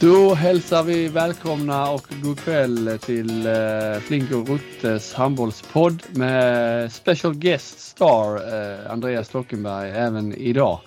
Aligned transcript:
Då 0.00 0.34
hälsar 0.34 0.82
vi 0.82 1.08
välkomna 1.08 1.90
och 1.90 2.06
god 2.22 2.40
kväll 2.40 2.98
till 3.02 3.46
eh, 3.46 4.00
Flink 4.00 4.32
och 4.32 4.48
Ruttes 4.48 5.14
handbollspodd 5.14 6.02
med 6.10 6.92
special 6.92 7.34
guest 7.34 7.80
star 7.80 8.34
eh, 8.36 8.92
Andreas 8.92 9.28
Stockenberg 9.28 9.90
även 9.90 10.34
idag. 10.34 10.80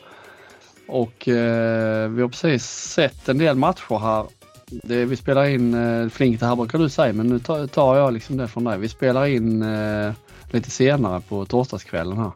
Och 0.87 1.27
eh, 1.27 2.09
vi 2.09 2.21
har 2.21 2.29
precis 2.29 2.65
sett 2.65 3.29
en 3.29 3.37
del 3.37 3.55
matcher 3.55 3.99
här. 3.99 4.25
Det, 4.65 5.05
vi 5.05 5.15
spelar 5.15 5.45
in, 5.45 5.73
eh, 5.73 6.09
Flink 6.09 6.39
det 6.39 6.45
här 6.45 6.55
brukar 6.55 6.79
du 6.79 6.89
säga 6.89 7.13
men 7.13 7.29
nu 7.29 7.39
tar, 7.39 7.67
tar 7.67 7.97
jag 7.97 8.13
liksom 8.13 8.37
det 8.37 8.47
från 8.47 8.63
dig. 8.63 8.79
Vi 8.79 8.89
spelar 8.89 9.25
in 9.25 9.61
eh, 9.61 10.13
lite 10.51 10.71
senare 10.71 11.21
på 11.29 11.45
torsdagskvällen 11.45 12.17
här. 12.17 12.31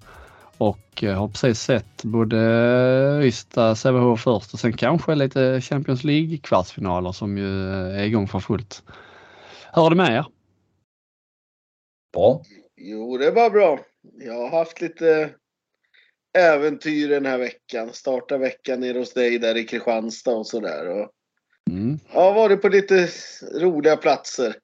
Och 0.63 1.03
har 1.03 1.27
precis 1.27 1.59
sett 1.59 2.03
både 2.03 2.37
Ystad, 3.23 3.75
Sävehof 3.75 4.21
först 4.21 4.53
och 4.53 4.59
sen 4.59 4.77
kanske 4.77 5.15
lite 5.15 5.61
Champions 5.61 6.03
League 6.03 6.37
kvartsfinaler 6.37 7.11
som 7.11 7.37
ju 7.37 7.69
är 7.69 8.03
igång 8.03 8.27
för 8.27 8.39
fullt. 8.39 8.83
Är 9.73 9.89
det 9.89 9.95
med 9.95 10.15
er? 10.15 10.25
Bra. 12.13 12.41
Jo, 12.75 13.17
det 13.17 13.31
var 13.31 13.49
bra. 13.49 13.79
Jag 14.19 14.33
har 14.33 14.57
haft 14.59 14.81
lite 14.81 15.29
äventyr 16.37 17.09
den 17.09 17.25
här 17.25 17.37
veckan. 17.37 17.93
Starta 17.93 18.37
veckan 18.37 18.79
nere 18.79 18.99
hos 18.99 19.13
dig 19.13 19.39
där 19.39 19.57
i 19.57 19.63
Kristianstad 19.63 20.35
och 20.35 20.47
sådär. 20.47 20.89
Och... 20.89 21.11
Mm. 21.71 21.99
Ja, 22.13 22.33
varit 22.33 22.61
på 22.61 22.69
lite 22.69 23.09
roliga 23.53 23.97
platser. 23.97 24.55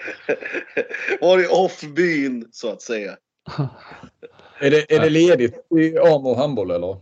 varit 1.20 1.50
off-byn 1.50 2.48
så 2.52 2.72
att 2.72 2.82
säga. 2.82 3.16
Är 4.62 4.70
det, 4.70 4.94
är 4.94 5.00
det 5.00 5.10
ledigt 5.10 5.54
i 5.78 5.98
Amo 5.98 6.34
handboll 6.34 6.70
eller? 6.70 6.96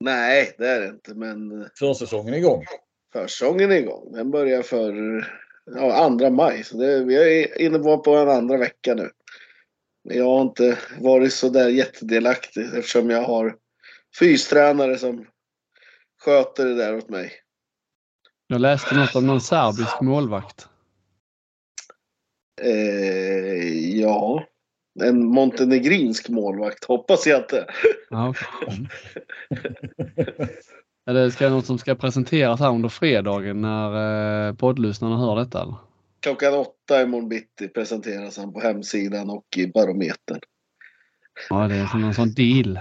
Nej, 0.00 0.54
det 0.58 0.68
är 0.68 0.80
det 0.80 0.88
inte. 0.88 1.14
Men 1.14 1.68
försäsongen 1.78 2.34
är 2.34 2.38
igång? 2.38 2.64
Försäsongen 3.12 3.72
är 3.72 3.76
igång. 3.76 4.12
Den 4.12 4.30
börjar 4.30 4.62
för 4.62 4.94
ja, 5.64 6.04
andra 6.04 6.30
maj. 6.30 6.64
Så 6.64 6.76
det, 6.76 7.04
vi 7.04 7.16
är 7.16 7.60
inne 7.60 7.78
på 7.78 8.16
en 8.16 8.28
andra 8.28 8.56
vecka 8.56 8.94
nu. 8.94 9.10
Men 10.04 10.16
jag 10.16 10.24
har 10.24 10.42
inte 10.42 10.78
varit 11.00 11.32
så 11.32 11.48
där 11.48 11.68
jättedelaktig 11.68 12.64
eftersom 12.64 13.10
jag 13.10 13.22
har 13.22 13.56
fystränare 14.18 14.98
som 14.98 15.26
sköter 16.20 16.66
det 16.66 16.74
där 16.74 16.96
åt 16.96 17.08
mig. 17.08 17.32
Jag 18.46 18.60
läste 18.60 18.94
något 18.94 19.16
om 19.16 19.26
någon 19.26 19.40
serbisk 19.40 20.00
målvakt. 20.00 20.68
Eh, 22.62 23.98
ja, 24.00 24.46
en 25.00 25.26
montenegrinsk 25.26 26.28
målvakt 26.28 26.84
hoppas 26.84 27.26
jag 27.26 27.40
inte. 27.40 27.66
Ja, 28.10 28.28
okay. 28.28 28.86
Är 31.06 31.14
det 31.14 31.30
ska 31.30 31.48
något 31.48 31.66
som 31.66 31.78
ska 31.78 31.94
presenteras 31.94 32.60
här 32.60 32.70
under 32.70 32.88
fredagen 32.88 33.60
när 33.60 34.48
eh, 34.48 34.54
poddlyssnarna 34.54 35.16
hör 35.16 35.36
detta? 35.36 35.62
Eller? 35.62 35.74
Klockan 36.20 36.54
åtta 36.54 37.02
imorgon 37.02 37.28
bitti 37.28 37.68
presenteras 37.68 38.38
han 38.38 38.52
på 38.52 38.60
hemsidan 38.60 39.30
och 39.30 39.46
i 39.56 39.66
Barometern. 39.66 40.40
Ja, 41.50 41.68
det 41.68 41.74
är 41.74 41.86
som 41.86 42.04
en 42.04 42.14
sån 42.14 42.32
deal. 42.32 42.80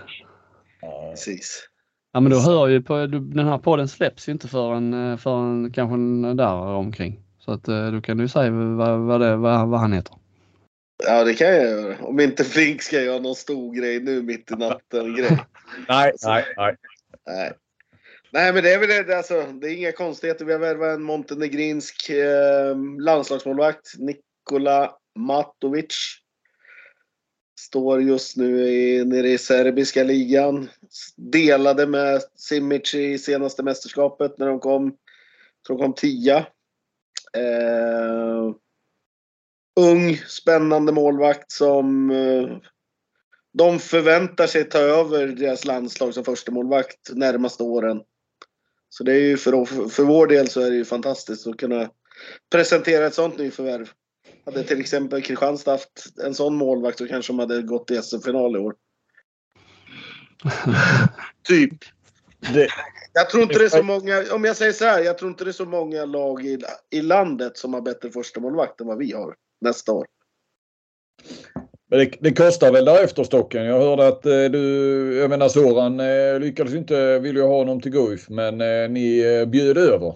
Precis. 0.82 1.68
Ja, 2.14 2.20
men 2.20 2.32
då 2.32 2.40
hör 2.40 2.68
ju 2.68 2.82
på, 2.82 3.06
den 3.08 3.48
här 3.48 3.58
podden 3.58 3.88
släpps 3.88 4.30
ju 4.30 4.32
inte 4.32 4.48
förrän, 4.48 4.94
eh, 4.94 5.18
förrän 5.18 5.72
kanske 5.72 5.96
där 6.34 6.56
omkring. 6.56 7.20
Så 7.40 7.52
att 7.52 7.68
eh, 7.68 7.92
då 7.92 8.02
kan 8.02 8.18
du 8.18 8.28
säga 8.28 8.52
vad, 8.52 9.00
vad, 9.00 9.22
det, 9.22 9.36
vad, 9.36 9.68
vad 9.68 9.80
han 9.80 9.94
heter. 9.94 10.16
Ja, 11.04 11.24
det 11.24 11.34
kan 11.34 11.48
jag 11.48 11.64
göra. 11.64 12.06
Om 12.06 12.20
inte 12.20 12.44
Flink 12.44 12.82
ska 12.82 13.02
göra 13.02 13.20
någon 13.20 13.36
stor 13.36 13.74
grej 13.74 14.00
nu 14.00 14.22
mitt 14.22 14.52
i 14.52 14.56
natten-grej. 14.56 15.38
nej, 15.88 16.14
nej, 16.26 16.46
nej. 16.58 16.76
Nej. 17.28 17.54
Nej, 18.34 18.54
men 18.54 18.64
det 18.64 18.74
är 18.74 18.80
väl 18.80 19.08
det. 19.08 19.18
Alltså, 19.18 19.42
det 19.42 19.68
är 19.68 19.78
inga 19.78 19.92
konstigheter. 19.92 20.46
Vi 20.46 20.52
har 20.52 20.60
värvat 20.60 20.96
en 20.96 21.04
montenegrinsk 21.04 22.10
eh, 22.10 22.76
landslagsmålvakt, 23.00 23.94
Nikola 23.98 24.96
Matovic. 25.16 25.96
Står 27.60 28.02
just 28.02 28.38
nu 28.38 28.68
i, 28.68 29.06
nere 29.06 29.30
i 29.30 29.38
serbiska 29.38 30.04
ligan. 30.04 30.70
Delade 31.16 31.88
med 31.88 32.22
Simic 32.36 32.94
i 32.94 33.18
senaste 33.18 33.64
mästerskapet 33.64 34.38
när 34.38 34.48
de 34.48 34.60
kom, 34.60 34.98
tror 35.68 35.78
de 35.78 35.84
kom 35.84 35.94
tia. 35.94 36.38
Eh, 37.34 38.52
ung, 39.80 40.18
spännande 40.18 40.92
målvakt 40.92 41.52
som 41.52 42.12
eh, 42.12 42.58
de 43.54 43.80
förväntar 43.80 44.48
sig 44.48 44.70
ta 44.70 44.80
över 44.80 45.28
deras 45.28 45.66
landslag 45.66 46.14
som 46.14 46.24
första 46.24 46.52
målvakt 46.52 47.10
närmaste 47.14 47.64
åren. 47.64 48.02
Så 48.90 49.04
det 49.04 49.14
är 49.14 49.20
ju 49.20 49.38
för, 49.38 49.90
för 49.90 50.04
vår 50.04 50.28
del 50.28 50.50
så 50.50 50.62
är 50.62 50.70
det 50.70 50.76
ju 50.76 50.86
fantastiskt 50.86 51.48
att 51.48 51.58
kunna 51.58 51.90
presentera 52.52 53.06
ett 53.06 53.14
sånt 53.14 53.38
nyförvärv. 53.38 53.90
Hade 54.46 54.64
till 54.64 54.80
exempel 54.80 55.22
Kristianstad 55.22 55.72
haft 55.72 56.20
en 56.24 56.34
sån 56.34 56.56
målvakt 56.56 56.98
så 56.98 57.08
kanske 57.08 57.34
de 57.34 57.40
hade 57.40 57.62
gått 57.62 57.92
i 57.92 58.02
SM-final 58.02 58.56
i 58.56 58.60
år. 58.60 58.76
typ. 61.44 61.74
Det, 62.54 62.68
jag 63.14 63.30
tror 63.30 63.44
inte 63.44 63.60
det 63.60 63.66
är 63.66 63.70
så 63.70 63.84
många, 63.84 64.34
om 64.34 64.44
jag 64.44 64.58
säger 64.58 64.74
så 64.74 64.86
här, 64.86 65.04
jag 65.04 65.18
tror 65.18 65.32
inte 65.32 65.44
det 65.44 65.52
är 65.52 65.54
så 65.54 65.66
många 65.66 66.06
lag 66.06 66.46
i, 66.46 66.60
i 66.90 67.02
landet 67.02 67.58
som 67.58 67.74
har 67.74 67.82
bättre 67.82 68.12
första 68.12 68.40
målvakt 68.40 68.82
än 68.82 68.88
vad 68.88 68.98
vi 68.98 69.12
har 69.12 69.36
nästa 69.62 69.92
år. 69.92 70.06
Men 71.92 72.00
det, 72.00 72.12
det, 72.20 72.34
kostar 72.34 72.72
väl 72.72 72.86
därefter 72.86 73.24
Stocken. 73.24 73.66
Jag 73.66 73.80
hörde 73.80 74.08
att 74.08 74.26
eh, 74.26 74.44
du, 74.44 75.18
jag 75.20 75.30
menar 75.30 75.50
Soran 75.50 76.00
eh, 76.00 76.40
lyckades 76.40 76.74
inte, 76.74 77.20
vill 77.20 77.36
ju 77.36 77.42
ha 77.42 77.58
honom 77.58 77.82
till 77.82 77.92
Guif 77.92 78.30
men 78.30 78.62
eh, 78.62 78.90
ni 78.90 79.20
eh, 79.20 79.46
bjöd 79.46 79.78
över. 79.78 80.14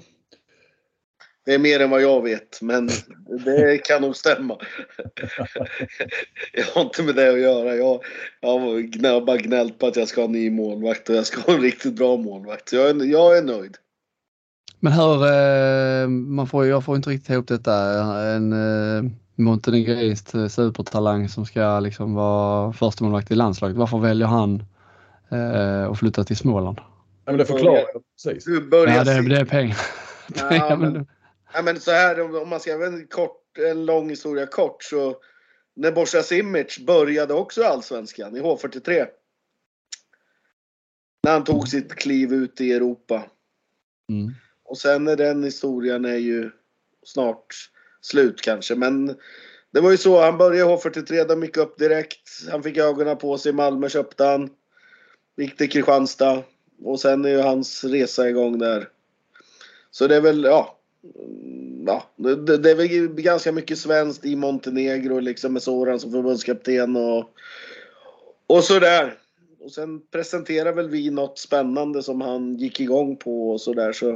Det 1.46 1.54
är 1.54 1.60
mer 1.60 1.80
än 1.80 1.90
vad 1.90 2.02
jag 2.02 2.24
vet 2.24 2.62
men 2.62 2.90
det 3.46 3.78
kan 3.78 4.02
nog 4.02 4.16
stämma. 4.16 4.58
jag 6.54 6.64
har 6.64 6.82
inte 6.82 7.04
med 7.04 7.16
det 7.16 7.30
att 7.30 7.40
göra. 7.40 7.76
Jag, 7.76 8.04
jag 8.42 8.50
har 8.50 9.26
bara 9.26 9.38
gnällt 9.38 9.80
på 9.80 9.88
att 9.88 9.96
jag 9.96 10.08
ska 10.08 10.22
ha 10.22 10.26
en 10.26 10.32
ny 10.32 10.50
målvakt 10.50 11.10
och 11.10 11.16
jag 11.16 11.26
ska 11.26 11.42
ha 11.42 11.54
en 11.54 11.62
riktigt 11.62 11.96
bra 11.96 12.18
målvakt. 12.18 12.70
Så 12.70 12.76
jag 12.76 12.90
är, 12.90 13.06
jag 13.06 13.38
är 13.38 13.42
nöjd. 13.42 13.78
Men 14.80 14.94
hur, 14.94 15.26
eh, 15.26 16.08
man 16.08 16.48
får, 16.48 16.66
jag 16.66 16.86
får 16.86 16.96
inte 16.96 17.10
riktigt 17.10 17.30
ihop 17.30 17.48
detta. 17.48 17.74
En, 18.24 18.54
eh, 19.38 19.44
montenegrinsk 19.44 20.30
supertalang 20.50 21.30
som 21.30 21.46
ska 21.46 21.80
liksom 21.80 22.14
vara 22.14 22.74
förstemålvakt 22.74 23.32
i 23.32 23.36
landslaget. 23.36 23.78
Varför 23.78 23.98
väljer 23.98 24.28
han 24.28 24.64
eh, 25.30 25.92
att 25.92 26.00
flytta 26.00 26.24
till 26.24 26.38
Småland? 26.38 26.78
Ja, 27.26 27.32
men 27.32 27.38
det 27.38 27.46
förklarar 27.46 27.86
jag 27.94 28.04
precis. 28.16 28.46
Du 28.46 28.62
börjar 28.62 28.96
ja, 28.96 29.04
det, 29.04 29.30
det 29.30 29.40
är 29.40 29.46
pengar. 29.46 29.78
Ja, 30.50 30.76
men, 30.80 31.08
ja, 31.54 31.62
men 31.62 31.80
så 31.80 31.92
här 31.92 32.42
om 32.42 32.50
man 32.50 32.60
ska 32.60 32.70
göra 32.70 32.88
en, 32.88 33.08
kort, 33.08 33.58
en 33.72 33.86
lång 33.86 34.10
historia 34.10 34.46
kort 34.46 34.84
så 34.84 35.16
när 35.76 35.92
Borsa 35.92 36.24
Simic 36.24 36.80
började 36.80 37.34
också 37.34 37.64
Allsvenskan 37.64 38.38
i 38.38 38.42
H43. 38.42 39.06
När 41.24 41.32
han 41.32 41.44
tog 41.44 41.68
sitt 41.68 41.96
kliv 41.96 42.34
ut 42.34 42.62
i 42.62 42.74
Europa. 42.74 43.24
Mm. 44.10 44.34
Och 44.64 44.78
sen 44.78 45.08
är 45.08 45.16
den 45.16 45.44
historien 45.44 46.06
är 46.06 46.18
ju 46.18 46.52
snart 47.04 47.70
slut 48.06 48.42
kanske. 48.42 48.76
Men 48.76 49.16
det 49.72 49.82
var 49.82 49.92
ju 49.92 49.98
så. 49.98 50.22
Han 50.22 50.38
började 50.38 50.72
H43. 50.72 51.28
De 51.28 51.44
gick 51.44 51.58
upp 51.58 51.78
direkt. 51.78 52.30
Han 52.52 52.64
fick 52.64 52.78
ögonen 52.78 53.18
på 53.18 53.38
sig. 53.38 53.54
Malmö 53.54 53.90
köpte 53.90 54.24
han. 54.24 54.50
Gick 55.38 55.58
till 55.58 55.70
Kristianstad. 55.70 56.44
Och 56.84 57.00
sen 57.00 57.26
är 57.26 57.30
ju 57.30 57.40
hans 57.40 57.84
resa 57.84 58.30
igång 58.30 58.60
där. 58.60 58.90
Så 59.92 60.08
det 60.08 60.16
är 60.16 60.22
väl, 60.22 60.44
ja. 60.44 60.78
Mm, 61.16 61.84
ja, 61.88 62.04
det, 62.16 62.58
det 62.58 62.72
är 62.72 62.76
väl 62.76 63.08
ganska 63.08 63.52
mycket 63.52 63.78
svenskt 63.78 64.26
i 64.26 64.36
Montenegro 64.36 65.20
liksom 65.20 65.54
med 65.54 65.64
Soran 65.64 66.00
som 66.00 66.12
förbundskapten 66.12 66.96
och, 66.96 67.30
och 68.48 68.64
sådär. 68.64 69.18
Och 69.60 69.72
sen 69.72 70.02
presenterar 70.12 70.74
väl 70.74 70.90
vi 70.90 71.10
något 71.10 71.40
spännande 71.40 72.04
som 72.04 72.22
han 72.22 72.56
gick 72.56 72.80
igång 72.80 73.16
på 73.16 73.52
och 73.52 73.62
sådär 73.62 73.92
så. 73.92 74.12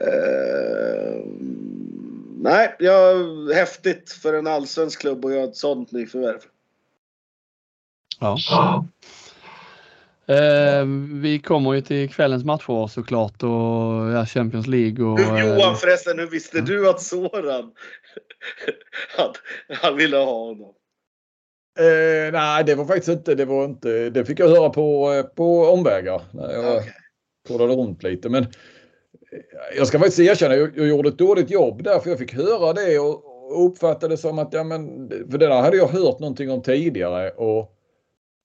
Eh, 0.00 1.24
nej, 2.42 2.76
ja, 2.78 3.14
häftigt 3.54 4.12
för 4.12 4.34
en 4.34 4.46
allsvensk 4.46 5.00
klubb 5.00 5.24
att 5.24 5.32
göra 5.32 5.44
ett 5.44 5.56
sånt 5.56 5.92
nyförvärv. 5.92 6.40
Ja. 8.20 8.36
Eh, 10.26 10.84
vi 11.22 11.38
kommer 11.38 11.72
ju 11.72 11.80
till 11.80 12.10
kvällens 12.10 12.44
matcher 12.44 12.86
såklart 12.86 13.42
och 13.42 14.10
ja, 14.12 14.26
Champions 14.26 14.66
League 14.66 15.04
och... 15.04 15.20
Johan 15.20 15.72
eh, 15.72 15.74
förresten, 15.74 16.18
hur 16.18 16.26
visste 16.26 16.58
ja. 16.58 16.64
du 16.64 16.88
att 16.88 17.02
Soran 17.02 17.72
att 19.18 19.36
han 19.82 19.96
ville 19.96 20.16
ha 20.16 20.46
honom? 20.46 20.74
Eh, 21.78 22.32
nej, 22.32 22.64
det 22.64 22.74
var 22.74 22.84
faktiskt 22.84 23.08
inte. 23.08 23.34
Det 23.34 23.44
var 23.44 23.64
inte. 23.64 24.10
Det 24.10 24.24
fick 24.24 24.40
jag 24.40 24.48
höra 24.48 24.70
på, 24.70 25.12
eh, 25.12 25.22
på 25.22 25.64
omvägar 25.64 26.22
när 26.32 26.52
jag 26.52 26.76
okay. 26.76 26.90
kollade 27.48 27.74
runt 27.74 28.02
lite. 28.02 28.28
Men 28.28 28.46
jag 29.76 29.86
ska 29.86 29.98
faktiskt 29.98 30.20
erkänna, 30.20 30.56
jag, 30.56 30.70
jag 30.76 30.88
gjorde 30.88 31.08
ett 31.08 31.18
dåligt 31.18 31.50
jobb 31.50 31.82
där 31.82 31.98
för 31.98 32.10
jag 32.10 32.18
fick 32.18 32.34
höra 32.34 32.72
det 32.72 32.98
och, 32.98 33.24
och 33.52 33.66
uppfattade 33.66 34.12
det 34.12 34.18
som 34.18 34.38
att, 34.38 34.52
ja 34.52 34.64
men, 34.64 35.08
för 35.08 35.38
det 35.38 35.46
där 35.46 35.62
hade 35.62 35.76
jag 35.76 35.88
hört 35.88 36.18
någonting 36.18 36.50
om 36.50 36.62
tidigare 36.62 37.30
och 37.30 37.76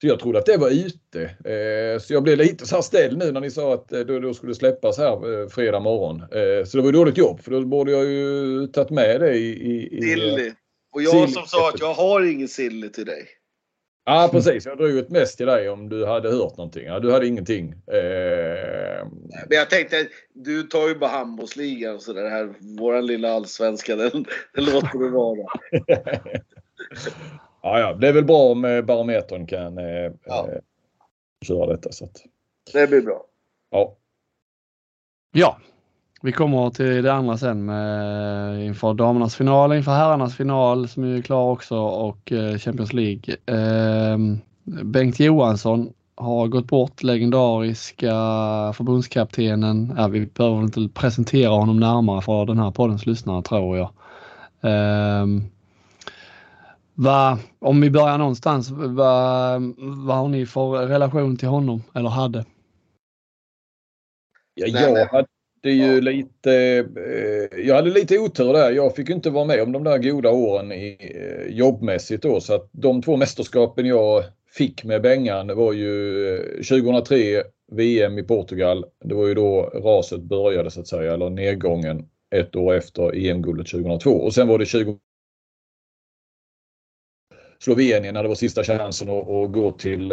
Så 0.01 0.07
jag 0.07 0.19
trodde 0.19 0.39
att 0.39 0.45
det 0.45 0.57
var 0.57 0.69
ute. 0.69 1.21
Eh, 1.23 1.99
så 1.99 2.13
jag 2.13 2.23
blev 2.23 2.37
lite 2.37 2.65
så 2.67 2.75
här 2.75 2.81
ställd 2.81 3.17
nu 3.17 3.31
när 3.31 3.41
ni 3.41 3.51
sa 3.51 3.73
att 3.73 3.91
eh, 3.91 3.99
det 3.99 4.19
då 4.19 4.33
skulle 4.33 4.55
släppas 4.55 4.97
här 4.97 5.41
eh, 5.41 5.47
fredag 5.47 5.79
morgon. 5.79 6.21
Eh, 6.21 6.65
så 6.65 6.77
det 6.77 6.83
var 6.83 6.89
ju 6.89 6.97
dåligt 6.97 7.17
jobb 7.17 7.39
för 7.39 7.51
då 7.51 7.65
borde 7.65 7.91
jag 7.91 8.05
ju 8.05 8.67
tagit 8.67 8.89
med 8.89 9.21
det 9.21 9.33
i... 9.35 9.47
i, 9.47 9.97
i 9.97 10.01
Silly. 10.01 10.51
Och 10.93 11.01
jag 11.01 11.11
silly. 11.11 11.27
som 11.27 11.45
sa 11.45 11.69
att 11.69 11.79
jag 11.79 11.93
har 11.93 12.31
ingen 12.31 12.47
silly 12.47 12.89
till 12.89 13.05
dig. 13.05 13.27
Ja 14.07 14.29
precis, 14.31 14.65
jag 14.65 14.77
drog 14.77 14.97
ett 14.97 15.09
mest 15.09 15.37
till 15.37 15.45
dig 15.45 15.69
om 15.69 15.89
du 15.89 16.05
hade 16.05 16.29
hört 16.29 16.57
någonting. 16.57 16.85
Ja, 16.85 16.99
du 16.99 17.11
hade 17.11 17.27
ingenting. 17.27 17.71
Eh... 17.71 19.07
Men 19.47 19.57
jag 19.57 19.69
tänkte, 19.69 20.07
du 20.33 20.63
tar 20.63 20.87
ju 20.87 20.95
bara 20.95 21.09
handbollsligan 21.09 21.95
och 21.95 22.01
sådär. 22.01 22.29
Här, 22.29 22.53
våran 22.79 23.05
lilla 23.05 23.33
allsvenska, 23.33 23.95
den, 23.95 24.25
den 24.53 24.65
låter 24.65 24.99
det 24.99 25.09
vara. 25.09 25.37
ja, 27.61 27.79
ja, 27.79 27.93
det 27.93 28.07
är 28.07 28.13
väl 28.13 28.25
bra 28.25 28.51
om 28.51 28.65
eh, 28.65 28.81
barometern 28.81 29.47
kan 29.47 29.77
eh, 29.77 30.11
ja. 30.25 30.49
eh, 30.51 30.59
köra 31.47 31.65
detta. 31.65 31.91
Så 31.91 32.05
att... 32.05 32.21
Det 32.73 32.87
blir 32.87 33.01
bra. 33.01 33.25
Ja. 33.69 33.97
Ja, 35.31 35.59
vi 36.21 36.31
kommer 36.31 36.69
till 36.69 37.03
det 37.03 37.13
andra 37.13 37.37
sen 37.37 37.65
med, 37.65 38.65
inför 38.65 38.93
damernas 38.93 39.35
final, 39.35 39.73
inför 39.73 39.91
herrarnas 39.91 40.35
final 40.35 40.87
som 40.87 41.03
är 41.03 41.21
klar 41.21 41.51
också 41.51 41.77
och 41.77 42.31
eh, 42.31 42.57
Champions 42.57 42.93
League. 42.93 43.35
Eh, 43.45 44.17
Bengt 44.83 45.19
Johansson 45.19 45.93
har 46.15 46.47
gått 46.47 46.67
bort, 46.67 47.03
legendariska 47.03 48.11
förbundskaptenen. 48.73 49.93
Ja, 49.97 50.07
vi 50.07 50.25
behöver 50.25 50.61
inte 50.61 50.89
presentera 50.93 51.49
honom 51.49 51.79
närmare 51.79 52.21
för 52.21 52.45
den 52.45 52.59
här 52.59 52.71
poddens 52.71 53.05
lyssnare 53.05 53.41
tror 53.41 53.77
jag. 53.77 53.89
Eh, 54.61 55.25
va, 56.93 57.39
om 57.59 57.81
vi 57.81 57.91
börjar 57.91 58.17
någonstans, 58.17 58.69
vad 58.71 60.17
har 60.17 60.27
ni 60.27 60.45
för 60.45 60.87
relation 60.87 61.37
till 61.37 61.47
honom 61.47 61.83
eller 61.93 62.09
hade? 62.09 62.45
Ja, 64.53 64.67
jag, 64.67 65.05
hade, 65.05 65.27
det 65.65 65.71
är 65.71 65.93
ju 65.93 66.01
lite, 66.01 66.51
eh, 66.95 67.59
jag 67.59 67.75
hade 67.75 67.89
lite 67.89 68.19
otur 68.19 68.53
där. 68.53 68.71
Jag 68.71 68.95
fick 68.95 69.09
inte 69.09 69.29
vara 69.29 69.45
med 69.45 69.61
om 69.63 69.71
de 69.71 69.83
där 69.83 69.97
goda 69.97 70.29
åren 70.29 70.71
i, 70.71 70.97
eh, 70.99 71.55
jobbmässigt 71.55 72.23
då 72.23 72.41
så 72.41 72.55
att 72.55 72.69
de 72.71 73.01
två 73.01 73.17
mästerskapen 73.17 73.85
jag 73.85 74.23
fick 74.51 74.83
med 74.83 75.01
Bengan 75.01 75.55
var 75.55 75.73
ju 75.73 76.63
2003 76.69 77.35
eh, 77.35 77.43
VM 77.71 78.17
i 78.19 78.23
Portugal. 78.23 78.85
Det 79.03 79.15
var 79.15 79.27
ju 79.27 79.33
då 79.33 79.61
raset 79.61 80.21
började 80.21 80.71
så 80.71 80.79
att 80.79 80.87
säga, 80.87 81.13
eller 81.13 81.29
nedgången 81.29 82.05
ett 82.35 82.55
år 82.55 82.73
efter 82.73 83.15
EM-guldet 83.15 83.67
2002 83.67 84.09
och 84.09 84.33
sen 84.33 84.47
var 84.47 84.59
det 84.59 84.65
20 84.65 84.97
Slovenien 87.59 88.13
när 88.13 88.23
det 88.23 88.29
var 88.29 88.35
sista 88.35 88.63
chansen 88.63 89.09
att, 89.09 89.29
att 89.29 89.51
gå 89.51 89.71
till 89.71 90.11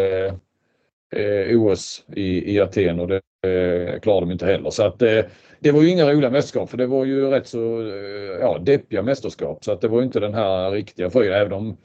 eh, 1.13 1.61
OS 1.61 2.05
i, 2.17 2.55
i 2.55 2.61
Aten 2.61 3.01
och 3.01 3.09
det 3.09 3.21
eh, 3.47 4.01
klarade 4.01 4.27
de 4.27 4.33
inte 4.33 4.47
heller. 4.47 4.71
Så 4.71 4.83
att 4.83 5.03
eh, 5.03 5.21
det 5.61 5.73
var 5.73 5.83
ju 5.83 5.89
inga 5.89 6.13
roliga 6.13 6.31
mästerskap 6.31 6.71
för 6.71 6.77
det 6.77 6.87
var 6.87 7.05
ju 7.05 7.31
rätt 7.31 7.47
så 7.47 7.81
eh, 7.81 8.41
ja, 8.41 8.59
deppiga 8.59 9.03
mästerskap. 9.03 9.65
Så 9.65 9.73
att 9.73 9.81
det 9.81 9.89
var 9.89 10.03
inte 10.03 10.21
den 10.21 10.35
här 10.35 10.71
riktiga 10.71 11.11
fröjden 11.11 11.41
även 11.41 11.53
om 11.53 11.77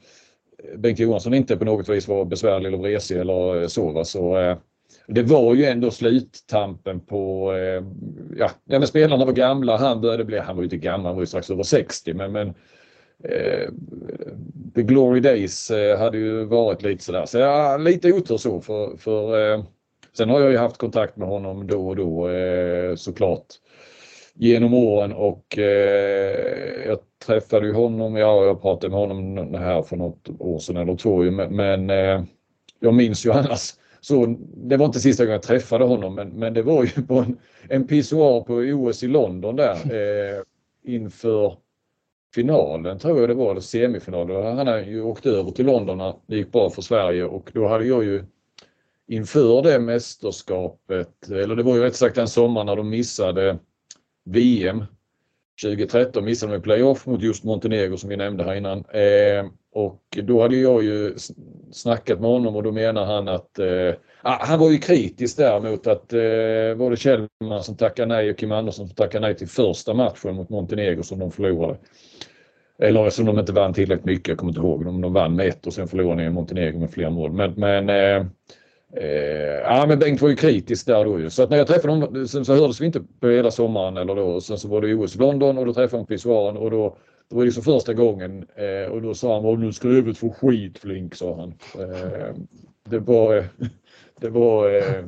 eh, 0.64 0.78
Bengt 0.78 0.98
Johansson 0.98 1.34
inte 1.34 1.56
på 1.56 1.64
något 1.64 1.88
vis 1.88 2.08
var 2.08 2.24
besvärlig 2.24 2.66
eller 2.68 2.78
vresig 2.78 3.18
eller 3.18 3.62
eh, 3.62 3.66
så. 3.66 3.92
Va? 3.92 4.04
så 4.04 4.38
eh, 4.38 4.56
det 5.06 5.22
var 5.22 5.54
ju 5.54 5.64
ändå 5.64 5.90
sluttampen 5.90 7.00
på, 7.00 7.52
eh, 7.52 7.84
ja, 8.38 8.50
när 8.64 8.86
spelarna 8.86 9.24
var 9.24 9.32
gamla, 9.32 9.76
han 9.76 10.00
började 10.00 10.24
bli, 10.24 10.38
han 10.38 10.56
var 10.56 10.62
ju 10.62 10.66
inte 10.66 10.76
gammal, 10.76 11.06
han 11.06 11.14
var 11.14 11.22
ju 11.22 11.26
strax 11.26 11.50
över 11.50 11.62
60 11.62 12.14
men, 12.14 12.32
men 12.32 12.48
eh, 12.48 12.54
The 14.74 14.82
Glory 14.82 15.20
Days 15.20 15.70
eh, 15.70 15.98
hade 15.98 16.18
ju 16.18 16.44
varit 16.44 16.82
lite 16.82 17.04
sådär. 17.04 17.26
Så 17.26 17.38
ja, 17.38 17.76
lite 17.76 18.12
otur 18.12 18.36
så 18.36 18.60
för, 18.60 18.96
för 18.96 19.52
eh, 19.52 19.64
sen 20.16 20.28
har 20.28 20.40
jag 20.40 20.50
ju 20.50 20.58
haft 20.58 20.78
kontakt 20.78 21.16
med 21.16 21.28
honom 21.28 21.66
då 21.66 21.88
och 21.88 21.96
då 21.96 22.28
eh, 22.28 22.94
såklart 22.94 23.46
genom 24.34 24.74
åren 24.74 25.12
och 25.12 25.58
eh, 25.58 26.86
jag 26.86 26.98
träffade 27.26 27.66
ju 27.66 27.72
honom, 27.72 28.16
ja 28.16 28.44
jag 28.44 28.62
pratade 28.62 28.90
med 28.90 28.98
honom 28.98 29.54
här 29.54 29.82
för 29.82 29.96
något 29.96 30.28
år 30.38 30.58
sedan 30.58 30.76
eller 30.76 30.96
två 30.96 31.22
men, 31.22 31.56
men 31.56 31.90
eh, 31.90 32.24
jag 32.80 32.94
minns 32.94 33.26
ju 33.26 33.32
annars 33.32 33.74
så 34.00 34.36
det 34.56 34.76
var 34.76 34.86
inte 34.86 35.00
sista 35.00 35.24
gången 35.24 35.32
jag 35.32 35.42
träffade 35.42 35.84
honom 35.84 36.14
men, 36.14 36.28
men 36.28 36.54
det 36.54 36.62
var 36.62 36.84
ju 36.84 37.06
på 37.06 37.14
en, 37.14 37.38
en 37.68 37.86
pissoar 37.86 38.40
på 38.40 38.54
OS 38.54 39.02
i 39.02 39.06
London 39.06 39.56
där 39.56 39.74
eh, 39.74 40.42
inför 40.84 41.56
finalen 42.34 42.98
tror 42.98 43.20
jag 43.20 43.28
det 43.28 43.34
var, 43.34 43.50
eller 43.50 43.60
semifinalen. 43.60 44.56
Han 44.56 44.66
hade 44.66 44.82
ju 44.82 45.02
åkt 45.02 45.26
över 45.26 45.50
till 45.50 45.66
London 45.66 45.98
när 45.98 46.14
det 46.26 46.36
gick 46.36 46.52
bra 46.52 46.70
för 46.70 46.82
Sverige 46.82 47.24
och 47.24 47.50
då 47.52 47.68
hade 47.68 47.84
jag 47.84 48.04
ju 48.04 48.24
inför 49.08 49.62
det 49.62 49.78
mästerskapet, 49.78 51.30
eller 51.30 51.56
det 51.56 51.62
var 51.62 51.76
ju 51.76 51.82
rätt 51.82 51.96
sagt 51.96 52.14
den 52.14 52.28
sommaren 52.28 52.66
när 52.66 52.76
de 52.76 52.90
missade 52.90 53.58
VM 54.24 54.84
2013 55.62 56.24
missade 56.24 56.52
de 56.52 56.60
playoff 56.60 57.06
mot 57.06 57.22
just 57.22 57.44
Montenegro 57.44 57.96
som 57.96 58.10
vi 58.10 58.16
nämnde 58.16 58.44
här 58.44 58.54
innan. 58.54 58.78
Eh, 58.78 59.50
och 59.78 60.18
då 60.22 60.42
hade 60.42 60.56
jag 60.56 60.84
ju 60.84 61.14
snackat 61.72 62.20
med 62.20 62.30
honom 62.30 62.56
och 62.56 62.62
då 62.62 62.72
menar 62.72 63.04
han 63.04 63.28
att 63.28 63.58
eh, 63.58 63.94
ah, 64.22 64.38
han 64.40 64.58
var 64.58 64.70
ju 64.70 64.78
kritisk 64.78 65.36
däremot 65.36 65.86
att 65.86 66.12
eh, 66.12 66.18
var 66.76 66.90
det 66.90 66.96
Kjellman 66.96 67.62
som 67.62 67.76
tackade 67.76 68.08
nej 68.08 68.30
och 68.30 68.38
Kim 68.38 68.52
Andersson 68.52 68.86
som 68.86 68.96
tackade 68.96 69.26
nej 69.26 69.36
till 69.36 69.48
första 69.48 69.94
matchen 69.94 70.34
mot 70.34 70.48
Montenegro 70.48 71.02
som 71.02 71.18
de 71.18 71.30
förlorade. 71.30 71.76
Eller 72.78 73.10
som 73.10 73.24
de 73.24 73.38
inte 73.38 73.52
vann 73.52 73.74
tillräckligt 73.74 74.06
mycket, 74.06 74.28
jag 74.28 74.38
kommer 74.38 74.50
inte 74.50 74.60
ihåg. 74.60 74.84
De, 74.84 75.00
de 75.00 75.12
vann 75.12 75.36
med 75.36 75.48
ett 75.48 75.66
och 75.66 75.72
sen 75.72 75.88
förlorade 75.88 76.24
de 76.24 76.30
Montenegro 76.30 76.78
med 76.78 76.90
fler 76.90 77.10
mål. 77.10 77.32
Men, 77.32 77.52
men 77.52 77.88
eh, 77.88 78.26
Eh, 78.96 79.60
ja 79.64 79.86
men 79.88 79.98
Bengt 79.98 80.22
var 80.22 80.28
ju 80.28 80.36
kritisk 80.36 80.86
där 80.86 81.04
då 81.04 81.20
ju. 81.20 81.30
Så 81.30 81.42
att 81.42 81.50
när 81.50 81.56
jag 81.56 81.66
träffade 81.66 81.92
honom, 81.92 82.28
sen 82.28 82.44
så 82.44 82.54
hördes 82.54 82.80
vi 82.80 82.86
inte 82.86 83.00
på 83.20 83.28
hela 83.28 83.50
sommaren 83.50 83.96
eller 83.96 84.14
då. 84.14 84.40
Sen 84.40 84.58
så 84.58 84.68
var 84.68 84.80
det 84.80 84.94
OS 84.94 85.16
i 85.16 85.18
London 85.18 85.58
och 85.58 85.66
då 85.66 85.72
träffade 85.72 85.84
jag 85.84 85.90
honom 85.90 86.06
på 86.06 86.12
pissoaren 86.12 86.56
och 86.56 86.70
då, 86.70 86.96
då 87.28 87.36
var 87.36 87.42
det 87.42 87.46
liksom 87.46 87.62
första 87.62 87.94
gången 87.94 88.46
eh, 88.54 88.92
och 88.92 89.02
då 89.02 89.14
sa 89.14 89.40
han 89.40 89.60
nu 89.60 89.72
ska 89.72 89.88
huvudet 89.88 90.18
få 90.18 90.30
skit 90.30 90.78
Flink 90.78 91.14
sa 91.14 91.36
han. 91.36 91.54
Eh, 91.84 92.34
det 92.84 92.98
var, 92.98 93.44
det 94.20 94.28
var 94.28 94.74
eh, 94.74 95.04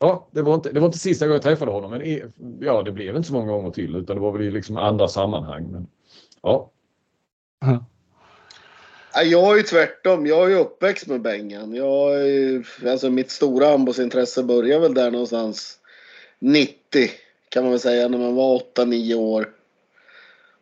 Ja, 0.00 0.28
det 0.30 0.42
var, 0.42 0.54
inte, 0.54 0.72
det 0.72 0.80
var 0.80 0.86
inte 0.86 0.98
sista 0.98 1.26
gången 1.26 1.34
jag 1.34 1.42
träffade 1.42 1.70
honom 1.70 1.90
men 1.90 2.32
ja, 2.60 2.82
det 2.82 2.92
blev 2.92 3.16
inte 3.16 3.28
så 3.28 3.34
många 3.34 3.52
gånger 3.52 3.70
till 3.70 3.96
utan 3.96 4.16
det 4.16 4.22
var 4.22 4.32
väl 4.32 4.42
i 4.42 4.50
liksom 4.50 4.76
andra 4.76 5.08
sammanhang. 5.08 5.68
Men, 5.72 5.86
ja. 6.42 6.70
Jag 9.24 9.52
är 9.52 9.56
ju 9.56 9.62
tvärtom. 9.62 10.26
Jag 10.26 10.44
är 10.44 10.48
ju 10.48 10.58
uppväxt 10.58 11.06
med 11.06 11.22
Bengan. 11.22 11.74
Jag 11.74 12.12
alltså 12.86 13.10
mitt 13.10 13.30
stora 13.30 13.66
handbollsintresse 13.66 14.42
började 14.42 14.80
väl 14.80 14.94
där 14.94 15.10
någonstans 15.10 15.78
90 16.38 17.10
kan 17.48 17.62
man 17.62 17.70
väl 17.70 17.80
säga 17.80 18.08
när 18.08 18.18
man 18.18 18.34
var 18.34 18.62
8-9 18.76 19.14
år. 19.14 19.48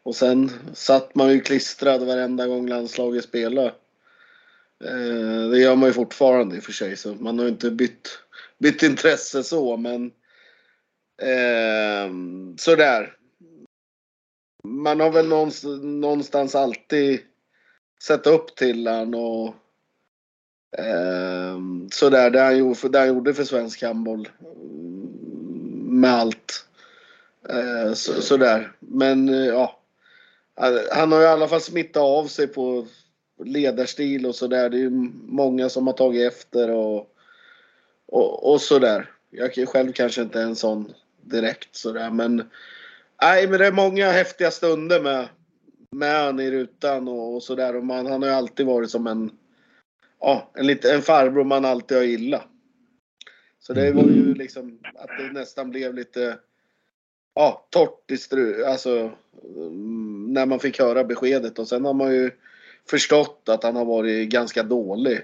Och 0.06 0.16
sen 0.16 0.50
satt 0.74 1.14
man 1.14 1.32
ju 1.32 1.40
klistrad 1.40 2.02
varenda 2.02 2.46
gång 2.46 2.68
landslaget 2.68 3.24
spelade. 3.24 3.74
Eh, 4.84 5.50
det 5.50 5.58
gör 5.58 5.76
man 5.76 5.88
ju 5.88 5.92
fortfarande 5.92 6.56
i 6.56 6.58
och 6.58 6.64
för 6.64 6.72
sig 6.72 6.96
så 6.96 7.14
man 7.14 7.38
har 7.38 7.46
ju 7.46 7.50
inte 7.50 7.70
bytt, 7.70 8.08
bytt 8.58 8.82
intresse 8.82 9.42
så 9.42 9.76
men 9.76 10.12
eh, 11.22 12.10
sådär. 12.56 13.16
Man 14.64 15.00
har 15.00 15.10
väl 15.10 15.28
någonstans 15.82 16.54
alltid 16.54 17.20
sett 18.02 18.26
upp 18.26 18.56
till 18.56 18.86
han 18.86 19.14
och 19.14 19.54
eh, 20.78 21.58
sådär. 21.92 22.30
Det 22.30 22.40
han, 22.40 22.58
gjorde, 22.58 22.88
det 22.88 22.98
han 22.98 23.08
gjorde 23.08 23.34
för 23.34 23.44
svensk 23.44 23.82
handboll. 23.82 24.28
Mm, 24.40 26.00
med 26.00 26.14
allt. 26.14 26.66
Eh, 27.48 27.92
så, 27.92 28.22
sådär. 28.22 28.72
Men 28.78 29.28
eh, 29.28 29.46
ja. 29.46 29.75
Alltså, 30.56 30.94
han 30.94 31.12
har 31.12 31.22
i 31.22 31.26
alla 31.26 31.48
fall 31.48 31.60
smittat 31.60 32.02
av 32.02 32.26
sig 32.26 32.46
på 32.46 32.86
ledarstil 33.44 34.26
och 34.26 34.34
sådär. 34.34 34.70
Det 34.70 34.76
är 34.76 34.80
ju 34.80 34.90
många 35.26 35.68
som 35.68 35.86
har 35.86 35.94
tagit 35.94 36.32
efter 36.32 36.70
och, 36.70 37.10
och, 38.06 38.52
och 38.52 38.60
sådär. 38.60 39.10
Jag 39.30 39.68
själv 39.68 39.92
kanske 39.92 40.22
inte 40.22 40.40
är 40.40 40.44
en 40.44 40.56
sån 40.56 40.92
direkt 41.22 41.76
sådär 41.76 42.10
men 42.10 42.50
Nej 43.22 43.48
men 43.48 43.58
det 43.58 43.66
är 43.66 43.72
många 43.72 44.10
häftiga 44.10 44.50
stunder 44.50 45.02
med, 45.02 45.28
med 45.90 46.24
han 46.24 46.40
i 46.40 46.50
rutan 46.50 47.08
och, 47.08 47.34
och 47.34 47.42
sådär. 47.42 47.72
han 48.04 48.22
har 48.22 48.28
ju 48.28 48.34
alltid 48.34 48.66
varit 48.66 48.90
som 48.90 49.06
en, 49.06 49.30
ja, 50.20 50.50
en, 50.54 50.66
lite, 50.66 50.94
en 50.94 51.02
farbror 51.02 51.44
man 51.44 51.64
alltid 51.64 51.96
har 51.96 52.04
gillat. 52.04 52.42
Så 53.58 53.72
det 53.72 53.92
var 53.92 54.02
ju 54.02 54.34
liksom 54.34 54.78
att 54.94 55.08
det 55.18 55.32
nästan 55.32 55.70
blev 55.70 55.94
lite 55.94 56.38
ja, 57.34 57.66
torrt 57.70 58.10
i 58.10 58.16
stru, 58.16 58.64
alltså 58.64 59.12
mm, 59.56 60.15
när 60.26 60.46
man 60.46 60.60
fick 60.60 60.78
höra 60.78 61.04
beskedet 61.04 61.58
och 61.58 61.68
sen 61.68 61.84
har 61.84 61.94
man 61.94 62.14
ju 62.14 62.30
förstått 62.90 63.42
att 63.48 63.62
han 63.62 63.76
har 63.76 63.84
varit 63.84 64.28
ganska 64.28 64.62
dålig. 64.62 65.20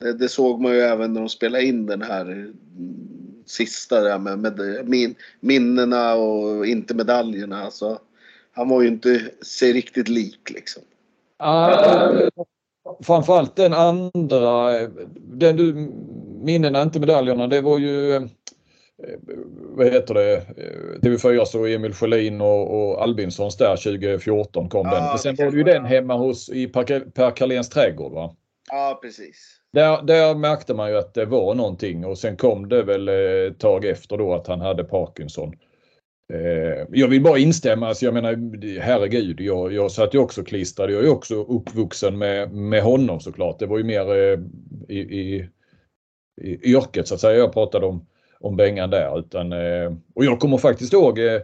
Det, 0.00 0.12
det 0.12 0.28
såg 0.28 0.60
man 0.60 0.72
ju 0.72 0.80
även 0.80 1.12
när 1.12 1.20
de 1.20 1.28
spelade 1.28 1.64
in 1.64 1.86
den 1.86 2.02
här 2.02 2.22
mm, 2.22 2.54
sista 3.46 4.00
där 4.00 4.18
med, 4.18 4.38
med 4.38 4.88
min, 4.88 5.14
minnena 5.40 6.14
och 6.14 6.66
inte 6.66 6.94
medaljerna. 6.94 7.64
Alltså, 7.64 7.98
han 8.52 8.68
var 8.68 8.82
ju 8.82 8.88
inte 8.88 9.20
sig 9.42 9.72
riktigt 9.72 10.08
lik 10.08 10.50
liksom. 10.50 10.82
Uh, 11.42 12.28
framförallt 13.02 13.56
den 13.56 13.72
andra, 13.72 14.70
den 15.16 15.56
du, 15.56 15.92
minnena, 16.42 16.82
inte 16.82 17.00
medaljerna, 17.00 17.46
det 17.46 17.60
var 17.60 17.78
ju 17.78 18.28
vad 19.76 19.86
heter 19.86 20.14
det, 20.14 20.46
TV4 21.02 21.44
så 21.44 21.66
Emil 21.66 21.94
Sjölin 21.94 22.40
och, 22.40 22.90
och 22.90 23.02
Albinssons 23.02 23.56
där 23.56 23.76
2014 23.76 24.68
kom 24.68 24.86
ja, 24.86 24.94
den. 24.94 25.04
Men 25.04 25.18
sen 25.18 25.36
var 25.38 25.50
det 25.50 25.56
ju 25.56 25.64
den 25.64 25.84
hemma 25.84 26.16
hos 26.16 26.48
i 26.48 26.66
Per 26.66 27.36
Carléns 27.36 27.68
trädgård 27.68 28.12
va? 28.12 28.36
Ja 28.70 28.98
precis. 29.02 29.60
Där, 29.72 30.02
där 30.02 30.34
märkte 30.34 30.74
man 30.74 30.90
ju 30.90 30.98
att 30.98 31.14
det 31.14 31.24
var 31.24 31.54
någonting 31.54 32.04
och 32.04 32.18
sen 32.18 32.36
kom 32.36 32.68
det 32.68 32.82
väl 32.82 33.08
ett 33.08 33.58
tag 33.58 33.84
efter 33.84 34.16
då 34.16 34.34
att 34.34 34.46
han 34.46 34.60
hade 34.60 34.84
Parkinson. 34.84 35.52
Eh, 36.32 36.86
jag 36.90 37.08
vill 37.08 37.22
bara 37.22 37.38
instämma, 37.38 37.88
alltså 37.88 38.04
jag 38.04 38.14
menar 38.14 38.80
herregud, 38.80 39.40
jag, 39.40 39.72
jag 39.72 39.90
satt 39.90 40.14
ju 40.14 40.18
också 40.18 40.44
klistrad. 40.44 40.90
Jag 40.90 41.04
är 41.04 41.10
också 41.10 41.34
uppvuxen 41.34 42.18
med, 42.18 42.52
med 42.52 42.82
honom 42.82 43.20
såklart. 43.20 43.58
Det 43.58 43.66
var 43.66 43.78
ju 43.78 43.84
mer 43.84 44.14
eh, 44.14 44.38
i, 44.88 44.98
i, 44.98 45.48
i 46.42 46.70
yrket 46.70 47.08
så 47.08 47.14
att 47.14 47.20
säga 47.20 47.38
jag 47.38 47.52
pratade 47.52 47.86
om, 47.86 48.06
om 48.44 48.56
Bengan 48.56 48.90
där. 48.90 49.18
Utan, 49.18 49.52
eh, 49.52 49.92
och 50.14 50.24
jag 50.24 50.40
kommer 50.40 50.58
faktiskt 50.58 50.92
ihåg 50.92 51.18
eh, 51.18 51.40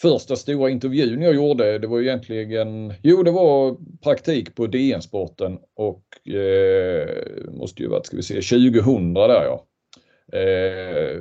första 0.00 0.36
stora 0.36 0.70
intervjun 0.70 1.22
jag 1.22 1.34
gjorde, 1.34 1.78
det 1.78 1.86
var 1.86 2.00
egentligen, 2.00 2.92
jo 3.02 3.22
det 3.22 3.30
var 3.30 3.76
praktik 4.02 4.54
på 4.54 4.66
DN-sporten 4.66 5.58
och 5.76 6.34
eh, 6.34 7.08
måste 7.52 7.82
ju 7.82 7.88
varit, 7.88 8.06
ska 8.06 8.16
vi 8.16 8.22
se, 8.22 8.34
2000 8.34 9.14
där 9.14 9.28
ja. 9.28 9.64
Eh, 10.32 11.20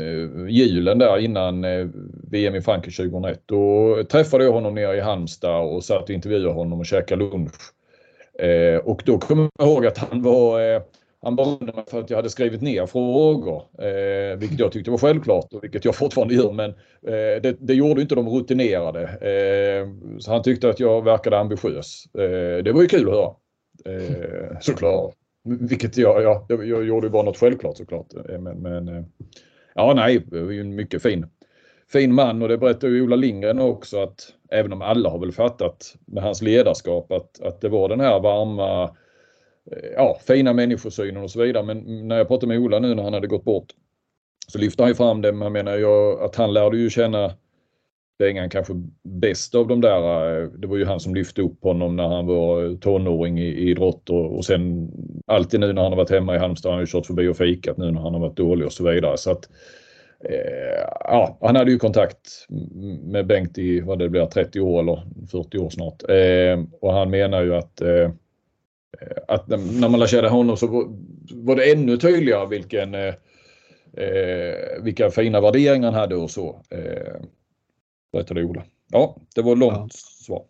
eh, 0.00 0.48
julen 0.48 0.98
där 0.98 1.18
innan 1.18 1.64
eh, 1.64 1.86
VM 2.30 2.54
i 2.54 2.62
Frankrike 2.62 2.96
2001. 2.96 3.42
Då 3.46 3.96
träffade 4.10 4.44
jag 4.44 4.52
honom 4.52 4.74
nere 4.74 4.96
i 4.96 5.00
Halmstad 5.00 5.74
och 5.74 5.84
satt 5.84 6.02
och 6.02 6.10
intervjuade 6.10 6.54
honom 6.54 6.80
och 6.80 6.86
käkade 6.86 7.24
lunch. 7.24 7.72
Eh, 8.38 8.76
och 8.76 9.02
då 9.04 9.18
kommer 9.18 9.50
jag 9.58 9.68
ihåg 9.68 9.86
att 9.86 9.98
han 9.98 10.22
var 10.22 10.74
eh, 10.74 10.82
han 11.24 11.36
berömde 11.36 11.72
mig 11.72 11.84
för 11.86 12.00
att 12.00 12.10
jag 12.10 12.16
hade 12.16 12.30
skrivit 12.30 12.62
ner 12.62 12.86
frågor, 12.86 13.62
eh, 13.78 14.38
vilket 14.38 14.58
jag 14.58 14.72
tyckte 14.72 14.90
var 14.90 14.98
självklart 14.98 15.52
och 15.52 15.64
vilket 15.64 15.84
jag 15.84 15.94
fortfarande 15.96 16.34
gör. 16.34 16.52
Men 16.52 16.70
eh, 17.02 17.42
det, 17.42 17.56
det, 17.60 17.74
gjorde 17.74 18.02
inte 18.02 18.14
de 18.14 18.28
rutinerade. 18.28 19.02
Eh, 19.02 19.88
så 20.18 20.32
han 20.32 20.42
tyckte 20.42 20.68
att 20.68 20.80
jag 20.80 21.04
verkade 21.04 21.38
ambitiös. 21.38 22.04
Eh, 22.14 22.64
det 22.64 22.72
var 22.72 22.82
ju 22.82 22.88
kul 22.88 23.08
att 23.08 23.14
höra. 23.14 23.34
Eh, 23.84 24.58
såklart. 24.60 25.14
Vilket 25.44 25.96
jag, 25.96 26.22
ja, 26.22 26.46
jag, 26.48 26.68
jag 26.68 26.84
gjorde 26.84 27.10
bara 27.10 27.22
något 27.22 27.38
självklart 27.38 27.76
såklart. 27.76 28.06
Eh, 28.28 28.38
men, 28.40 28.58
men 28.58 29.06
ja, 29.74 29.92
nej, 29.96 30.26
ju 30.32 30.60
en 30.60 30.74
mycket 30.74 31.02
fin, 31.02 31.26
fin 31.92 32.14
man 32.14 32.42
och 32.42 32.48
det 32.48 32.58
berättar 32.58 32.88
ju 32.88 33.02
Ola 33.02 33.16
Lindgren 33.16 33.60
också 33.60 34.02
att 34.02 34.32
även 34.50 34.72
om 34.72 34.82
alla 34.82 35.10
har 35.10 35.18
väl 35.18 35.32
fattat 35.32 35.96
med 36.06 36.22
hans 36.22 36.42
ledarskap 36.42 37.12
att, 37.12 37.40
att 37.42 37.60
det 37.60 37.68
var 37.68 37.88
den 37.88 38.00
här 38.00 38.20
varma 38.20 38.96
Eh, 39.72 39.88
ja, 39.96 40.18
fina 40.26 40.52
människosynen 40.52 41.22
och 41.22 41.30
så 41.30 41.42
vidare. 41.42 41.64
Men 41.64 42.08
när 42.08 42.18
jag 42.18 42.28
pratade 42.28 42.46
med 42.46 42.58
Ola 42.58 42.78
nu 42.78 42.94
när 42.94 43.02
han 43.02 43.14
hade 43.14 43.26
gått 43.26 43.44
bort 43.44 43.66
så 44.48 44.58
lyfte 44.58 44.82
han 44.82 44.90
ju 44.90 44.94
fram 44.94 45.22
det. 45.22 45.32
Men 45.32 45.52
menar 45.52 45.76
jag 45.76 46.22
att 46.22 46.36
han 46.36 46.52
lärde 46.52 46.76
ju 46.76 46.90
känna 46.90 47.32
Bengan 48.18 48.50
kanske 48.50 48.72
bäst 49.02 49.54
av 49.54 49.68
de 49.68 49.80
där. 49.80 50.40
Eh, 50.40 50.48
det 50.48 50.66
var 50.66 50.76
ju 50.76 50.84
han 50.84 51.00
som 51.00 51.14
lyfte 51.14 51.42
upp 51.42 51.62
honom 51.62 51.96
när 51.96 52.08
han 52.08 52.26
var 52.26 52.64
eh, 52.64 52.76
tonåring 52.76 53.38
i, 53.38 53.46
i 53.46 53.70
idrott 53.70 54.10
och, 54.10 54.36
och 54.36 54.44
sen 54.44 54.90
alltid 55.26 55.60
nu 55.60 55.72
när 55.72 55.82
han 55.82 55.92
har 55.92 55.96
varit 55.96 56.10
hemma 56.10 56.34
i 56.34 56.38
Halmstad 56.38 56.70
han 56.70 56.76
har 56.76 56.82
ju 56.82 56.86
kört 56.86 57.06
förbi 57.06 57.28
och 57.28 57.36
fikat 57.36 57.76
nu 57.76 57.90
när 57.90 58.00
han 58.00 58.14
har 58.14 58.20
varit 58.20 58.36
dålig 58.36 58.66
och 58.66 58.72
så 58.72 58.90
vidare. 58.90 59.16
Så 59.16 59.30
att, 59.30 59.48
eh, 60.24 60.84
ja, 61.00 61.38
han 61.40 61.56
hade 61.56 61.70
ju 61.70 61.78
kontakt 61.78 62.46
med 63.02 63.26
Bengt 63.26 63.58
i 63.58 63.80
vad 63.80 63.98
det 63.98 64.08
blir 64.08 64.26
30 64.26 64.60
år 64.60 64.80
eller 64.80 65.02
40 65.30 65.58
år 65.58 65.70
snart. 65.70 66.02
Eh, 66.08 66.64
och 66.80 66.92
han 66.92 67.10
menar 67.10 67.42
ju 67.42 67.54
att 67.54 67.80
eh, 67.80 68.10
att 69.28 69.48
när 69.48 69.88
man 69.88 70.00
lär 70.00 70.06
känna 70.06 70.28
honom 70.28 70.56
så 70.56 70.66
var 71.30 71.56
det 71.56 71.72
ännu 71.72 71.96
tydligare 71.96 72.48
vilken 72.48 72.94
eh, 72.94 73.14
eh, 73.96 74.82
vilka 74.82 75.10
fina 75.10 75.40
värderingar 75.40 75.90
han 75.90 76.00
hade 76.00 76.16
och 76.16 76.30
så. 76.30 76.62
Eh, 76.70 77.22
berättade 78.12 78.44
Ola. 78.44 78.62
Ja, 78.90 79.16
det 79.34 79.42
var 79.42 79.56
långt 79.56 79.76
ja. 79.76 79.88
svar. 80.24 80.42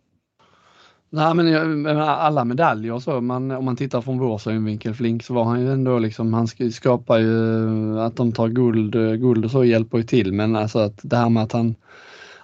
Nej 1.09 1.33
men 1.33 1.97
alla 1.97 2.45
medaljer 2.45 2.93
och 2.93 3.03
så, 3.03 3.21
man, 3.21 3.51
om 3.51 3.65
man 3.65 3.75
tittar 3.75 4.01
från 4.01 4.19
vår 4.19 4.37
synvinkel 4.37 4.93
Flink 4.93 5.23
så 5.23 5.33
var 5.33 5.43
han 5.43 5.61
ju 5.61 5.71
ändå 5.71 5.99
liksom, 5.99 6.33
han 6.33 6.47
skapar 6.71 7.19
ju 7.19 7.99
att 7.99 8.15
de 8.15 8.31
tar 8.31 8.47
guld, 8.47 8.93
guld 9.21 9.45
och 9.45 9.51
så 9.51 9.63
hjälper 9.63 9.97
ju 9.97 10.03
till 10.03 10.33
men 10.33 10.55
alltså 10.55 10.79
att 10.79 10.99
det 11.03 11.17
här 11.17 11.29
med 11.29 11.43
att 11.43 11.51
han 11.51 11.75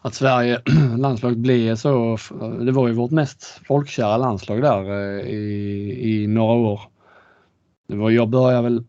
att 0.02 0.14
Sverige, 0.14 0.62
landslaget 0.98 1.38
blev 1.38 1.76
så, 1.76 2.18
det 2.66 2.72
var 2.72 2.88
ju 2.88 2.94
vårt 2.94 3.12
mest 3.12 3.62
folkkära 3.68 4.18
landslag 4.18 4.62
där 4.62 4.90
eh, 4.90 5.30
i, 5.30 6.24
i 6.24 6.28
några 6.28 6.54
år. 6.54 6.82
Det 7.88 7.96
var, 7.96 8.10
jag 8.10 8.30
började 8.30 8.62
väl, 8.62 8.84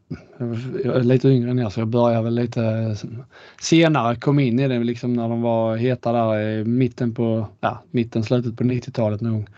jag 0.85 0.97
är 0.97 1.03
lite 1.03 1.29
yngre 1.29 1.51
än 1.51 1.59
er 1.59 1.69
så 1.69 1.81
jag 1.81 1.89
började 1.89 2.25
väl 2.25 2.35
lite 2.35 2.97
senare, 3.61 4.17
kom 4.17 4.39
in 4.39 4.61
i 4.61 4.69
det 4.69 4.79
liksom 4.79 5.13
när 5.13 5.29
de 5.29 5.43
var 5.43 5.77
heta 5.77 6.13
där 6.13 6.41
i 6.41 6.65
mitten 6.65 7.15
på, 7.15 7.47
ja, 7.61 7.83
mitten, 7.91 8.23
slutet 8.23 8.57
på 8.57 8.65
90-talet 8.65 9.21
nog. 9.21 9.49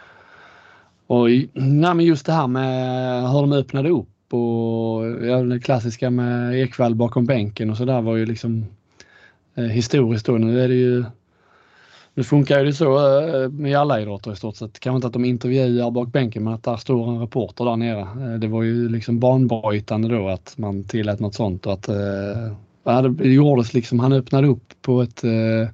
Och 1.06 1.28
nej, 1.52 1.94
men 1.94 2.00
just 2.00 2.26
det 2.26 2.32
här 2.32 2.46
med 2.46 3.22
hur 3.30 3.40
de 3.40 3.52
öppnade 3.52 3.88
upp 3.88 4.34
och 4.34 5.06
ja, 5.26 5.42
det 5.42 5.60
klassiska 5.60 6.10
med 6.10 6.62
Ekvall 6.62 6.94
bakom 6.94 7.26
bänken 7.26 7.70
och 7.70 7.76
så 7.76 7.84
där 7.84 8.00
var 8.00 8.16
ju 8.16 8.26
liksom 8.26 8.66
eh, 9.54 9.64
historiskt 9.64 10.26
då. 10.26 10.32
Nu 10.32 10.60
är 10.60 10.68
det 10.68 10.74
ju 10.74 11.04
nu 12.14 12.24
funkar 12.24 12.64
det 12.64 12.72
så 12.72 13.18
eh, 13.20 13.68
i 13.70 13.74
alla 13.74 14.00
idrotter 14.00 14.32
i 14.32 14.36
stort 14.36 14.56
sett. 14.56 14.80
Kanske 14.80 14.96
inte 14.96 15.06
att 15.06 15.12
de 15.12 15.24
intervjuar 15.24 15.90
bak 15.90 16.08
bänken 16.08 16.44
men 16.44 16.52
att 16.52 16.62
där 16.62 16.76
står 16.76 17.08
en 17.08 17.20
reporter 17.20 17.64
där 17.64 17.76
nere. 17.76 18.00
Eh, 18.00 18.38
det 18.38 18.48
var 18.48 18.62
ju 18.62 18.88
liksom 18.88 19.20
banbrytande 19.20 20.08
då 20.08 20.28
att 20.28 20.54
man 20.58 20.84
tillät 20.84 21.20
något 21.20 21.34
sånt 21.34 21.66
och 21.66 21.72
att 21.72 21.88
äh, 21.88 23.02
det 23.10 23.28
gjordes 23.28 23.74
liksom, 23.74 23.98
han 23.98 24.12
öppnade 24.12 24.48
upp 24.48 24.74
på 24.82 25.02
ett 25.02 25.24
äh, 25.24 25.68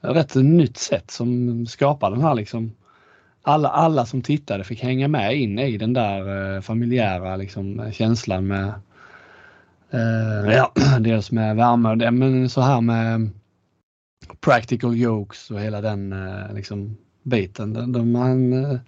rätt 0.00 0.34
nytt 0.34 0.76
sätt 0.76 1.10
som 1.10 1.66
skapade 1.66 2.16
den 2.16 2.24
här 2.24 2.34
liksom 2.34 2.72
alla, 3.42 3.68
alla 3.68 4.06
som 4.06 4.22
tittade 4.22 4.64
fick 4.64 4.82
hänga 4.82 5.08
med 5.08 5.36
in 5.36 5.58
i 5.58 5.76
den 5.76 5.92
där 5.92 6.54
äh, 6.56 6.60
familjära 6.60 7.36
liksom, 7.36 7.92
känslan 7.92 8.46
med 8.46 8.72
äh, 9.90 10.54
ja, 10.54 10.72
dels 11.00 11.30
med 11.30 11.56
värme 11.56 12.10
men 12.10 12.48
så 12.48 12.60
här 12.60 12.80
med 12.80 13.30
practical 14.40 14.96
jokes 14.96 15.50
och 15.50 15.60
hela 15.60 15.80
den 15.80 16.12
eh, 16.12 16.54
liksom, 16.54 16.96
biten. 17.22 17.72
De, 17.72 17.92
de, 17.92 18.12
man 18.12 18.64
eh, 18.64 18.78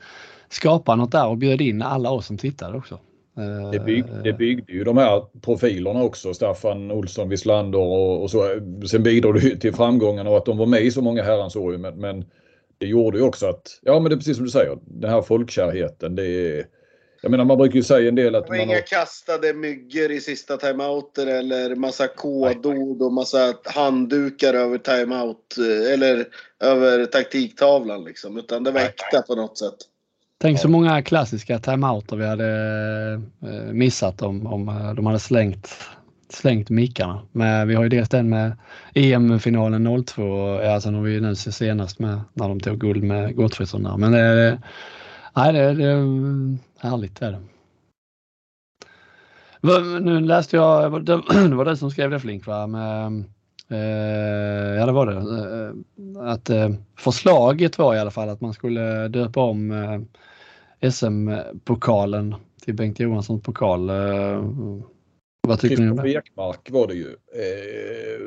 skapade 0.48 0.98
något 0.98 1.12
där 1.12 1.28
och 1.28 1.38
bjöd 1.38 1.60
in 1.60 1.82
alla 1.82 2.10
oss 2.10 2.26
som 2.26 2.38
tittade 2.38 2.78
också. 2.78 2.98
Eh, 3.38 3.70
det, 3.70 3.80
bygg, 3.80 4.04
det 4.24 4.32
byggde 4.32 4.72
ju 4.72 4.84
de 4.84 4.96
här 4.96 5.24
profilerna 5.40 6.02
också, 6.02 6.34
Staffan 6.34 6.90
Olsson, 6.90 7.28
Wislander 7.28 7.78
och, 7.78 8.22
och 8.22 8.30
så. 8.30 8.60
Sen 8.90 9.02
bidrog 9.02 9.34
det 9.34 9.56
till 9.56 9.74
framgången 9.74 10.26
och 10.26 10.36
att 10.36 10.44
de 10.44 10.58
var 10.58 10.66
med 10.66 10.82
i 10.82 10.90
så 10.90 11.02
många 11.02 11.22
herrans 11.22 11.56
år. 11.56 11.78
Men, 11.78 11.94
men 12.00 12.24
det 12.78 12.86
gjorde 12.86 13.18
ju 13.18 13.24
också 13.24 13.46
att, 13.46 13.80
ja 13.82 14.00
men 14.00 14.10
det 14.10 14.14
är 14.14 14.16
precis 14.16 14.36
som 14.36 14.44
du 14.44 14.50
säger, 14.50 14.78
den 14.84 15.10
här 15.10 15.22
folkkärheten. 15.22 16.14
Det 16.14 16.26
är, 16.26 16.66
jag 17.20 17.30
menar 17.30 17.44
man 17.44 17.58
brukar 17.58 17.74
ju 17.74 17.82
säga 17.82 18.08
en 18.08 18.14
del 18.14 18.34
att... 18.34 18.46
Det 18.46 18.50
var 18.50 18.56
inga 18.56 18.74
har... 18.74 18.80
kastade 18.80 19.54
myggor 19.54 20.10
i 20.10 20.20
sista 20.20 20.56
timeouter 20.56 21.26
eller 21.26 21.74
massa 21.74 22.08
kodord 22.08 23.02
och 23.02 23.12
massa 23.12 23.54
handdukar 23.64 24.54
över 24.54 24.78
timeout 24.78 25.56
eller 25.92 26.26
över 26.60 27.06
taktiktavlan 27.06 28.04
liksom. 28.04 28.38
Utan 28.38 28.64
det 28.64 28.70
var 28.70 28.80
äkta 28.80 29.22
på 29.22 29.34
något 29.34 29.58
sätt. 29.58 29.76
Tänk 30.40 30.60
så 30.60 30.68
många 30.68 31.02
klassiska 31.02 31.58
timeouter 31.58 32.16
vi 32.16 32.26
hade 32.26 33.12
eh, 33.42 33.72
missat 33.72 34.22
om, 34.22 34.46
om 34.46 34.68
eh, 34.68 34.94
de 34.94 35.06
hade 35.06 35.18
slängt, 35.18 35.74
slängt 36.28 36.70
mickarna. 36.70 37.22
Men 37.32 37.68
vi 37.68 37.74
har 37.74 37.82
ju 37.82 37.88
dels 37.88 38.08
den 38.08 38.28
med 38.28 38.56
EM-finalen 38.94 40.04
02, 40.04 40.58
alltså 40.58 40.90
när 40.90 41.00
vi 41.00 41.20
nu 41.20 41.34
ser 41.34 41.50
senast 41.50 41.98
med 41.98 42.20
när 42.34 42.48
de 42.48 42.60
tog 42.60 42.78
guld 42.78 43.04
med 43.04 43.36
Gottfridsson 43.36 44.00
Men 44.00 44.12
det, 44.12 44.58
nej, 45.36 45.52
det, 45.52 45.74
det 45.74 45.92
Härligt 46.80 47.22
är 47.22 47.32
det. 47.32 47.40
Nu 50.00 50.20
läste 50.20 50.56
jag, 50.56 51.04
det 51.04 51.54
var 51.54 51.64
du 51.64 51.76
som 51.76 51.90
skrev 51.90 52.10
det 52.10 52.20
Flink 52.20 52.46
va? 52.46 52.66
Med, 52.66 53.24
eh, 53.68 54.78
ja 54.78 54.86
det 54.86 54.92
var 54.92 55.06
det. 55.06 55.16
Eh, 55.16 56.32
att 56.32 56.50
eh, 56.50 56.70
förslaget 56.96 57.78
var 57.78 57.94
i 57.94 57.98
alla 57.98 58.10
fall 58.10 58.28
att 58.28 58.40
man 58.40 58.54
skulle 58.54 59.08
döpa 59.08 59.40
om 59.40 60.06
SM-pokalen 60.90 62.34
till 62.62 62.74
Bengt 62.74 63.00
Johanssons 63.00 63.42
pokal. 63.42 63.90
Vad 65.48 65.60
tycker 65.60 65.82
ni 65.82 65.90
om 65.90 65.96
det? 65.96 66.12
Ekmark 66.12 66.70
var 66.70 66.86
det 66.86 66.94
ju. 66.94 67.16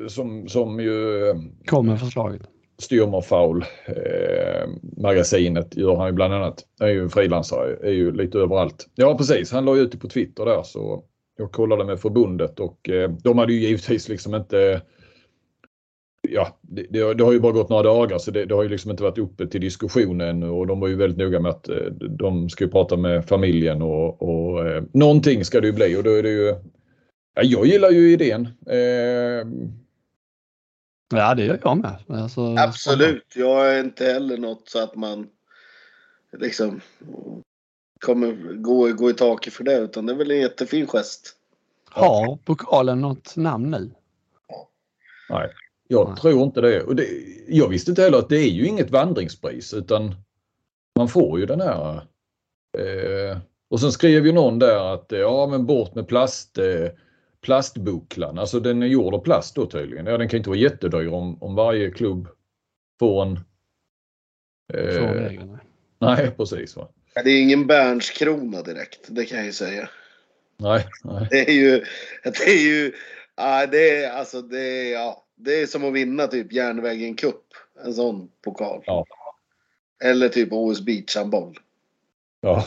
Som, 0.10 0.48
som 0.48 0.80
ju... 0.80 1.22
Kom 1.66 1.86
med 1.88 2.00
förslaget. 2.00 2.51
Styrmerfaul 2.82 3.66
eh, 3.86 4.70
magasinet 4.98 5.78
gör 5.78 5.96
han 5.96 6.08
ju 6.08 6.14
bland 6.14 6.34
annat. 6.34 6.66
Han 6.80 6.90
är 6.90 6.94
ju 6.94 7.02
en 7.02 7.10
frilansare, 7.10 7.78
är 7.82 7.92
ju 7.92 8.12
lite 8.12 8.38
överallt. 8.38 8.88
Ja 8.96 9.18
precis, 9.18 9.52
han 9.52 9.66
la 9.66 9.76
ut 9.76 9.92
det 9.92 9.98
på 9.98 10.08
Twitter 10.08 10.46
där 10.46 10.64
så 10.64 11.04
jag 11.38 11.52
kollade 11.52 11.86
med 11.86 12.00
förbundet 12.00 12.60
och 12.60 12.90
eh, 12.90 13.12
de 13.24 13.38
hade 13.38 13.54
ju 13.54 13.60
givetvis 13.60 14.10
liksom 14.10 14.36
inte 14.36 14.82
ja, 16.30 16.60
det, 16.62 17.14
det, 17.14 17.24
har 17.24 17.32
ju 17.32 17.40
bara 17.40 17.52
gått 17.52 17.70
några 17.70 17.84
dagar 17.84 18.18
så 18.18 18.32
det, 18.32 18.46
det, 18.46 18.56
har 18.56 18.64
ju 18.64 18.70
liksom 18.70 18.92
inte 18.92 19.04
varit 19.04 19.18
uppe 19.18 19.48
till 19.48 19.62
diskussion 19.62 20.22
ännu 20.22 20.50
och 20.50 20.68
de 20.68 20.80
var 20.80 20.88
ju 20.88 20.96
väldigt 20.96 21.20
noga 21.20 21.40
med 21.40 21.50
att 21.50 21.70
eh, 21.70 21.86
de 22.10 22.50
ska 22.50 22.64
ju 22.64 22.70
prata 22.72 22.98
med 22.98 23.26
familjen 23.26 23.82
och, 23.82 24.22
och 24.22 24.68
eh, 24.68 24.84
någonting 24.94 25.46
ska 25.46 25.62
det 25.62 25.68
ju 25.68 25.74
bli 25.74 25.98
och 25.98 26.04
då 26.04 26.10
är 26.10 26.24
det 26.24 26.30
ju 26.30 26.56
ja, 27.36 27.44
Jag 27.44 27.66
gillar 27.66 27.90
ju 27.90 28.12
idén. 28.12 28.48
Eh, 28.68 29.48
ja 31.12 31.36
det 31.36 31.46
gör 31.46 31.60
jag 31.64 31.78
med. 31.78 31.98
Alltså, 32.08 32.56
Absolut, 32.58 33.34
jag 33.36 33.76
är 33.76 33.80
inte 33.80 34.06
heller 34.06 34.38
något 34.38 34.70
så 34.70 34.84
att 34.84 34.96
man 34.96 35.30
liksom 36.38 36.82
kommer 38.00 38.54
gå, 38.54 38.94
gå 38.94 39.10
i 39.10 39.14
taket 39.14 39.54
för 39.54 39.64
det 39.64 39.78
utan 39.78 40.06
det 40.06 40.14
är 40.14 40.18
väl 40.18 40.32
en 40.32 40.40
jättefin 40.40 40.88
gest. 40.88 41.36
Har 41.90 42.36
pokalen 42.46 43.02
något 43.02 43.36
namn 43.36 43.72
nu? 43.72 43.92
Nej, 45.30 45.50
jag 45.88 46.08
Nej. 46.10 46.18
tror 46.18 46.44
inte 46.44 46.62
det. 46.62 46.84
Och 46.84 46.96
det. 46.96 47.08
Jag 47.48 47.68
visste 47.68 47.92
inte 47.92 48.02
heller 48.02 48.18
att 48.18 48.30
det 48.30 48.38
är 48.38 48.50
ju 48.50 48.68
inget 48.68 48.92
vandringspris 48.92 49.74
utan 49.74 50.16
man 50.98 51.08
får 51.08 51.40
ju 51.40 51.46
den 51.46 51.62
här. 51.62 51.96
Eh, 52.78 53.38
och 53.70 53.80
sen 53.80 53.92
skrev 53.92 54.26
ju 54.26 54.32
någon 54.32 54.60
där 54.60 54.94
att 54.94 55.06
ja 55.10 55.48
men 55.48 55.66
bort 55.66 55.96
med 55.96 56.08
plast, 56.08 56.58
eh, 56.58 56.88
plastbucklan. 57.42 58.40
Alltså 58.40 58.60
den 58.60 58.84
är 58.84 58.88
gjord 58.88 59.14
av 59.14 59.20
plast 59.20 59.56
då 59.56 59.66
tydligen. 59.66 60.06
Ja 60.06 60.18
den 60.18 60.30
kan 60.30 60.38
inte 60.38 60.50
vara 60.50 60.60
jättedyr 60.60 61.08
om, 61.08 61.44
om 61.44 61.56
varje 61.56 61.92
klubb 61.92 62.28
får 63.00 63.22
en. 63.22 63.40
Eh, 64.74 65.34
nej 66.00 66.32
precis. 66.38 66.76
Va? 66.76 66.88
Det 67.14 67.30
är 67.30 67.42
ingen 67.42 67.68
Berns-krona 67.68 68.62
direkt, 68.62 69.08
det 69.08 69.26
kan 69.26 69.38
jag 69.38 69.46
ju 69.46 69.54
säga. 69.54 69.90
Nej, 70.58 70.86
nej. 71.04 71.28
Det 71.30 71.50
är 71.50 71.54
ju, 71.54 71.84
det 72.24 72.48
är 72.48 72.64
ju, 72.64 72.94
ja, 73.36 73.68
det 73.68 74.04
är 74.04 74.12
alltså 74.12 74.42
det 74.42 74.60
är, 74.60 74.94
ja, 74.94 75.26
det 75.36 75.62
är 75.62 75.68
som 75.68 75.86
att 75.86 75.94
vinna 75.94 76.28
typ 76.28 76.54
järnvägen 76.54 77.16
cup. 77.16 77.44
En 77.86 77.94
sån 77.94 78.30
pokal. 78.42 78.84
Ja. 78.86 79.06
Eller 80.04 80.30
typ 80.30 80.50
OS 80.52 80.82
beachhandboll. 80.82 81.58
Ja. 82.42 82.66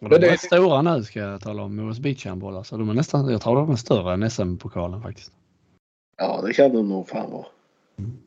De 0.00 0.14
är 0.14 0.36
stora 0.36 0.82
nu 0.82 1.04
ska 1.04 1.20
jag 1.20 1.40
tala 1.40 1.62
om, 1.62 1.90
OS 1.90 1.98
beachhandboll. 1.98 2.56
Alltså, 2.56 2.76
de 2.76 2.90
är 2.90 2.94
nästan, 2.94 3.28
jag 3.28 3.40
tror 3.40 3.56
de 3.56 3.70
är 3.70 3.76
större 3.76 4.14
än 4.14 4.30
SM-pokalen 4.30 5.02
faktiskt. 5.02 5.32
Ja, 6.16 6.42
det 6.46 6.52
kan 6.52 6.72
de 6.72 6.88
nog 6.88 7.08
fan 7.08 7.30
vara. 7.30 7.46
Mm. 7.98 8.18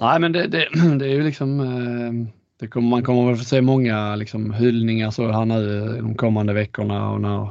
Nej, 0.00 0.20
men 0.20 0.32
det, 0.32 0.46
det, 0.46 0.68
det, 0.98 1.06
är 1.06 1.14
ju 1.14 1.22
liksom 1.22 1.60
eh, 1.60 2.32
det 2.60 2.68
kommer, 2.68 2.88
man 2.88 3.02
kommer 3.02 3.26
väl 3.26 3.36
få 3.36 3.44
se 3.44 3.60
många 3.60 4.16
liksom, 4.16 4.52
hyllningar 4.52 5.10
så 5.10 5.30
här 5.30 5.44
nu 5.44 5.86
de 5.96 6.14
kommande 6.14 6.52
veckorna 6.52 7.10
och 7.10 7.20
när 7.20 7.48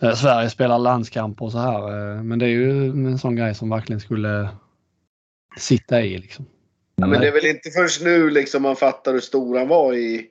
eh, 0.00 0.14
Sverige 0.14 0.50
spelar 0.50 0.78
landskamper 0.78 1.44
och 1.44 1.52
så 1.52 1.58
här. 1.58 2.16
Eh, 2.16 2.22
men 2.22 2.38
det 2.38 2.46
är 2.46 2.50
ju 2.50 2.88
en 2.88 3.18
sån 3.18 3.36
grej 3.36 3.54
som 3.54 3.70
verkligen 3.70 4.00
skulle 4.00 4.48
sitta 5.58 6.02
i. 6.02 6.18
Liksom. 6.18 6.46
Ja, 6.96 7.06
men 7.06 7.20
det 7.20 7.28
är 7.28 7.32
väl 7.32 7.46
inte 7.46 7.70
först 7.70 8.02
nu 8.02 8.30
liksom 8.30 8.62
man 8.62 8.76
fattar 8.76 9.12
hur 9.12 9.20
stor 9.20 9.58
han 9.58 9.68
var 9.68 9.94
i 9.94 10.30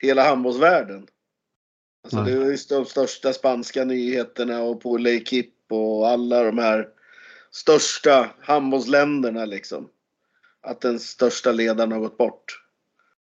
hela 0.00 0.22
handbollsvärlden. 0.22 1.06
Alltså 2.04 2.22
det 2.22 2.32
är 2.32 2.36
ju 2.36 2.56
de 2.68 2.84
största 2.86 3.32
spanska 3.32 3.84
nyheterna 3.84 4.62
och 4.62 4.80
på 4.80 4.98
L'Equipe 4.98 5.70
och 5.70 6.08
alla 6.08 6.42
de 6.42 6.58
här 6.58 6.88
största 7.50 8.30
handbollsländerna 8.40 9.44
liksom. 9.44 9.88
Att 10.62 10.80
den 10.80 11.00
största 11.00 11.52
ledaren 11.52 11.92
har 11.92 12.00
gått 12.00 12.18
bort. 12.18 12.44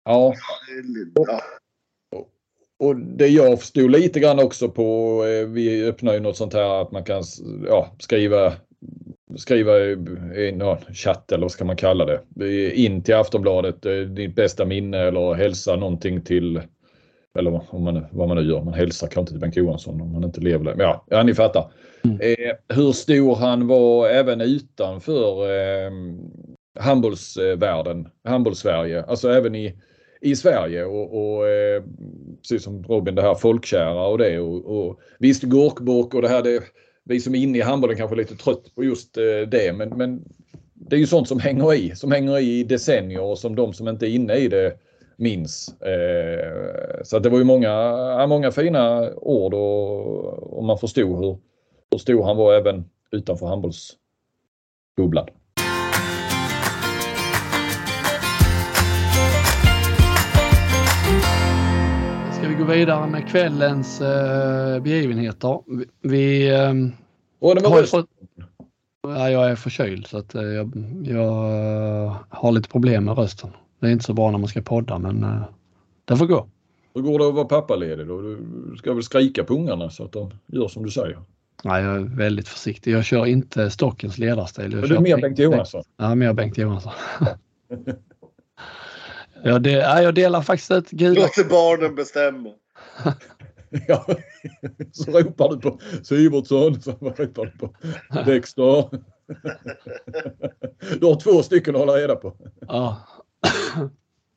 Ja. 0.04 0.34
ja. 1.14 1.40
Och 2.78 2.96
det 2.96 3.28
jag 3.28 3.60
förstod 3.60 3.90
lite 3.90 4.20
grann 4.20 4.38
också 4.38 4.68
på, 4.68 5.24
eh, 5.24 5.46
vi 5.46 5.84
öppnar 5.84 6.14
ju 6.14 6.20
något 6.20 6.36
sånt 6.36 6.52
här 6.52 6.82
att 6.82 6.92
man 6.92 7.04
kan 7.04 7.22
ja, 7.66 7.96
skriva 7.98 8.52
skriva 9.36 9.78
i 10.36 10.52
någon 10.56 10.78
chatt 10.94 11.32
eller 11.32 11.42
vad 11.42 11.50
ska 11.50 11.64
man 11.64 11.76
kalla 11.76 12.04
det. 12.04 12.72
In 12.74 13.02
till 13.02 13.14
Aftonbladet, 13.14 13.86
eh, 13.86 13.92
ditt 13.92 14.34
bästa 14.34 14.64
minne 14.64 14.98
eller 14.98 15.34
hälsa 15.34 15.76
någonting 15.76 16.22
till 16.22 16.60
eller 17.38 17.60
om 17.70 17.84
man, 17.84 18.04
vad 18.12 18.28
man 18.28 18.36
nu 18.36 18.42
gör. 18.42 18.62
Man 18.62 18.74
hälsar 18.74 19.06
kanske 19.06 19.20
inte 19.20 19.32
till 19.32 19.40
Bengt 19.40 19.56
Johansson 19.56 20.00
om 20.00 20.12
man 20.12 20.24
inte 20.24 20.40
lever 20.40 20.64
längre. 20.64 20.82
Ja, 20.82 21.04
ja, 21.08 21.22
ni 21.22 21.34
fattar. 21.34 21.70
Mm. 22.04 22.20
Eh, 22.20 22.76
hur 22.76 22.92
stor 22.92 23.34
han 23.36 23.66
var 23.66 24.08
även 24.08 24.40
utanför 24.40 25.50
eh, 25.50 25.90
handbollsvärlden, 26.78 28.08
handbollssverige. 28.24 29.02
Alltså 29.02 29.30
även 29.30 29.54
i 29.54 29.74
i 30.20 30.36
Sverige 30.36 30.84
och, 30.84 31.36
och 31.36 31.48
eh, 31.48 31.82
precis 32.42 32.62
som 32.62 32.82
Robin 32.82 33.14
det 33.14 33.22
här 33.22 33.34
folkkära 33.34 34.06
och 34.06 34.18
det 34.18 34.38
och, 34.38 34.78
och 34.78 35.00
visst 35.18 35.42
gurkburk 35.42 36.14
och 36.14 36.22
det 36.22 36.28
här 36.28 36.42
det 36.42 36.62
vi 37.08 37.20
som 37.20 37.34
är 37.34 37.38
inne 37.38 37.58
i 37.58 37.60
handbollen 37.60 37.96
kanske 37.96 38.14
är 38.14 38.18
lite 38.18 38.36
trött 38.36 38.74
på 38.74 38.84
just 38.84 39.16
eh, 39.16 39.48
det 39.48 39.72
men, 39.72 39.88
men 39.88 40.24
det 40.74 40.96
är 40.96 41.00
ju 41.00 41.06
sånt 41.06 41.28
som 41.28 41.40
hänger 41.40 41.74
i, 41.74 41.96
som 41.96 42.12
hänger 42.12 42.38
i 42.38 42.64
decennier 42.64 43.20
och 43.20 43.38
som 43.38 43.56
de 43.56 43.72
som 43.72 43.88
inte 43.88 44.06
är 44.06 44.10
inne 44.10 44.34
i 44.34 44.48
det 44.48 44.78
minns. 45.16 45.82
Eh, 45.82 47.02
så 47.02 47.18
det 47.18 47.28
var 47.28 47.38
ju 47.38 47.44
många, 47.44 48.26
många 48.26 48.50
fina 48.50 49.12
ord 49.14 49.54
och, 49.54 50.58
och 50.58 50.64
man 50.64 50.78
förstod 50.78 51.18
hur, 51.18 51.38
hur 51.90 51.98
stor 51.98 52.22
han 52.22 52.36
var 52.36 52.54
även 52.54 52.84
utanför 53.10 53.46
handbollsbubblan. 53.46 55.28
Vidare 62.68 63.10
med 63.10 63.28
kvällens 63.28 64.00
eh, 64.00 64.82
begivenheter. 64.82 65.60
Vi, 65.66 65.84
vi 66.00 66.48
eh, 66.48 67.70
har 67.70 67.86
fått, 67.86 68.06
ja, 69.02 69.30
jag 69.30 69.50
är 69.50 69.56
förkyld 69.56 70.06
så 70.06 70.18
att 70.18 70.34
eh, 70.34 70.42
jag, 70.42 70.72
jag 71.02 71.52
uh, 72.06 72.16
har 72.28 72.52
lite 72.52 72.68
problem 72.68 73.04
med 73.04 73.18
rösten. 73.18 73.50
Det 73.80 73.86
är 73.86 73.90
inte 73.90 74.04
så 74.04 74.12
bra 74.12 74.30
när 74.30 74.38
man 74.38 74.48
ska 74.48 74.62
podda 74.62 74.98
men 74.98 75.24
uh, 75.24 75.42
det 76.04 76.16
får 76.16 76.26
gå. 76.26 76.48
Hur 76.94 77.02
går 77.02 77.18
det 77.18 77.28
att 77.28 77.34
vara 77.34 77.44
pappaledig 77.44 78.06
då? 78.06 78.20
Du 78.20 78.76
ska 78.78 78.94
väl 78.94 79.02
skrika 79.02 79.44
på 79.44 79.54
ungarna 79.54 79.90
så 79.90 80.04
att 80.04 80.12
de 80.12 80.30
gör 80.46 80.68
som 80.68 80.84
du 80.84 80.90
säger? 80.90 81.18
Nej, 81.64 81.84
jag 81.84 81.96
är 81.96 82.00
väldigt 82.00 82.48
försiktig. 82.48 82.92
Jag 82.92 83.04
kör 83.04 83.26
inte 83.26 83.70
stockens 83.70 84.18
ledarstil. 84.18 84.72
Jag 84.72 84.88
du 84.88 84.96
är 84.96 85.00
mer 85.00 85.20
Bengt 85.20 85.38
Johansson? 85.38 85.82
Ja, 85.96 86.14
mer 86.14 86.32
Bengt 86.32 86.58
Johansson. 86.58 86.92
Ja, 89.44 89.58
det, 89.58 89.70
ja, 89.70 90.02
jag 90.02 90.14
delar 90.14 90.42
faktiskt 90.42 90.70
ett 90.70 90.90
gult. 90.90 91.18
Låter 91.18 91.44
barnen 91.44 91.94
bestämma. 91.94 92.50
ja, 93.88 94.06
så 94.92 95.10
ropar 95.10 95.48
du 95.48 95.60
på 95.60 95.78
Syvertsson, 96.02 96.82
så 96.82 96.90
ropar 96.90 97.44
du 97.44 97.50
på 97.50 97.74
Dexter. 98.26 98.84
du 101.00 101.06
har 101.06 101.20
två 101.20 101.42
stycken 101.42 101.74
att 101.74 101.80
hålla 101.80 101.92
reda 101.92 102.16
på. 102.16 102.34
Ja. 102.60 102.96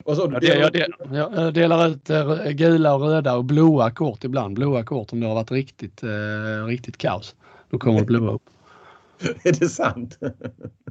Vad 0.05 0.17
sa 0.17 0.27
du? 0.27 0.47
Jag, 0.47 0.75
jag, 0.75 0.93
jag, 1.13 1.53
delar 1.53 1.87
ut 1.87 2.09
eh, 2.09 2.49
gula 2.49 2.95
och 2.95 3.01
röda 3.01 3.35
och 3.35 3.45
blåa 3.45 3.91
kort 3.91 4.23
ibland. 4.23 4.55
Blåa 4.55 4.83
kort 4.83 5.13
om 5.13 5.19
det 5.19 5.27
har 5.27 5.35
varit 5.35 5.51
riktigt, 5.51 6.03
eh, 6.03 6.65
riktigt 6.67 6.97
kaos. 6.97 7.35
Då 7.69 7.77
kommer 7.77 7.99
det 7.99 8.05
blåa 8.05 8.31
upp. 8.31 8.41
Är 9.43 9.59
det 9.59 9.69
sant? 9.69 10.17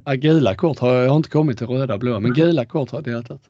Ja, 0.05 0.13
gula 0.15 0.55
kort 0.55 0.79
har 0.79 0.95
jag 0.95 1.09
har 1.09 1.17
inte 1.17 1.31
kommit 1.31 1.59
till 1.59 1.67
röda 1.67 1.95
och 1.95 2.01
blåa 2.01 2.21
men 2.21 2.35
gula 2.35 2.65
kort 2.65 2.91
har 2.91 2.99
jag 2.99 3.05
delat 3.05 3.31
ut. 3.31 3.43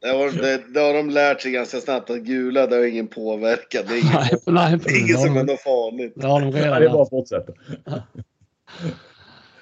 Det 0.00 0.08
har, 0.08 0.42
det, 0.42 0.62
det 0.74 0.80
har 0.80 0.94
de 0.94 1.10
lärt 1.10 1.40
sig 1.40 1.52
ganska 1.52 1.80
snabbt 1.80 2.10
att 2.10 2.20
gula 2.20 2.66
det 2.66 2.76
har 2.76 2.84
ingen 2.84 3.06
påverkan. 3.06 3.82
Det 3.88 3.94
är 3.94 3.98
ingen, 3.98 4.12
nej, 4.12 4.40
nej, 4.46 4.78
det 4.84 4.90
är 4.90 5.00
ingen 5.00 5.18
som 5.18 5.36
är 5.36 5.44
något 5.44 5.60
farligt. 5.60 6.12
Det 6.16 6.26
har 6.26 6.40
de 6.40 6.52
redan. 6.52 6.68
Ja, 6.68 6.78
det 6.78 6.86
är 6.86 6.90
bara 6.92 7.02
att 7.02 7.10
fortsätta. 7.10 7.52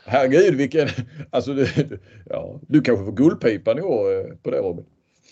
Herregud 0.05 0.55
vilken... 0.55 0.89
Alltså, 1.31 1.55
du, 1.55 1.69
ja, 2.25 2.61
du 2.69 2.81
kanske 2.81 3.05
får 3.05 3.13
guldpipan 3.13 3.79
i 3.79 3.83
år 3.83 4.19
eh, 4.19 4.37
på 4.43 4.51
det 4.51 4.59
Robin? 4.59 4.85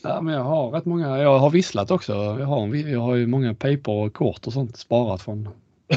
Ja, 0.03 0.21
men 0.21 0.35
jag 0.35 0.45
har 0.45 0.71
rätt 0.71 0.85
många. 0.85 1.19
Jag 1.19 1.39
har 1.39 1.51
visslat 1.51 1.91
också. 1.91 2.13
Jag 2.13 2.47
har, 2.47 2.75
jag 2.75 3.01
har 3.01 3.15
ju 3.15 3.27
många 3.27 3.55
paper 3.55 3.93
och 3.93 4.13
kort 4.13 4.47
och 4.47 4.53
sånt 4.53 4.77
sparat 4.77 5.23
från 5.23 5.49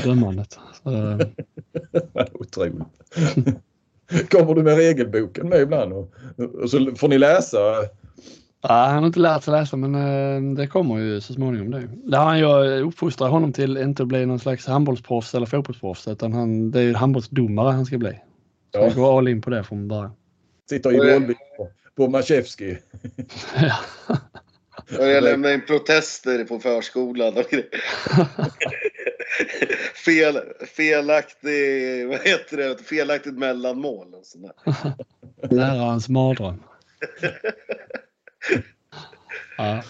dömandet. 0.04 0.60
Så... 0.84 1.20
Otroligt. 2.34 2.74
Kommer 4.30 4.56
du 4.56 4.64
med 4.64 4.76
regelboken 4.76 5.50
med 5.50 5.62
ibland 5.62 5.94
och, 5.94 6.14
och 6.62 6.70
så 6.70 6.96
får 6.96 7.08
ni 7.08 7.18
läsa? 7.18 7.58
Ja, 8.62 8.74
han 8.74 8.98
har 8.98 9.08
inte 9.08 9.20
lärt 9.20 9.44
sig 9.44 9.52
läsa 9.52 9.78
men 9.78 9.96
eh, 9.96 10.56
det 10.56 10.68
kommer 10.68 10.98
ju 10.98 11.22
så 11.22 11.34
småningom. 11.34 11.72
Det. 11.72 11.90
Där 12.04 12.18
han 12.18 12.40
jag 12.40 12.82
uppfostrar 12.82 13.30
honom 13.30 13.54
till 13.54 13.78
inte 13.78 14.04
att 14.04 14.08
bli 14.08 14.26
någon 14.26 14.40
slags 14.40 14.68
handbollsproffs 14.68 15.36
eller 15.36 15.46
fotbollsproffs 15.46 16.08
utan 16.08 16.34
han, 16.34 16.72
det 16.72 16.82
är 16.82 16.94
handbollsdomare 16.94 17.72
han 17.72 17.86
ska 17.86 17.98
bli. 17.98 18.12
Så 18.72 18.80
ja. 18.80 18.88
han 18.88 18.96
går 18.96 19.18
all 19.18 19.28
in 19.28 19.42
på 19.42 19.50
det 19.50 19.64
från 19.64 19.88
början. 19.88 20.12
Sitter 20.70 20.94
i 20.94 21.14
målbil 21.14 21.36
på, 21.58 21.70
ja. 23.56 23.76
Och 25.00 25.08
jag 25.08 25.24
lämnar 25.24 25.54
in 25.54 25.66
protester 25.66 26.44
på 26.44 26.60
förskolan. 26.60 27.34
Fel, 30.06 30.40
felaktig, 30.76 32.08
vad 32.08 32.20
heter 32.20 32.58
det, 32.58 32.84
felaktigt 32.84 33.38
mellanmål. 33.38 34.14
Och 34.14 34.26
sådär. 34.26 34.52
Lärarens 35.50 36.10
mardröm. 36.10 36.64
ja. 39.58 39.84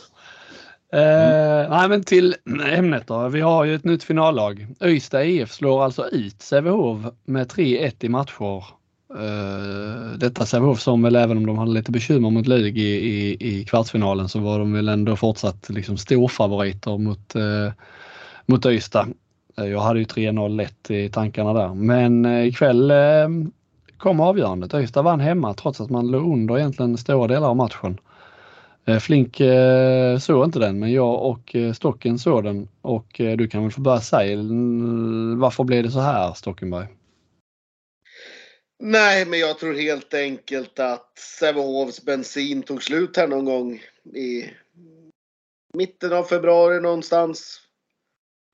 Eh, 0.93 1.69
nej, 1.69 1.89
men 1.89 2.03
till 2.03 2.35
ämnet 2.65 3.07
då. 3.07 3.27
Vi 3.27 3.41
har 3.41 3.65
ju 3.65 3.75
ett 3.75 3.83
nytt 3.83 4.03
finallag. 4.03 4.67
Ystad 4.83 5.23
IF 5.23 5.51
slår 5.51 5.83
alltså 5.83 6.07
ut 6.07 6.41
Sävehof 6.41 7.13
med 7.25 7.47
3-1 7.47 8.05
i 8.05 8.09
matcher 8.09 8.63
Uh, 9.15 10.17
detta 10.17 10.45
Sävehof 10.45 10.79
som 10.79 11.01
väl 11.01 11.15
även 11.15 11.37
om 11.37 11.45
de 11.45 11.57
hade 11.57 11.71
lite 11.71 11.91
bekymmer 11.91 12.29
mot 12.29 12.47
Lugi 12.47 12.81
i, 12.81 13.31
i, 13.31 13.59
i 13.59 13.65
kvartsfinalen 13.65 14.29
så 14.29 14.39
var 14.39 14.59
de 14.59 14.73
väl 14.73 14.89
ändå 14.89 15.15
fortsatt 15.15 15.69
liksom 15.69 15.97
storfavoriter 15.97 16.97
mot, 16.97 17.35
uh, 17.35 17.71
mot 18.45 18.65
Ystad. 18.65 19.07
Uh, 19.59 19.67
jag 19.67 19.79
hade 19.79 19.99
ju 19.99 20.05
3-0 20.05 20.49
lätt 20.49 20.91
i 20.91 21.09
tankarna 21.09 21.53
där 21.53 21.73
men 21.73 22.25
uh, 22.25 22.47
ikväll 22.47 22.91
uh, 22.91 23.47
kom 23.97 24.19
avgörandet. 24.19 24.73
Ystad 24.73 25.01
vann 25.01 25.19
hemma 25.19 25.53
trots 25.53 25.81
att 25.81 25.89
man 25.89 26.07
låg 26.07 26.33
under 26.33 26.57
egentligen 26.57 26.97
stora 26.97 27.27
delar 27.27 27.49
av 27.49 27.55
matchen. 27.55 27.97
Flink 29.01 29.41
såg 30.19 30.45
inte 30.45 30.59
den 30.59 30.79
men 30.79 30.91
jag 30.91 31.25
och 31.25 31.55
Stocken 31.73 32.19
såg 32.19 32.43
den 32.43 32.67
och 32.81 33.07
du 33.17 33.47
kan 33.47 33.61
väl 33.61 33.71
få 33.71 33.81
börja 33.81 33.99
säga 33.99 34.33
mm, 34.33 35.39
varför 35.39 35.63
blev 35.63 35.83
det 35.83 35.91
så 35.91 35.99
här 35.99 36.33
Stockenberg? 36.33 36.87
Nej, 38.83 39.25
men 39.25 39.39
jag 39.39 39.59
tror 39.59 39.73
helt 39.73 40.13
enkelt 40.13 40.79
att 40.79 41.19
Sävehofs 41.39 42.05
bensin 42.05 42.63
tog 42.63 42.83
slut 42.83 43.17
här 43.17 43.27
någon 43.27 43.45
gång 43.45 43.83
i 44.15 44.49
mitten 45.73 46.13
av 46.13 46.23
februari 46.23 46.81
någonstans. 46.81 47.61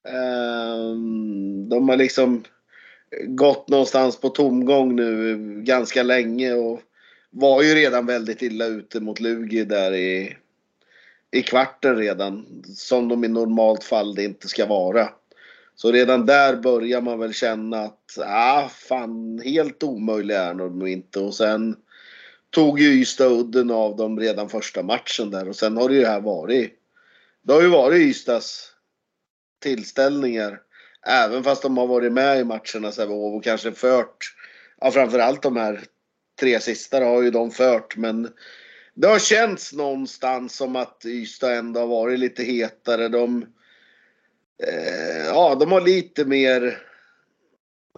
Ehm, 0.08 1.70
de 1.70 1.90
har 1.90 1.98
liksom 1.98 2.44
gått 3.28 3.70
någonstans 3.70 4.22
på 4.22 4.30
tomgång 4.30 4.96
nu 4.96 5.38
ganska 5.64 6.04
länge 6.04 6.54
och 6.54 6.82
var 7.30 7.64
ju 7.64 7.76
redan 7.76 8.06
väldigt 8.06 8.42
illa 8.42 8.66
ute 8.66 9.00
mot 9.00 9.20
Lugi 9.20 9.64
där 9.64 9.94
i, 9.94 10.38
i 11.32 11.42
kvarten 11.42 11.96
redan. 11.96 12.64
Som 12.76 13.08
de 13.08 13.24
i 13.24 13.28
normalt 13.28 13.84
fall 13.84 14.16
det 14.16 14.24
inte 14.24 14.48
ska 14.48 14.66
vara. 14.66 15.10
Så 15.80 15.92
redan 15.92 16.26
där 16.26 16.56
börjar 16.56 17.02
man 17.02 17.20
väl 17.20 17.34
känna 17.34 17.78
att, 17.78 18.18
ah, 18.26 18.70
fan, 18.70 19.42
helt 19.44 19.84
omöjliga 19.84 20.44
är 20.44 20.54
de 20.54 20.88
inte. 20.88 21.20
Och 21.20 21.34
sen 21.34 21.76
tog 22.50 22.80
ju 22.80 23.02
Ystad 23.02 23.28
udden 23.28 23.72
av 23.72 23.96
dem 23.96 24.20
redan 24.20 24.50
första 24.50 24.84
matchen 24.84 25.32
där 25.32 25.50
och 25.50 25.56
sen 25.56 25.78
har 25.78 25.90
det 25.90 25.96
ju 25.96 26.06
här 26.06 26.22
varit. 26.22 26.74
Det 27.42 27.54
har 27.54 27.62
ju 27.62 27.68
varit 27.68 28.02
Ystads 28.02 28.72
tillställningar. 29.64 30.62
Även 31.08 31.44
fast 31.44 31.62
de 31.62 31.78
har 31.78 31.88
varit 31.88 32.12
med 32.12 32.40
i 32.40 32.44
matcherna 32.44 32.92
Sävehof 32.92 33.36
och 33.36 33.44
kanske 33.44 33.72
fört, 33.72 34.18
ja 34.82 34.92
framförallt 34.92 35.42
de 35.42 35.58
här 35.58 35.82
tre 36.40 36.60
sista 36.60 37.06
har 37.06 37.22
ju 37.22 37.32
de 37.32 37.52
fört 37.52 37.98
men 37.98 38.30
det 38.94 39.08
har 39.08 39.20
känts 39.20 39.74
någonstans 39.74 40.56
som 40.56 40.76
att 40.76 41.06
Ystad 41.06 41.56
ändå 41.56 41.80
har 41.80 41.88
varit 41.88 42.20
lite 42.20 42.44
hetare. 42.44 43.08
De, 43.08 43.46
eh, 44.64 45.26
ja, 45.26 45.56
de 45.56 45.72
har 45.72 45.82
lite 45.82 46.26
mer 46.26 46.82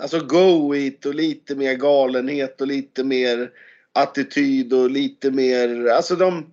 alltså 0.01 0.19
go 0.19 0.75
it 0.75 1.05
och 1.05 1.15
lite 1.15 1.55
mer 1.55 1.73
galenhet 1.73 2.61
och 2.61 2.67
lite 2.67 3.03
mer 3.03 3.51
attityd 3.93 4.73
och 4.73 4.89
lite 4.89 5.31
mer, 5.31 5.85
alltså 5.85 6.15
de 6.15 6.45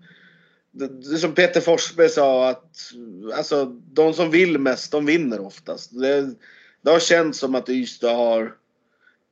det 0.77 1.19
som 1.19 1.35
Peter 1.35 1.61
Forsberg 1.61 2.09
sa 2.09 2.49
att 2.49 2.93
alltså 3.35 3.65
de 3.93 4.15
som 4.15 4.31
vill 4.31 4.59
mest 4.59 4.93
de 4.93 5.07
vinner 5.07 5.41
oftast. 5.41 6.01
Det, 6.01 6.35
det 6.83 6.91
har 6.91 6.99
känts 6.99 7.39
som 7.39 7.55
att 7.55 7.69
Ystad 7.69 8.15
har 8.15 8.43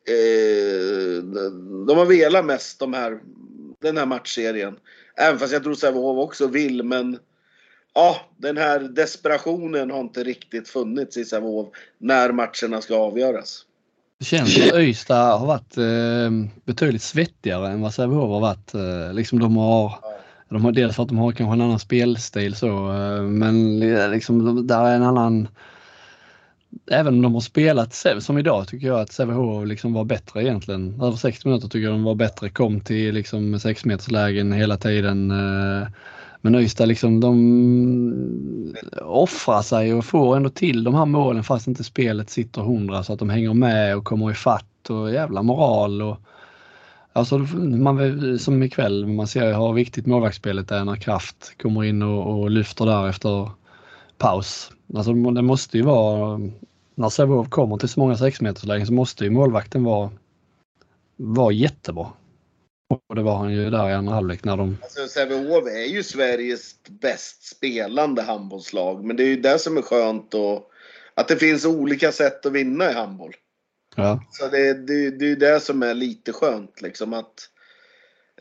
eh, 0.08 1.22
de 1.86 1.98
har 1.98 2.06
velat 2.06 2.44
mest 2.44 2.78
de 2.78 2.94
här, 2.94 3.20
den 3.80 3.96
här 3.96 4.06
matchserien. 4.06 4.76
Även 5.16 5.38
fast 5.38 5.52
jag 5.52 5.62
tror 5.62 5.74
Sävehof 5.74 6.18
också 6.18 6.46
vill 6.46 6.82
men 6.82 7.18
ja, 7.94 8.16
den 8.36 8.56
här 8.56 8.80
desperationen 8.80 9.90
har 9.90 10.00
inte 10.00 10.24
riktigt 10.24 10.68
funnits 10.68 11.16
i 11.16 11.24
Sävehof 11.24 11.68
när 11.98 12.32
matcherna 12.32 12.80
ska 12.80 12.96
avgöras. 12.96 13.62
Det 14.18 14.24
känns 14.24 14.54
som 14.54 14.68
att 14.68 14.74
Ystad 14.74 15.38
har 15.38 15.46
varit 15.46 15.76
eh, 15.76 16.50
betydligt 16.64 17.02
svettigare 17.02 17.68
än 17.68 17.80
vad 17.80 17.94
Sävehof 17.94 18.28
har 18.28 18.40
varit. 18.40 18.74
Eh, 18.74 19.14
liksom 19.14 19.38
de 19.38 19.56
har, 19.56 19.94
de 20.48 20.64
har 20.64 20.72
dels 20.72 20.96
för 20.96 21.02
att 21.02 21.08
de 21.08 21.18
har 21.18 21.32
kanske 21.32 21.52
en 21.52 21.60
annan 21.60 21.78
spelstil 21.78 22.54
så, 22.54 22.92
eh, 22.92 23.22
men 23.22 23.82
eh, 23.82 24.10
liksom 24.10 24.66
där 24.66 24.84
är 24.86 24.96
en 24.96 25.02
annan 25.02 25.48
Även 26.90 27.14
om 27.14 27.22
de 27.22 27.34
har 27.34 27.40
spelat 27.40 28.04
som 28.18 28.38
idag 28.38 28.68
tycker 28.68 28.86
jag 28.86 29.00
att 29.00 29.12
Sävehof 29.12 29.66
liksom 29.66 29.92
var 29.92 30.04
bättre 30.04 30.42
egentligen. 30.42 31.00
Över 31.02 31.16
60 31.16 31.48
minuter 31.48 31.68
tycker 31.68 31.84
jag 31.84 31.94
de 31.94 32.02
var 32.02 32.14
bättre. 32.14 32.50
Kom 32.50 32.80
till 32.80 33.14
liksom 33.14 33.60
sexmeterslägen 33.60 34.52
hela 34.52 34.76
tiden. 34.76 35.30
Eh, 35.30 35.88
men 36.44 36.54
Ystad 36.54 36.86
liksom 36.86 37.20
de 37.20 38.74
eh, 38.92 39.06
offrar 39.08 39.62
sig 39.62 39.94
och 39.94 40.04
får 40.04 40.36
ändå 40.36 40.50
till 40.50 40.84
de 40.84 40.94
här 40.94 41.06
målen 41.06 41.44
fast 41.44 41.66
inte 41.66 41.84
spelet 41.84 42.30
sitter 42.30 42.62
hundra 42.62 43.04
så 43.04 43.12
att 43.12 43.18
de 43.18 43.30
hänger 43.30 43.54
med 43.54 43.96
och 43.96 44.04
kommer 44.04 44.30
ifatt 44.30 44.90
och 44.90 45.12
jävla 45.12 45.42
moral. 45.42 46.02
Och, 46.02 46.16
alltså 47.12 47.38
man, 47.38 48.38
som 48.38 48.62
ikväll, 48.62 49.06
man 49.06 49.26
ser 49.26 49.54
hur 49.54 49.72
viktigt 49.72 50.06
målvaktsspelet 50.06 50.70
är 50.70 50.84
när 50.84 50.96
Kraft 50.96 51.58
kommer 51.62 51.84
in 51.84 52.02
och, 52.02 52.40
och 52.40 52.50
lyfter 52.50 52.86
där 52.86 53.08
efter 53.08 53.50
paus. 54.18 54.72
Alltså 54.94 55.12
det 55.12 55.42
måste 55.42 55.76
ju 55.76 55.82
vara, 55.82 56.40
när 56.94 57.08
Sävehof 57.08 57.48
kommer 57.48 57.76
till 57.76 57.88
så 57.88 58.00
många 58.00 58.16
sexmeterslägen 58.16 58.86
så 58.86 58.92
måste 58.92 59.24
ju 59.24 59.30
målvakten 59.30 59.84
vara, 59.84 60.10
vara 61.16 61.52
jättebra. 61.52 62.06
Och 62.88 63.14
det 63.14 63.22
var 63.22 63.36
han 63.36 63.52
ju 63.52 63.70
där 63.70 63.90
i 63.90 63.92
andra 63.92 64.14
halvlek 64.14 64.44
när 64.44 64.56
de... 64.56 64.78
Alltså 64.82 65.08
Sävehof 65.08 65.66
är 65.66 65.86
ju 65.86 66.02
Sveriges 66.02 66.74
bäst 66.88 67.42
spelande 67.42 68.22
handbollslag. 68.22 69.04
Men 69.04 69.16
det 69.16 69.22
är 69.22 69.28
ju 69.28 69.40
det 69.40 69.58
som 69.58 69.76
är 69.76 69.82
skönt 69.82 70.34
och 70.34 70.70
att 71.14 71.28
det 71.28 71.36
finns 71.36 71.64
olika 71.64 72.12
sätt 72.12 72.46
att 72.46 72.52
vinna 72.52 72.90
i 72.90 72.94
handboll. 72.94 73.34
Ja. 73.96 74.24
Så 74.30 74.48
det, 74.48 74.74
det, 74.74 75.10
det 75.10 75.24
är 75.24 75.28
ju 75.28 75.36
det 75.36 75.60
som 75.60 75.82
är 75.82 75.94
lite 75.94 76.32
skönt 76.32 76.82
liksom 76.82 77.12
att 77.12 77.50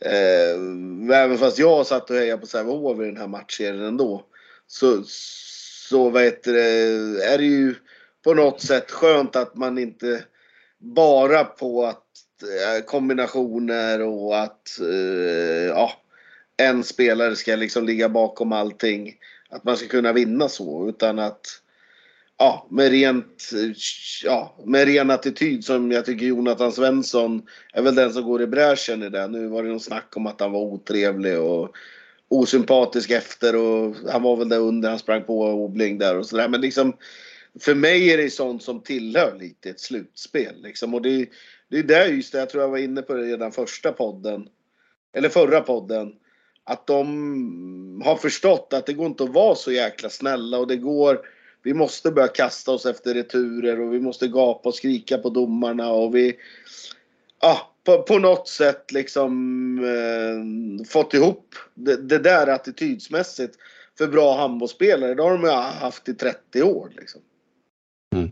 eh, 0.02 1.16
Även 1.16 1.38
fast 1.38 1.58
jag 1.58 1.86
satt 1.86 2.10
och 2.10 2.16
hejade 2.16 2.40
på 2.40 2.46
Sävehof 2.46 3.00
i 3.00 3.04
den 3.04 3.16
här 3.16 3.26
matchserien 3.26 3.84
ändå. 3.84 4.26
Så, 4.66 5.02
så 5.88 6.18
heter 6.18 6.52
det, 6.52 7.24
är 7.24 7.38
det 7.38 7.44
ju 7.44 7.74
på 8.24 8.34
något 8.34 8.60
sätt 8.60 8.90
skönt 8.90 9.36
att 9.36 9.56
man 9.56 9.78
inte 9.78 10.24
bara 10.78 11.44
på 11.44 11.86
att 11.86 12.03
Eh, 12.44 12.84
kombinationer 12.84 14.00
och 14.00 14.42
att 14.42 14.80
eh, 14.80 15.66
ja, 15.68 15.92
en 16.56 16.84
spelare 16.84 17.36
ska 17.36 17.56
liksom 17.56 17.86
ligga 17.86 18.08
bakom 18.08 18.52
allting. 18.52 19.14
Att 19.48 19.64
man 19.64 19.76
ska 19.76 19.88
kunna 19.88 20.12
vinna 20.12 20.48
så 20.48 20.88
utan 20.88 21.18
att 21.18 21.46
ja, 22.38 22.66
med 22.70 22.90
rent, 22.90 23.50
ja, 24.24 24.56
med 24.64 24.88
ren 24.88 25.10
attityd 25.10 25.64
som 25.64 25.92
jag 25.92 26.04
tycker 26.04 26.26
Jonathan 26.26 26.72
Svensson 26.72 27.42
är 27.72 27.82
väl 27.82 27.94
den 27.94 28.12
som 28.12 28.22
går 28.22 28.42
i 28.42 28.46
bräschen 28.46 29.02
i 29.02 29.08
det. 29.08 29.28
Nu 29.28 29.46
var 29.46 29.62
det 29.62 29.68
någon 29.68 29.80
snack 29.80 30.16
om 30.16 30.26
att 30.26 30.40
han 30.40 30.52
var 30.52 30.60
otrevlig 30.60 31.40
och 31.40 31.76
osympatisk 32.28 33.10
efter 33.10 33.56
och 33.56 33.94
han 34.12 34.22
var 34.22 34.36
väl 34.36 34.48
där 34.48 34.58
under, 34.58 34.88
han 34.88 34.98
sprang 34.98 35.22
på 35.22 35.40
Obling 35.44 35.98
där 35.98 36.18
och 36.18 36.26
sådär. 36.26 36.48
Men 36.48 36.60
liksom 36.60 36.92
för 37.60 37.74
mig 37.74 38.12
är 38.12 38.16
det 38.16 38.30
sånt 38.30 38.62
som 38.62 38.80
tillhör 38.80 39.38
lite 39.38 39.70
ett 39.70 39.80
slutspel 39.80 40.62
liksom 40.62 40.94
och 40.94 41.02
det 41.02 41.28
det 41.74 41.78
är 41.78 41.82
där 41.82 42.06
just 42.06 42.32
det, 42.32 42.38
jag 42.38 42.50
tror 42.50 42.62
jag 42.62 42.70
var 42.70 42.78
inne 42.78 43.02
på 43.02 43.14
det 43.14 43.22
redan 43.22 43.52
första 43.52 43.92
podden. 43.92 44.48
Eller 45.12 45.28
förra 45.28 45.60
podden. 45.60 46.12
Att 46.64 46.86
de 46.86 48.02
har 48.04 48.16
förstått 48.16 48.72
att 48.72 48.86
det 48.86 48.92
går 48.92 49.06
inte 49.06 49.24
att 49.24 49.34
vara 49.34 49.54
så 49.54 49.72
jäkla 49.72 50.10
snälla 50.10 50.58
och 50.58 50.66
det 50.66 50.76
går 50.76 51.26
vi 51.62 51.74
måste 51.74 52.10
börja 52.10 52.28
kasta 52.28 52.70
oss 52.70 52.86
efter 52.86 53.14
returer 53.14 53.80
och 53.80 53.94
vi 53.94 54.00
måste 54.00 54.28
gapa 54.28 54.68
och 54.68 54.74
skrika 54.74 55.18
på 55.18 55.30
domarna 55.30 55.92
och 55.92 56.14
vi 56.14 56.36
ja, 57.40 57.72
på, 57.84 58.02
på 58.02 58.18
något 58.18 58.48
sätt 58.48 58.92
liksom 58.92 59.78
eh, 59.84 60.86
fått 60.86 61.14
ihop 61.14 61.54
det, 61.74 61.96
det, 61.96 62.18
där 62.18 62.46
attitydsmässigt 62.46 63.58
för 63.98 64.06
bra 64.06 64.36
handbollsspelare. 64.36 65.14
Det 65.14 65.22
har 65.22 65.38
de 65.38 65.42
ju 65.42 65.50
haft 65.50 66.08
i 66.08 66.14
30 66.14 66.62
år. 66.62 66.92
Liksom. 66.96 67.20
Mm. 68.14 68.30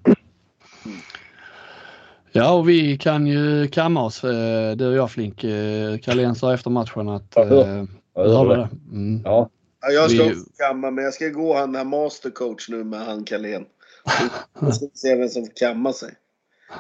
Ja, 2.33 2.53
och 2.53 2.69
vi 2.69 2.99
kan 2.99 3.27
ju 3.27 3.69
kamma 3.69 4.05
oss, 4.05 4.25
eh, 4.25 4.77
du 4.77 4.89
och 4.89 4.95
jag 4.95 5.11
Flink. 5.11 5.45
Eh, 5.45 5.99
Carlén 5.99 6.35
sa 6.35 6.55
efter 6.55 6.71
matchen 6.71 7.09
att... 7.09 7.33
Ja, 7.35 7.43
eh, 7.43 7.85
jag 8.15 8.29
hörde 8.29 8.57
det. 8.57 8.69
Mm. 8.93 9.23
Ja. 9.25 9.51
ja. 9.81 9.91
Jag 9.91 10.11
ska 10.11 10.25
vi... 10.25 10.31
också 10.31 10.45
kamma, 10.59 10.91
men 10.91 11.05
jag 11.05 11.15
ska 11.15 11.29
gå 11.29 11.57
han 11.57 11.75
här 11.75 11.85
mastercoach 11.85 12.69
nu 12.69 12.85
med 12.85 13.01
han 13.01 13.25
Carlén. 13.25 13.65
Jag 14.61 14.75
ska 14.75 14.87
se 14.95 15.15
vem 15.15 15.29
som 15.29 15.47
kammar 15.55 15.93
sig. 15.93 16.15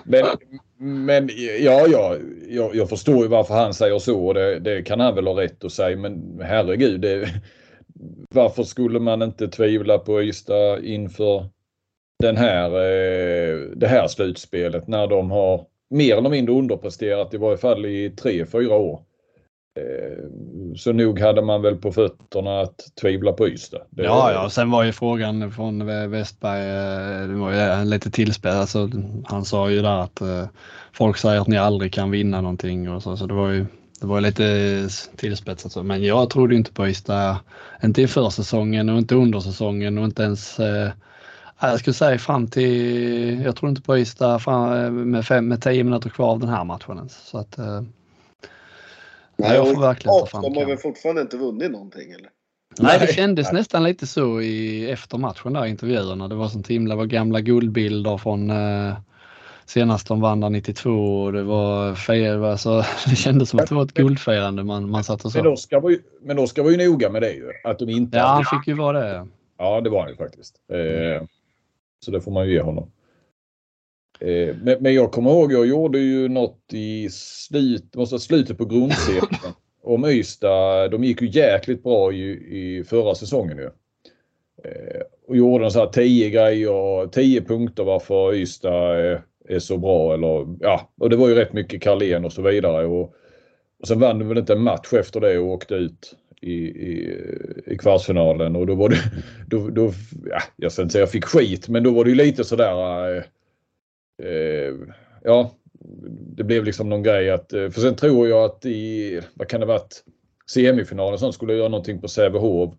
Men, 0.04 0.26
men 0.78 1.30
ja, 1.60 1.86
ja 1.86 2.16
jag, 2.48 2.76
jag 2.76 2.88
förstår 2.88 3.22
ju 3.22 3.28
varför 3.28 3.54
han 3.54 3.74
säger 3.74 3.98
så. 3.98 4.32
Det, 4.32 4.58
det 4.58 4.82
kan 4.82 5.00
han 5.00 5.14
väl 5.14 5.26
ha 5.26 5.40
rätt 5.40 5.64
att 5.64 5.72
säga. 5.72 5.96
Men 5.96 6.40
herregud, 6.42 7.00
det, 7.00 7.28
varför 8.34 8.62
skulle 8.62 9.00
man 9.00 9.22
inte 9.22 9.48
tvivla 9.48 9.98
på 9.98 10.22
Ystad 10.22 10.84
inför 10.84 11.46
den 12.22 12.36
här, 12.36 12.66
eh, 12.66 13.58
det 13.76 13.86
här 13.86 14.08
slutspelet 14.08 14.88
när 14.88 15.06
de 15.06 15.30
har 15.30 15.66
mer 15.90 16.16
eller 16.16 16.30
mindre 16.30 16.54
underpresterat 16.54 17.34
i 17.34 17.36
varje 17.36 17.56
fall 17.56 17.86
i 17.86 18.10
tre, 18.10 18.46
fyra 18.46 18.74
år. 18.74 19.00
Eh, 19.78 20.24
så 20.76 20.92
nog 20.92 21.20
hade 21.20 21.42
man 21.42 21.62
väl 21.62 21.76
på 21.76 21.92
fötterna 21.92 22.60
att 22.60 22.76
tvivla 23.00 23.32
på 23.32 23.48
Ystad. 23.48 23.82
Det... 23.90 24.02
Ja, 24.02 24.32
ja, 24.32 24.50
sen 24.50 24.70
var 24.70 24.84
ju 24.84 24.92
frågan 24.92 25.52
från 25.52 25.86
Westberg, 26.10 26.60
eh, 26.60 27.28
det 27.28 27.34
var 27.34 27.52
ju 27.52 27.84
lite 27.84 28.10
tillspel. 28.10 28.56
Alltså, 28.56 28.90
han 29.24 29.44
sa 29.44 29.70
ju 29.70 29.82
där 29.82 29.98
att 29.98 30.22
folk 30.92 31.16
säger 31.16 31.40
att 31.40 31.48
ni 31.48 31.56
aldrig 31.56 31.92
kan 31.92 32.10
vinna 32.10 32.40
någonting 32.40 32.90
och 32.90 33.02
så, 33.02 33.16
så 33.16 33.26
det 33.26 33.34
var 33.34 33.50
ju 33.50 33.66
det 34.00 34.06
var 34.06 34.20
lite 34.20 34.88
tillspetsat 35.16 35.64
alltså. 35.64 35.82
men 35.82 36.04
jag 36.04 36.30
trodde 36.30 36.54
inte 36.54 36.72
på 36.72 36.88
Ystad. 36.88 37.36
Inte 37.84 38.02
i 38.02 38.06
försäsongen 38.06 38.88
och 38.88 38.98
inte 38.98 39.14
under 39.14 39.40
säsongen 39.40 39.98
och 39.98 40.04
inte 40.04 40.22
ens 40.22 40.60
jag 41.70 41.78
skulle 41.80 41.94
säga 41.94 42.18
fram 42.18 42.46
till, 42.46 43.42
jag 43.44 43.56
tror 43.56 43.70
inte 43.70 43.82
på 43.82 43.98
Ystad 43.98 44.38
fram, 44.38 45.10
med, 45.10 45.26
fem, 45.26 45.48
med 45.48 45.62
tio 45.62 45.84
minuter 45.84 46.10
kvar 46.10 46.30
av 46.30 46.40
den 46.40 46.48
här 46.48 46.64
matchen 46.64 46.96
ens. 46.96 47.16
Så 47.16 47.38
att, 47.38 47.58
Nej, 49.36 49.56
jag 49.56 49.74
får 49.74 49.80
verkligen 49.80 50.18
ta 50.18 50.26
fram 50.26 50.42
De 50.42 50.56
har 50.56 50.66
väl 50.66 50.78
fortfarande 50.78 51.22
inte 51.22 51.36
vunnit 51.36 51.70
någonting 51.70 52.12
eller? 52.12 52.28
Nej, 52.80 52.98
det 53.00 53.14
kändes 53.14 53.52
Nej. 53.52 53.60
nästan 53.60 53.84
lite 53.84 54.06
så 54.06 54.40
i, 54.40 54.90
efter 54.90 55.18
matchen 55.18 55.52
där 55.52 55.66
intervjuerna. 55.66 56.28
Det 56.28 56.34
var 56.34 56.48
sånt 56.48 56.68
himla, 56.68 56.96
var 56.96 57.06
gamla 57.06 57.40
guldbilder 57.40 58.18
från 58.18 58.50
eh, 58.50 58.94
senast 59.66 60.08
de 60.08 60.20
vann 60.20 60.40
där 60.40 60.50
92 60.50 61.22
och 61.22 61.32
det 61.32 61.42
var 61.42 61.94
fel. 61.94 62.44
Alltså, 62.44 62.84
det 63.06 63.16
kändes 63.16 63.48
som 63.48 63.58
att 63.58 63.68
det 63.68 63.74
var 63.74 63.82
ett 63.82 63.94
guldfirande 63.94 64.64
man, 64.64 64.90
man 64.90 65.04
satt 65.04 65.24
och 65.24 65.32
så. 65.32 65.38
Men 65.38 65.52
Oskar 65.52 65.80
var, 65.80 65.90
ju, 65.90 65.98
men 66.22 66.38
Oskar 66.38 66.62
var 66.62 66.70
ju 66.70 66.88
noga 66.88 67.10
med 67.10 67.22
det 67.22 67.32
ju. 67.32 67.50
Att 67.64 67.78
de 67.78 67.88
inte 67.88 68.16
ja, 68.16 68.26
han 68.26 68.44
fick 68.44 68.68
ju 68.68 68.74
vara 68.74 69.00
det. 69.00 69.26
Ja, 69.58 69.80
det 69.80 69.90
var 69.90 70.00
han 70.00 70.10
ju 70.10 70.16
faktiskt. 70.16 70.54
Eh, 70.72 71.26
så 72.04 72.10
det 72.10 72.20
får 72.20 72.32
man 72.32 72.46
ju 72.46 72.52
ge 72.52 72.60
honom. 72.60 72.90
Eh, 74.20 74.56
men, 74.62 74.76
men, 74.80 74.94
jag 74.94 75.12
kommer 75.12 75.30
ihåg, 75.30 75.52
jag 75.52 75.66
gjorde 75.66 75.98
ju 75.98 76.28
något 76.28 76.72
i 76.72 77.08
slut, 77.10 77.94
måste 77.94 78.18
slutet 78.18 78.58
på 78.58 78.64
grundserien 78.64 79.28
om 79.82 80.04
Ystad. 80.04 80.88
De 80.88 81.04
gick 81.04 81.22
ju 81.22 81.28
jäkligt 81.28 81.82
bra 81.82 82.12
i, 82.12 82.30
i 82.58 82.84
förra 82.84 83.14
säsongen 83.14 83.58
ju. 83.58 83.70
Eh, 84.64 85.02
och 85.28 85.36
gjorde 85.36 85.70
så 85.70 85.78
här 85.78 85.86
10 85.86 86.30
grejer, 86.30 87.06
10 87.06 87.42
punkter 87.42 87.84
varför 87.84 88.34
Ystad 88.34 88.98
är, 88.98 89.22
är, 89.48 89.58
så 89.58 89.78
bra. 89.78 90.14
Eller, 90.14 90.56
ja, 90.60 90.92
och 91.00 91.10
det 91.10 91.16
var 91.16 91.28
ju 91.28 91.34
rätt 91.34 91.52
mycket 91.52 91.82
Carlén 91.82 92.24
och 92.24 92.32
så 92.32 92.42
vidare. 92.42 92.86
Och, 92.86 93.14
och 93.80 93.88
sen 93.88 94.00
vann 94.00 94.18
de 94.18 94.28
väl 94.28 94.38
inte 94.38 94.52
en 94.52 94.62
match 94.62 94.92
efter 94.92 95.20
det 95.20 95.38
och 95.38 95.46
åkte 95.46 95.74
ut 95.74 96.16
i, 96.42 96.54
i, 96.64 97.18
i 97.66 97.78
kvartsfinalen. 97.78 98.56
Och 98.56 98.66
då 98.66 98.74
var 98.74 98.88
det, 98.88 98.96
då, 99.46 99.68
då, 99.70 99.92
ja, 100.24 100.42
jag 100.56 100.72
ska 100.72 100.82
inte 100.82 100.92
säga 100.92 101.02
jag 101.02 101.10
fick 101.10 101.24
skit, 101.24 101.68
men 101.68 101.82
då 101.82 101.90
var 101.90 102.04
det 102.04 102.10
ju 102.10 102.16
lite 102.16 102.44
sådär 102.44 103.16
eh, 103.16 103.22
eh, 104.28 104.74
ja, 105.24 105.50
det 106.36 106.44
blev 106.44 106.64
liksom 106.64 106.88
någon 106.88 107.02
grej 107.02 107.30
att, 107.30 107.52
eh, 107.52 107.70
för 107.70 107.80
sen 107.80 107.96
tror 107.96 108.28
jag 108.28 108.44
att 108.44 108.66
i, 108.66 109.20
vad 109.34 109.48
kan 109.48 109.60
det 109.60 109.66
varit, 109.66 110.04
semifinalen 110.50 111.18
sånt 111.18 111.34
skulle 111.34 111.52
jag 111.52 111.58
göra 111.58 111.68
någonting 111.68 112.00
på 112.00 112.08
Sävehof. 112.08 112.74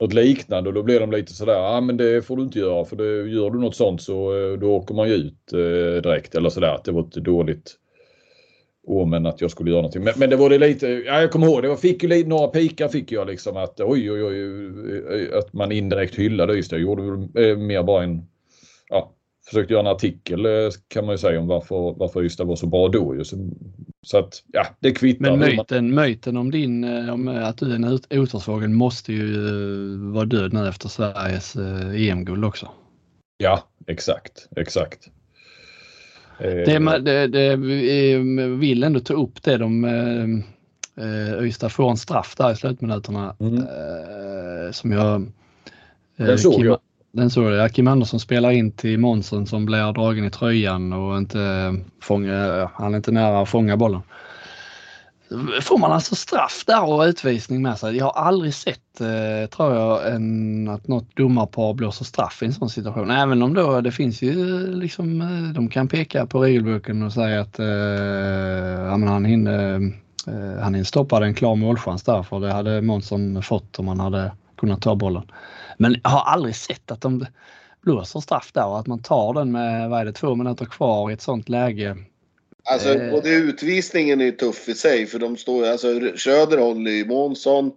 Något 0.00 0.12
liknande 0.12 0.68
och 0.68 0.74
då 0.74 0.82
blev 0.82 1.00
de 1.00 1.10
lite 1.10 1.32
sådär, 1.32 1.52
ja 1.52 1.76
ah, 1.76 1.80
men 1.80 1.96
det 1.96 2.26
får 2.26 2.36
du 2.36 2.42
inte 2.42 2.58
göra 2.58 2.84
för 2.84 2.96
det, 2.96 3.30
gör 3.30 3.50
du 3.50 3.58
något 3.58 3.76
sånt 3.76 4.02
så 4.02 4.36
eh, 4.36 4.58
då 4.58 4.76
åker 4.76 4.94
man 4.94 5.08
ju 5.08 5.14
ut 5.14 5.52
eh, 5.52 6.02
direkt 6.02 6.34
eller 6.34 6.50
sådär. 6.50 6.74
Att 6.74 6.84
det 6.84 6.92
var 6.92 7.02
ett 7.02 7.12
dåligt 7.12 7.76
omen 8.86 9.26
att 9.26 9.40
jag 9.40 9.50
skulle 9.50 9.70
göra 9.70 9.82
någonting. 9.82 10.04
Men, 10.04 10.14
men 10.16 10.30
det 10.30 10.36
var 10.36 10.50
det 10.50 10.58
lite, 10.58 10.86
ja, 10.86 11.20
jag 11.20 11.30
kommer 11.30 11.46
ihåg, 11.46 11.62
det 11.62 11.68
var, 11.68 11.76
fick 11.76 12.02
ju 12.02 12.26
några 12.26 12.46
pikar 12.48 12.88
fick 12.88 13.12
jag 13.12 13.26
liksom 13.26 13.56
att 13.56 13.80
oj 13.80 14.12
oj 14.12 14.24
oj, 14.24 15.30
att 15.34 15.52
man 15.52 15.72
indirekt 15.72 16.14
hyllade 16.14 16.54
det. 16.54 16.72
Jag 16.72 16.80
gjorde 16.80 17.02
väl 17.02 17.56
mer 17.56 17.82
bara 17.82 18.04
en, 18.04 18.22
ja, 18.88 19.12
försökt 19.46 19.70
göra 19.70 19.80
en 19.80 19.86
artikel 19.86 20.46
eh, 20.46 20.70
kan 20.88 21.06
man 21.06 21.14
ju 21.14 21.18
säga 21.18 21.40
om 21.40 21.46
varför, 21.46 21.94
varför 21.98 22.24
Ystad 22.24 22.44
var 22.44 22.56
så 22.56 22.66
bra 22.66 22.88
då. 22.88 23.16
Just. 23.16 23.34
Så 24.02 24.18
att 24.18 24.42
ja, 24.52 24.66
det 24.80 24.92
kvittar. 24.92 25.36
Men 25.36 25.56
myten, 25.56 25.94
myten 25.94 26.36
om 26.36 26.50
din, 26.50 26.84
eh, 26.84 27.14
om 27.14 27.28
att 27.28 27.58
du 27.58 27.70
är 27.70 27.74
en 27.74 27.98
otursfågel 28.10 28.68
måste 28.68 29.12
ju 29.12 29.46
eh, 29.46 30.12
vara 30.12 30.24
död 30.24 30.52
nu 30.52 30.68
efter 30.68 30.88
Sveriges 30.88 31.56
EM-guld 31.96 32.44
också. 32.44 32.68
Ja, 33.36 33.68
exakt, 33.86 34.48
exakt. 34.56 35.10
Det, 36.38 36.98
det, 36.98 37.26
det, 37.26 37.56
vi 37.56 38.16
vill 38.58 38.84
ändå 38.84 39.00
ta 39.00 39.14
upp 39.14 39.42
det 39.42 39.58
de 39.58 40.42
Ystad 41.40 41.68
får 41.68 41.90
en 41.90 41.96
straff 41.96 42.34
där 42.36 42.52
i 42.52 42.56
slutminuterna 42.56 43.36
mm. 43.40 43.62
som 44.72 44.92
jag... 44.92 45.26
Den 46.16 46.38
såg 46.38 46.64
jag. 46.64 46.78
Den 47.12 47.30
såg 47.30 47.52
jag. 47.52 47.72
Kim 47.72 47.88
Andersson 47.88 48.20
spelar 48.20 48.50
in 48.50 48.72
till 48.72 48.98
Månsson 48.98 49.46
som 49.46 49.66
blir 49.66 49.92
dragen 49.92 50.24
i 50.24 50.30
tröjan 50.30 50.92
och 50.92 51.18
inte 51.18 51.74
fånga, 52.02 52.70
han 52.74 52.92
är 52.92 52.96
inte 52.96 53.12
nära 53.12 53.40
att 53.40 53.48
fånga 53.48 53.76
bollen. 53.76 54.00
Får 55.62 55.78
man 55.78 55.92
alltså 55.92 56.14
straff 56.14 56.64
där 56.66 56.88
och 56.88 57.02
utvisning 57.02 57.62
med 57.62 57.78
sig? 57.78 57.96
Jag 57.96 58.04
har 58.04 58.22
aldrig 58.22 58.54
sett, 58.54 59.00
eh, 59.00 59.48
tror 59.50 59.74
jag, 59.74 60.14
en, 60.14 60.68
att 60.68 60.88
något 60.88 61.16
domarpar 61.16 61.74
blåser 61.74 62.04
straff 62.04 62.42
i 62.42 62.46
en 62.46 62.52
sån 62.52 62.70
situation. 62.70 63.10
Även 63.10 63.42
om 63.42 63.54
då 63.54 63.80
det 63.80 63.92
finns 63.92 64.22
ju 64.22 64.30
eh, 64.30 64.68
liksom, 64.68 65.20
eh, 65.20 65.54
de 65.54 65.68
kan 65.68 65.88
peka 65.88 66.26
på 66.26 66.42
regelboken 66.42 67.02
och 67.02 67.12
säga 67.12 67.40
att 67.40 67.58
eh, 67.58 67.66
ja, 68.86 68.96
men 68.96 69.08
han 69.08 69.24
hinner, 69.24 69.74
eh, 70.26 70.62
han 70.62 70.84
stoppade 70.84 71.26
en 71.26 71.34
klar 71.34 71.54
målchans 71.54 72.02
där 72.02 72.22
för 72.22 72.40
det 72.40 72.52
hade 72.52 72.82
Månsson 72.82 73.42
fått 73.42 73.78
om 73.78 73.88
han 73.88 74.00
hade 74.00 74.32
kunnat 74.56 74.82
ta 74.82 74.94
bollen. 74.94 75.30
Men 75.78 75.96
jag 76.02 76.10
har 76.10 76.32
aldrig 76.32 76.56
sett 76.56 76.90
att 76.90 77.00
de 77.00 77.26
blåser 77.82 78.20
straff 78.20 78.50
där 78.54 78.66
och 78.66 78.78
att 78.78 78.86
man 78.86 79.02
tar 79.02 79.34
den 79.34 79.52
med, 79.52 79.90
vad 79.90 80.00
är 80.00 80.04
det, 80.04 80.12
två 80.12 80.34
minuter 80.34 80.64
kvar 80.64 81.10
i 81.10 81.14
ett 81.14 81.22
sånt 81.22 81.48
läge. 81.48 81.96
Alltså 82.64 82.94
eh. 82.94 83.10
både 83.10 83.30
utvisningen 83.30 84.20
är 84.20 84.30
tuff 84.30 84.68
i 84.68 84.74
sig 84.74 85.06
för 85.06 85.18
de 85.18 85.36
står 85.36 85.66
alltså 85.66 86.16
Söder 86.16 86.58
håller 86.58 86.90
ju 86.90 87.06
Månsson 87.06 87.72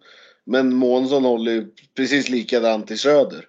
men 0.45 0.75
Månsson 0.75 1.25
håller 1.25 1.51
ju 1.51 1.67
precis 1.95 2.29
likadant 2.29 2.87
till 2.87 2.99
Söder. 2.99 3.45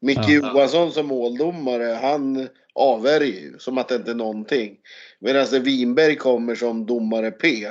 Micke 0.00 0.18
ja. 0.18 0.30
Johansson 0.30 0.92
som 0.92 1.06
måldomare 1.06 1.98
han 2.02 2.48
avvärjer 2.74 3.40
ju 3.40 3.58
som 3.58 3.78
att 3.78 3.88
det 3.88 3.94
inte 3.94 4.10
är 4.10 4.14
någonting. 4.14 4.76
Medan 5.18 5.62
Winberg 5.62 6.16
kommer 6.16 6.54
som 6.54 6.86
domare 6.86 7.30
P 7.30 7.66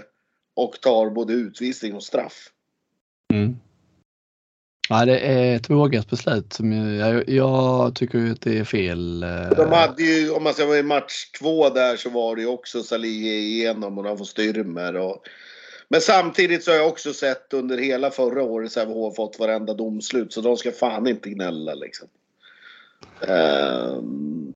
och 0.55 0.81
tar 0.81 1.09
både 1.09 1.33
utvisning 1.33 1.93
och 1.93 2.03
straff. 2.03 2.49
Mm. 3.33 3.55
Ja, 4.91 5.05
det 5.05 5.19
är 5.19 5.55
ett 5.55 5.69
vågat 5.69 6.09
beslut. 6.09 6.53
Som 6.53 6.71
jag, 6.71 7.29
jag 7.29 7.95
tycker 7.95 8.31
att 8.31 8.41
det 8.41 8.57
är 8.57 8.63
fel. 8.63 9.23
Eh. 9.23 9.49
De 9.49 9.71
hade 9.71 10.03
ju, 10.03 10.31
om 10.31 10.43
man 10.43 10.53
ska 10.53 10.65
vara 10.65 10.77
i 10.77 10.83
match 10.83 11.31
två 11.39 11.69
där 11.69 11.95
så 11.95 12.09
var 12.09 12.35
det 12.35 12.41
ju 12.41 12.47
också 12.47 12.83
Salih 12.83 13.27
igenom 13.27 13.97
och 13.97 14.03
de 14.03 14.17
får 14.17 14.25
styrmer. 14.25 14.95
Och... 14.95 15.23
Men 15.87 16.01
samtidigt 16.01 16.63
så 16.63 16.71
har 16.71 16.77
jag 16.77 16.87
också 16.87 17.13
sett 17.13 17.53
under 17.53 17.77
hela 17.77 18.11
förra 18.11 18.43
året 18.43 18.71
Sävehof 18.71 19.15
fått 19.15 19.39
varenda 19.39 19.73
domslut 19.73 20.33
så 20.33 20.41
de 20.41 20.57
ska 20.57 20.71
fan 20.71 21.07
inte 21.07 21.29
gnälla 21.29 21.73
liksom. 21.73 22.07
Um... 23.27 24.53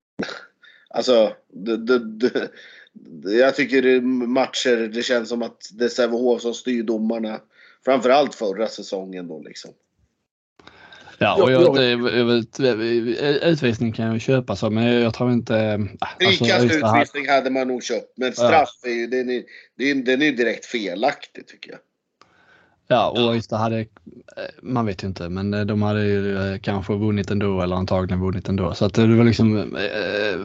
Alltså, 0.89 1.33
det, 1.53 1.77
det, 1.77 1.99
det, 1.99 2.49
jag 3.23 3.55
tycker 3.55 4.01
matcher, 4.27 4.89
det 4.93 5.03
känns 5.03 5.29
som 5.29 5.41
att 5.41 5.69
det 5.71 5.85
är 5.85 5.89
Sävehof 5.89 6.41
som 6.41 6.53
styr 6.53 6.83
domarna. 6.83 7.39
Framförallt 7.85 8.35
förra 8.35 8.67
säsongen 8.67 9.27
då 9.27 9.39
liksom. 9.39 9.71
Ja, 11.23 11.43
och 11.43 11.51
jag, 11.51 11.77
jag, 11.77 13.51
utvisning 13.51 13.93
kan 13.93 14.05
jag 14.05 14.21
köpa 14.21 14.55
så, 14.55 14.69
men 14.69 15.01
jag 15.01 15.13
tror 15.13 15.31
inte... 15.31 15.87
Alltså, 15.99 16.45
utvisning 16.45 17.29
hade 17.29 17.49
man 17.49 17.67
nog 17.67 17.83
köpt, 17.83 18.17
men 18.17 18.33
straff 18.33 18.69
är 18.83 18.89
ju, 18.89 19.07
den 19.07 19.29
är, 19.29 19.43
den 20.05 20.21
är 20.21 20.31
direkt 20.31 20.65
felaktig 20.65 21.47
tycker 21.47 21.71
jag. 21.71 21.79
Ja, 22.87 23.09
och 23.09 23.35
Ystad 23.35 23.57
hade, 23.57 23.79
eh, 23.79 23.85
man 24.61 24.85
vet 24.85 25.03
ju 25.03 25.07
inte, 25.07 25.29
men 25.29 25.53
eh, 25.53 25.61
de 25.61 25.81
hade 25.81 26.05
ju 26.05 26.37
eh, 26.37 26.59
kanske 26.59 26.93
vunnit 26.93 27.31
ändå 27.31 27.61
eller 27.61 27.75
antagligen 27.75 28.21
vunnit 28.21 28.49
ändå. 28.49 28.73
Så 28.73 28.85
att 28.85 28.93
det 28.93 29.15
var 29.15 29.23
liksom, 29.23 29.77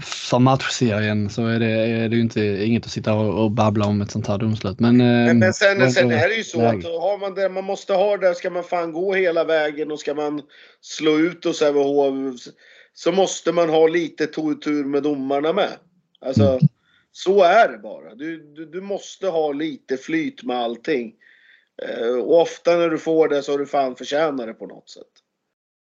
som 0.03 0.45
matchserien 0.45 1.31
så 1.31 1.47
är 1.47 1.61
det, 1.61 1.71
är 1.71 2.09
det 2.09 2.17
ju 2.17 2.23
inte, 2.23 2.41
inget 2.41 2.85
att 2.85 2.93
sitta 2.93 3.15
och, 3.15 3.51
babbla 3.51 3.87
om 3.87 4.01
ett 4.01 4.11
sånt 4.11 4.27
här 4.27 4.39
domslut. 4.39 4.81
Men, 4.81 4.97
men, 4.97 5.39
men 5.39 5.53
sen, 5.53 5.93
sen 5.93 6.11
är 6.11 6.29
det 6.29 6.35
ju 6.35 6.45
så 6.45 6.63
att 6.63 6.85
har 6.85 7.21
man 7.21 7.35
det 7.35 7.49
man 7.49 7.65
måste 7.65 7.93
ha 7.93 8.17
där 8.17 8.35
ska 8.35 8.51
man 8.51 8.65
fan 8.65 8.93
gå 8.93 9.15
hela 9.15 9.45
vägen 9.45 9.93
och 9.93 10.01
ska 10.01 10.15
man 10.15 10.43
slå 10.81 11.19
ut 11.19 11.47
och 11.47 11.55
Sävehof 11.55 12.35
så 12.95 13.13
måste 13.13 13.53
man 13.53 13.69
ha 13.69 13.87
lite 13.87 14.27
tur 14.27 14.85
med 14.85 15.03
domarna 15.03 15.53
med. 15.53 15.73
Alltså, 16.21 16.49
mm. 16.49 16.61
så 17.13 17.43
är 17.43 17.69
det 17.69 17.79
bara. 17.79 18.15
Du, 18.15 18.55
du, 18.55 18.67
du 18.67 18.81
måste 18.81 19.27
ha 19.27 19.53
lite 19.53 19.97
flyt 19.97 20.43
med 20.43 20.57
allting. 20.57 21.15
Eh, 21.83 22.09
och 22.09 22.41
ofta 22.41 22.77
när 22.77 22.91
du 22.91 22.99
får 22.99 23.29
det 23.29 23.43
så 23.43 23.53
har 23.53 23.59
du 23.59 23.67
fan 23.67 23.97
förtjänat 23.97 24.47
det 24.47 24.55
på 24.55 24.67
något 24.67 24.91
sätt. 24.91 25.07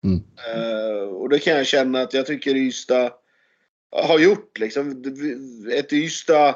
Mm. 0.04 0.24
Uh, 0.56 1.04
och 1.04 1.30
det 1.30 1.40
kan 1.40 1.58
jag 1.58 1.66
känna 1.66 2.02
att 2.02 2.14
jag 2.14 2.26
tycker 2.26 2.56
Ystad 2.56 3.14
har 3.92 4.20
gjort 4.20 4.60
liksom. 4.60 5.04
Ett 5.72 5.94
Ystad 5.94 6.56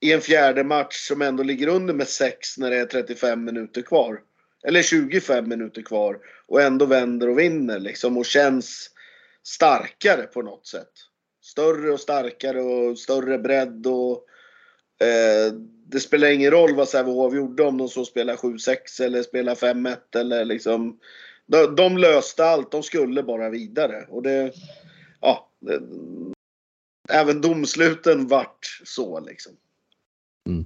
i 0.00 0.12
en 0.12 0.20
fjärde 0.20 0.64
match 0.64 1.08
som 1.08 1.22
ändå 1.22 1.42
ligger 1.42 1.68
under 1.68 1.94
med 1.94 2.08
6 2.08 2.58
när 2.58 2.70
det 2.70 2.76
är 2.76 2.86
35 2.86 3.44
minuter 3.44 3.82
kvar. 3.82 4.20
Eller 4.64 4.82
25 4.82 5.48
minuter 5.48 5.82
kvar. 5.82 6.18
Och 6.46 6.62
ändå 6.62 6.86
vänder 6.86 7.28
och 7.28 7.38
vinner 7.38 7.78
liksom 7.78 8.16
och 8.18 8.26
känns 8.26 8.90
starkare 9.42 10.22
på 10.22 10.42
något 10.42 10.66
sätt. 10.66 10.92
Större 11.42 11.92
och 11.92 12.00
starkare 12.00 12.62
och 12.62 12.98
större 12.98 13.38
bredd 13.38 13.86
och 13.86 14.26
Eh, 15.00 15.52
det 15.90 16.00
spelar 16.00 16.30
ingen 16.30 16.50
roll 16.50 16.74
vad 16.74 16.88
Sävehof 16.88 17.34
gjorde 17.34 17.62
om 17.62 17.78
de 17.78 17.88
så 17.88 18.04
spelar 18.04 18.36
7-6 18.36 19.02
eller 19.02 19.22
spelar 19.22 19.54
5-1 19.54 19.96
eller 20.16 20.44
liksom. 20.44 20.98
De, 21.46 21.76
de, 21.76 21.98
löste 21.98 22.44
allt, 22.44 22.72
de 22.72 22.82
skulle 22.82 23.22
bara 23.22 23.50
vidare. 23.50 24.06
Och 24.08 24.22
det, 24.22 24.52
ja, 25.20 25.48
det, 25.60 25.80
även 27.12 27.40
domsluten 27.40 28.28
vart 28.28 28.80
så 28.84 29.20
liksom. 29.20 29.52
Mm. 30.48 30.64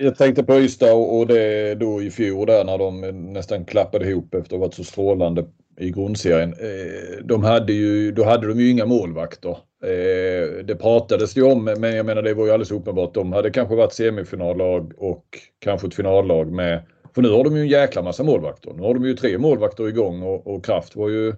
Jag 0.00 0.16
tänkte 0.16 0.42
på 0.42 0.60
Ystad 0.60 0.92
och 0.92 1.26
det 1.26 1.74
då 1.74 2.02
i 2.02 2.10
fjol 2.10 2.46
där 2.46 2.64
när 2.64 2.78
de 2.78 3.00
nästan 3.32 3.64
klappade 3.64 4.10
ihop 4.10 4.34
efter 4.34 4.40
att 4.40 4.50
ha 4.50 4.58
varit 4.58 4.74
så 4.74 4.84
strålande 4.84 5.46
i 5.78 5.90
grundserien. 5.90 6.52
Eh, 6.52 7.24
de 7.24 7.44
hade 7.44 7.72
ju, 7.72 8.12
då 8.12 8.24
hade 8.24 8.46
de 8.46 8.60
ju 8.60 8.70
inga 8.70 8.86
målvakter. 8.86 9.56
Eh, 9.82 10.64
det 10.64 10.76
pratades 10.80 11.36
ju 11.36 11.42
om, 11.42 11.64
men 11.64 11.96
jag 11.96 12.06
menar 12.06 12.22
det 12.22 12.34
var 12.34 12.46
ju 12.46 12.52
alldeles 12.52 12.70
uppenbart. 12.70 13.14
De 13.14 13.32
hade 13.32 13.50
kanske 13.50 13.74
varit 13.74 13.92
semifinallag 13.92 14.92
och 14.96 15.24
kanske 15.58 15.86
ett 15.86 15.94
finallag 15.94 16.52
med. 16.52 16.82
För 17.14 17.22
nu 17.22 17.30
har 17.30 17.44
de 17.44 17.56
ju 17.56 17.62
en 17.62 17.68
jäkla 17.68 18.02
massa 18.02 18.22
målvakter. 18.22 18.72
Nu 18.72 18.82
har 18.82 18.94
de 18.94 19.04
ju 19.04 19.16
tre 19.16 19.38
målvakter 19.38 19.88
igång 19.88 20.22
och, 20.22 20.46
och 20.46 20.64
Kraft 20.64 20.96
var 20.96 21.08
ju 21.08 21.28
eh, 21.28 21.34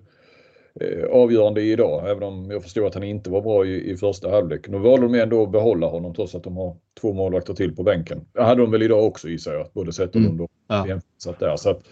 avgörande 1.11 1.63
idag. 1.63 2.11
Även 2.11 2.23
om 2.23 2.51
jag 2.51 2.63
förstår 2.63 2.87
att 2.87 2.95
han 2.95 3.03
inte 3.03 3.31
var 3.31 3.41
bra 3.43 3.67
i, 3.67 3.91
i 3.91 3.97
första 3.97 4.31
halvlek. 4.31 4.69
Nu 4.69 4.79
valde 4.79 5.07
de 5.07 5.15
ändå 5.15 5.43
att 5.43 5.53
behålla 5.53 5.87
honom 5.87 6.15
trots 6.15 6.35
att 6.35 6.45
de 6.45 6.57
har 6.57 6.77
två 7.01 7.13
målvakter 7.13 7.55
till 7.55 7.77
på 7.77 7.83
bänken. 7.83 8.27
Det 8.33 8.43
hade 8.43 8.61
de 8.61 8.71
väl 8.71 8.83
idag 8.83 9.05
också 9.05 9.29
gissar 9.29 9.55
jag. 9.55 9.67
Både 9.73 9.93
Zetterlund 9.93 10.41
och 10.41 10.51
mm. 10.73 11.01
ja. 11.25 11.35
där. 11.39 11.57
Så 11.57 11.71
att, 11.71 11.83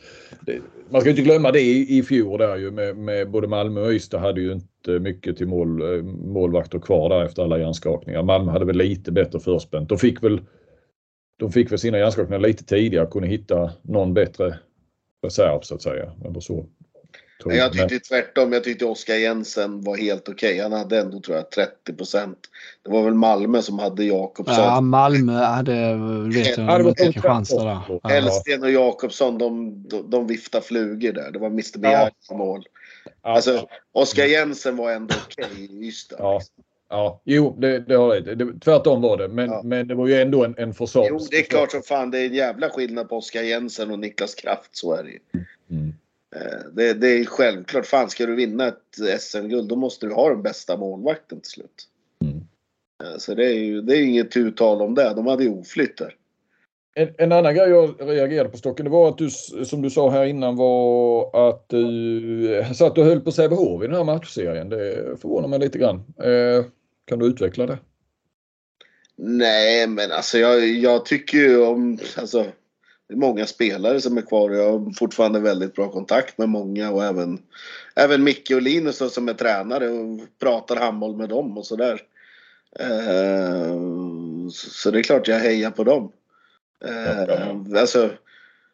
det, 0.40 0.58
man 0.90 1.00
ska 1.00 1.10
inte 1.10 1.22
glömma 1.22 1.52
det 1.52 1.60
i, 1.60 1.98
i 1.98 2.02
fjol 2.02 2.38
där 2.38 2.56
ju 2.56 2.70
med, 2.70 2.96
med 2.96 3.30
både 3.30 3.48
Malmö 3.48 3.80
och 3.80 3.92
Ystad 3.92 4.18
hade 4.18 4.40
ju 4.40 4.52
inte 4.52 4.98
mycket 4.98 5.36
till 5.36 5.46
mål, 5.46 5.82
eh, 5.82 6.02
målvakter 6.04 6.78
kvar 6.78 7.08
där 7.08 7.24
efter 7.24 7.42
alla 7.42 7.58
hjärnskakningar. 7.58 8.22
Malmö 8.22 8.52
hade 8.52 8.64
väl 8.64 8.76
lite 8.76 9.12
bättre 9.12 9.40
förspänt. 9.40 9.88
De 9.88 9.98
fick 9.98 10.22
väl 10.22 10.40
de 11.38 11.52
fick 11.52 11.72
väl 11.72 11.78
sina 11.78 11.98
hjärnskakningar 11.98 12.40
lite 12.40 12.64
tidigare, 12.64 13.06
kunde 13.06 13.28
hitta 13.28 13.70
någon 13.82 14.14
bättre 14.14 14.58
reserv 15.22 15.60
så 15.60 15.74
att 15.74 15.82
säga. 15.82 16.12
Eller 16.24 16.40
så. 16.40 16.66
Jag 17.44 17.72
tyckte 17.72 17.98
tvärtom. 17.98 18.52
Jag 18.52 18.64
tyckte 18.64 18.84
Oskar 18.84 19.14
Jensen 19.14 19.80
var 19.80 19.96
helt 19.96 20.28
okej. 20.28 20.50
Okay. 20.50 20.62
Han 20.62 20.72
hade 20.72 20.98
ändå 20.98 21.20
tror 21.20 21.36
jag 21.36 21.50
30 21.50 21.92
procent. 21.92 22.38
Det 22.82 22.90
var 22.90 23.02
väl 23.02 23.14
Malmö 23.14 23.62
som 23.62 23.78
hade 23.78 24.04
Jakobsson. 24.04 24.64
Ja, 24.64 24.80
Malmö 24.80 25.32
hade 25.32 25.94
vet 26.34 26.56
jag, 26.58 26.84
mycket 26.84 27.22
chanser 27.22 27.64
där. 27.64 28.08
Hellsten 28.08 28.62
och 28.62 28.70
Jakobsson 28.70 29.38
de, 29.38 29.82
de, 29.88 30.10
de 30.10 30.26
viftade 30.26 30.64
flugor 30.64 31.12
där. 31.12 31.30
Det 31.30 31.38
var 31.38 31.46
Mr 31.48 31.78
Begär 31.78 32.10
ja. 32.28 32.36
mål. 32.36 32.66
Alltså, 33.20 33.68
Oskar 33.92 34.24
Jensen 34.24 34.76
var 34.76 34.92
ändå 34.92 35.14
okej 35.26 35.46
okay 35.52 35.64
i 35.64 35.88
Ystad. 35.88 36.16
Ja. 36.18 36.40
Ja, 36.90 37.20
jo, 37.24 37.56
det, 37.58 37.78
det 37.78 37.94
har 37.94 38.20
det. 38.20 38.60
Tvärtom 38.60 39.02
var 39.02 39.16
det. 39.16 39.28
Men, 39.28 39.50
ja. 39.50 39.60
men 39.64 39.88
det 39.88 39.94
var 39.94 40.06
ju 40.06 40.14
ändå 40.14 40.44
en, 40.44 40.54
en 40.58 40.74
försats. 40.74 41.08
Jo, 41.10 41.18
det 41.30 41.36
är 41.36 41.42
klart 41.42 41.70
som 41.70 41.82
fan. 41.82 42.10
Det 42.10 42.18
är 42.18 42.26
en 42.26 42.34
jävla 42.34 42.70
skillnad 42.70 43.08
på 43.08 43.16
Oskar 43.16 43.42
Jensen 43.42 43.90
och 43.90 43.98
Niklas 43.98 44.34
Kraft. 44.34 44.76
Så 44.76 44.94
är 44.94 45.02
det 45.04 45.10
ju. 45.10 45.18
Mm. 45.70 45.94
Eh, 46.36 46.72
det, 46.72 46.94
det, 46.94 47.08
är 47.08 47.24
självklart. 47.24 47.86
Fan, 47.86 48.10
ska 48.10 48.26
du 48.26 48.34
vinna 48.34 48.68
ett 48.68 49.20
SM-guld 49.20 49.68
då 49.68 49.76
måste 49.76 50.06
du 50.06 50.14
ha 50.14 50.28
den 50.28 50.42
bästa 50.42 50.76
målvakten 50.76 51.40
till 51.40 51.50
slut. 51.50 51.88
Mm. 52.24 52.36
Eh, 53.02 53.18
så 53.18 53.34
det 53.34 53.46
är 53.46 53.54
ju 53.54 53.82
det 53.82 53.96
är 53.96 54.02
inget 54.02 54.36
uttal 54.36 54.82
om 54.82 54.94
det. 54.94 55.14
De 55.14 55.26
hade 55.26 55.44
ju 55.44 55.50
oflytt 55.50 55.96
där. 55.98 56.14
En, 56.94 57.14
en, 57.18 57.32
annan 57.32 57.54
grej 57.54 57.68
jag 57.68 57.94
reagerade 58.00 58.48
på 58.50 58.56
Stocken, 58.56 58.84
det 58.84 58.90
var 58.90 59.08
att 59.08 59.18
du, 59.18 59.30
som 59.64 59.82
du 59.82 59.90
sa 59.90 60.10
här 60.10 60.24
innan, 60.24 60.56
var 60.56 61.48
att 61.48 61.68
du 61.68 62.64
satt 62.74 62.98
och 62.98 63.04
höll 63.04 63.20
på 63.20 63.32
Sävehof 63.32 63.82
i 63.82 63.86
den 63.86 63.96
här 63.96 64.04
matchserien. 64.04 64.68
Det 64.68 65.20
förvånar 65.20 65.48
mig 65.48 65.58
lite 65.58 65.78
grann. 65.78 65.96
Eh, 65.96 66.64
kan 67.04 67.18
du 67.18 67.26
utveckla 67.26 67.66
det? 67.66 67.78
Nej, 69.16 69.86
men 69.86 70.12
alltså 70.12 70.38
jag, 70.38 70.68
jag 70.68 71.04
tycker 71.04 71.38
ju 71.38 71.62
om, 71.62 71.98
alltså 72.16 72.46
det 73.08 73.14
är 73.14 73.18
många 73.18 73.46
spelare 73.46 74.00
som 74.00 74.18
är 74.18 74.22
kvar 74.22 74.50
och 74.50 74.56
jag 74.56 74.72
har 74.72 74.92
fortfarande 74.92 75.40
väldigt 75.40 75.74
bra 75.74 75.90
kontakt 75.90 76.38
med 76.38 76.48
många 76.48 76.90
och 76.90 77.04
även, 77.04 77.42
även 77.94 78.24
Micke 78.24 78.50
och 78.50 78.62
Linus 78.62 78.98
då, 78.98 79.08
som 79.08 79.28
är 79.28 79.34
tränare 79.34 79.88
och 79.88 80.20
pratar 80.38 80.76
handboll 80.76 81.16
med 81.16 81.28
dem 81.28 81.58
och 81.58 81.66
sådär. 81.66 82.00
Eh, 82.80 83.78
så 84.50 84.90
det 84.90 84.98
är 84.98 85.02
klart 85.02 85.28
jag 85.28 85.38
hejar 85.38 85.70
på 85.70 85.84
dem. 85.84 86.12
Eh, 86.84 87.80
alltså, 87.80 88.10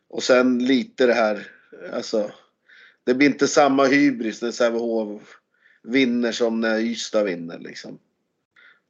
och 0.09 0.23
sen 0.23 0.59
lite 0.59 1.07
det 1.07 1.14
här, 1.14 1.47
alltså 1.92 2.31
det 3.05 3.14
blir 3.14 3.29
inte 3.29 3.49
samma 3.49 3.85
hybris 3.85 4.42
när 4.42 4.51
Sävehof 4.51 5.38
vinner 5.83 6.33
som 6.33 6.61
när 6.61 6.79
Ystad 6.79 7.25
vinner 7.25 7.59
liksom. 7.59 7.99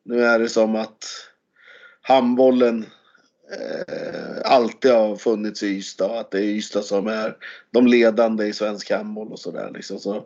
Nu 0.04 0.24
är 0.24 0.38
det 0.38 0.48
som 0.48 0.76
att 0.76 1.04
handbollen 2.00 2.86
eh, 3.52 4.52
alltid 4.52 4.90
har 4.90 5.16
funnits 5.16 5.62
i 5.62 5.66
Ystad. 5.66 6.18
Att 6.18 6.30
det 6.30 6.38
är 6.38 6.42
Ystad 6.42 6.82
som 6.82 7.06
är 7.06 7.36
de 7.70 7.86
ledande 7.86 8.46
i 8.46 8.52
svensk 8.52 8.90
handboll 8.90 9.32
och 9.32 9.40
sådär. 9.40 9.70
Liksom, 9.74 9.98
så. 9.98 10.24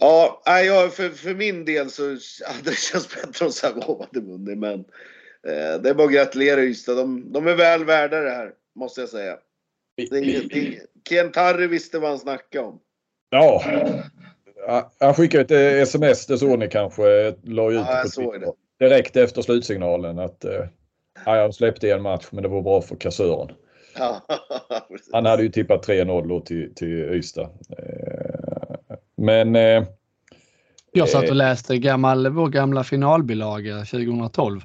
Ja, 0.00 0.42
jag, 0.44 0.94
för, 0.94 1.08
för 1.08 1.34
min 1.34 1.64
del 1.64 1.90
så 1.90 2.02
hade 2.02 2.62
det 2.64 2.76
känts 2.76 3.14
bättre 3.14 3.44
om 3.44 3.52
Sävehof 3.52 4.06
hade 4.06 4.26
vunnit. 4.26 4.58
Men 4.58 4.74
eh, 5.46 5.80
det 5.82 5.90
är 5.90 5.94
bara 5.94 6.06
att 6.06 6.12
gratulera 6.12 6.62
Ystad. 6.62 6.94
De, 6.94 7.32
de, 7.32 7.46
är 7.46 7.54
väl 7.54 7.84
värda 7.84 8.20
det 8.20 8.30
här, 8.30 8.52
måste 8.74 9.00
jag 9.00 9.10
säga. 9.10 9.36
Kent 11.08 11.36
Harry 11.36 11.66
visste 11.66 11.98
vad 11.98 12.10
han 12.10 12.18
snackade 12.18 12.64
om. 12.64 12.80
Ja. 13.30 13.64
Han 15.00 15.14
skickade 15.14 15.42
ett 15.42 15.50
eh, 15.50 15.82
sms, 15.82 16.26
det 16.26 16.38
såg 16.38 16.58
ni 16.58 16.68
kanske. 16.68 17.34
La 17.42 17.70
ut 17.70 17.74
ja, 17.74 18.02
på 18.02 18.08
Twitter. 18.08 18.52
Direkt 18.78 19.16
efter 19.16 19.42
slutsignalen 19.42 20.18
att 20.18 20.44
eh, 20.44 20.64
Ja, 21.24 21.36
jag 21.36 21.54
släppte 21.54 21.90
en 21.90 22.02
match 22.02 22.26
men 22.30 22.42
det 22.42 22.48
var 22.48 22.62
bra 22.62 22.82
för 22.82 22.96
kassören. 22.96 23.48
Han 25.12 25.26
hade 25.26 25.42
ju 25.42 25.48
tippat 25.48 25.88
3-0 25.88 26.40
till, 26.40 26.74
till 26.74 26.88
Ystad. 26.88 27.50
Eh, 27.78 28.96
men... 29.16 29.56
Eh, 29.56 29.84
jag 30.92 31.08
satt 31.08 31.22
och 31.22 31.28
eh, 31.28 31.34
läste 31.34 31.78
gammal, 31.78 32.28
vår 32.28 32.48
gamla 32.48 32.84
finalbilaga 32.84 33.76
2012. 33.76 34.60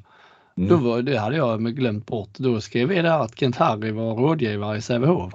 Mm. 0.57 0.69
Då 0.69 0.75
var, 0.75 1.01
det 1.01 1.17
hade 1.17 1.37
jag 1.37 1.75
glömt 1.75 2.05
bort. 2.05 2.29
Då 2.37 2.61
skrev 2.61 2.87
vi 2.87 2.95
där 2.95 3.19
att 3.19 3.39
Kent 3.39 3.55
Harry 3.55 3.91
var 3.91 4.15
rådgivare 4.15 4.77
i 4.77 4.81
Sävehof. 4.81 5.33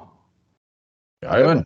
Jajamän. 1.22 1.64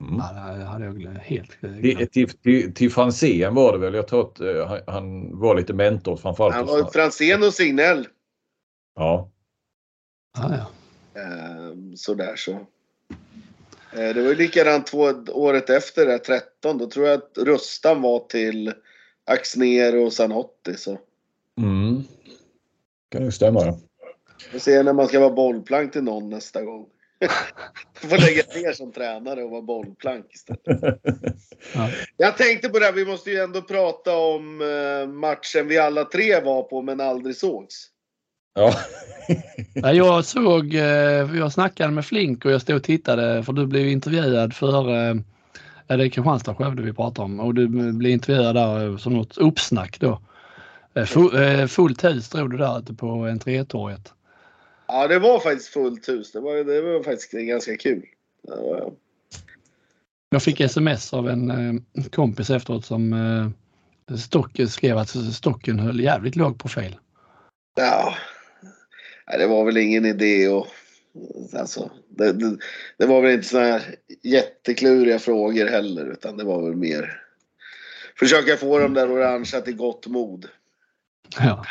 Mm. 0.00 0.18
Ja, 0.18 0.52
det 0.54 0.64
hade 0.64 0.84
jag 0.84 1.20
helt 1.22 1.60
glömt. 1.60 2.12
Till, 2.12 2.30
till, 2.30 2.74
till 2.74 2.90
Franzén 2.90 3.54
var 3.54 3.72
det 3.72 3.78
väl. 3.78 3.94
Jag 3.94 4.08
tror 4.08 4.20
att 4.20 4.40
uh, 4.40 4.76
han 4.86 5.38
var 5.38 5.54
lite 5.54 5.72
mentor 5.72 6.16
framförallt. 6.16 6.54
Han 6.54 6.66
var 6.66 6.90
Franzén 6.92 7.42
och 7.42 7.54
Signell. 7.54 8.06
Ja. 9.00 9.30
Ah, 10.38 10.56
ja. 10.56 10.70
Ehm, 11.20 11.96
sådär 11.96 12.36
så. 12.36 12.52
Ehm, 12.52 14.14
det 14.14 14.22
var 14.22 14.28
ju 14.28 14.34
likadant 14.34 14.86
två, 14.86 15.12
året 15.28 15.70
efter, 15.70 16.06
det, 16.06 16.18
13. 16.18 16.78
Då 16.78 16.90
tror 16.90 17.06
jag 17.06 17.18
att 17.18 17.38
Rustan 17.38 18.02
var 18.02 18.18
till 18.18 18.72
Axner 19.24 19.96
och 19.96 20.12
Sanotti. 20.12 20.74
Så. 20.76 20.98
Mm. 21.58 22.02
kan 23.08 23.24
ju 23.24 23.32
stämma. 23.32 23.66
Ja. 23.66 23.78
Vi 24.52 24.60
ser 24.60 24.84
när 24.84 24.92
man 24.92 25.08
ska 25.08 25.20
vara 25.20 25.30
bollplank 25.30 25.92
till 25.92 26.02
någon 26.02 26.30
nästa 26.30 26.62
gång. 26.62 26.86
Du 28.00 28.08
får 28.08 28.18
lägga 28.18 28.42
ner 28.54 28.72
som 28.72 28.92
tränare 28.92 29.44
och 29.44 29.50
vara 29.50 29.62
bollplank 29.62 30.26
istället. 30.34 31.00
Ja. 31.74 31.90
Jag 32.16 32.36
tänkte 32.36 32.68
på 32.68 32.78
det, 32.78 32.92
vi 32.92 33.06
måste 33.06 33.30
ju 33.30 33.36
ändå 33.36 33.62
prata 33.62 34.16
om 34.16 34.60
eh, 34.60 35.08
matchen 35.08 35.68
vi 35.68 35.78
alla 35.78 36.04
tre 36.04 36.40
var 36.40 36.62
på 36.62 36.82
men 36.82 37.00
aldrig 37.00 37.36
sågs. 37.36 37.90
Ja. 38.54 38.74
jag 39.92 40.24
såg, 40.24 40.74
eh, 40.74 41.36
jag 41.36 41.52
snackade 41.52 41.92
med 41.92 42.04
Flink 42.04 42.44
och 42.44 42.50
jag 42.50 42.62
stod 42.62 42.76
och 42.76 42.82
tittade 42.82 43.42
för 43.42 43.52
du 43.52 43.66
blev 43.66 43.88
intervjuad 43.88 44.54
för, 44.54 44.88
eh, 44.88 45.14
är 45.86 45.96
det 45.96 46.10
Kristianstad 46.10 46.54
Skövde 46.54 46.82
vi 46.82 46.92
pratar 46.92 47.22
om 47.22 47.40
och 47.40 47.54
du 47.54 47.68
blev 47.92 48.12
intervjuad 48.12 48.54
där 48.54 48.96
som 48.96 49.12
något 49.12 49.38
uppsnack 49.38 50.00
då. 50.00 50.20
Eh, 50.94 51.66
fullt 51.66 52.04
hus 52.04 52.26
stod 52.26 52.50
du 52.50 52.56
där 52.56 52.78
ute 52.78 52.94
på 52.94 53.24
entrétorget. 53.24 54.12
Ja 54.86 55.08
det 55.08 55.18
var 55.18 55.40
faktiskt 55.40 55.68
fullt 55.68 56.08
hus. 56.08 56.32
Det 56.32 56.40
var, 56.40 56.64
det 56.64 56.82
var 56.82 57.02
faktiskt 57.02 57.32
ganska 57.32 57.76
kul. 57.76 58.02
Jag 60.30 60.42
fick 60.42 60.60
sms 60.60 61.14
av 61.14 61.28
en 61.28 61.84
kompis 62.12 62.50
efteråt 62.50 62.84
som 62.84 63.14
Stock 64.18 64.60
skrev 64.68 64.98
att 64.98 65.08
stocken 65.34 65.78
höll 65.78 66.00
jävligt 66.00 66.36
låg 66.36 66.58
profil. 66.58 66.96
Ja, 67.76 68.14
det 69.38 69.46
var 69.46 69.64
väl 69.64 69.76
ingen 69.76 70.06
idé 70.06 70.48
och 70.48 70.66
Alltså, 71.58 71.90
det, 72.08 72.32
det, 72.32 72.56
det, 72.98 73.06
var 73.06 73.20
väl 73.20 73.32
inte 73.32 73.48
sådana 73.48 73.68
här 73.68 73.82
jättekluriga 74.22 75.18
frågor 75.18 75.66
heller 75.66 76.12
utan 76.12 76.36
det 76.36 76.44
var 76.44 76.62
väl 76.62 76.76
mer 76.76 77.22
försöka 78.18 78.56
få 78.56 78.78
de 78.78 78.94
där 78.94 79.12
orangea 79.12 79.60
till 79.60 79.76
gott 79.76 80.06
mod. 80.06 80.46
Ja. 81.38 81.64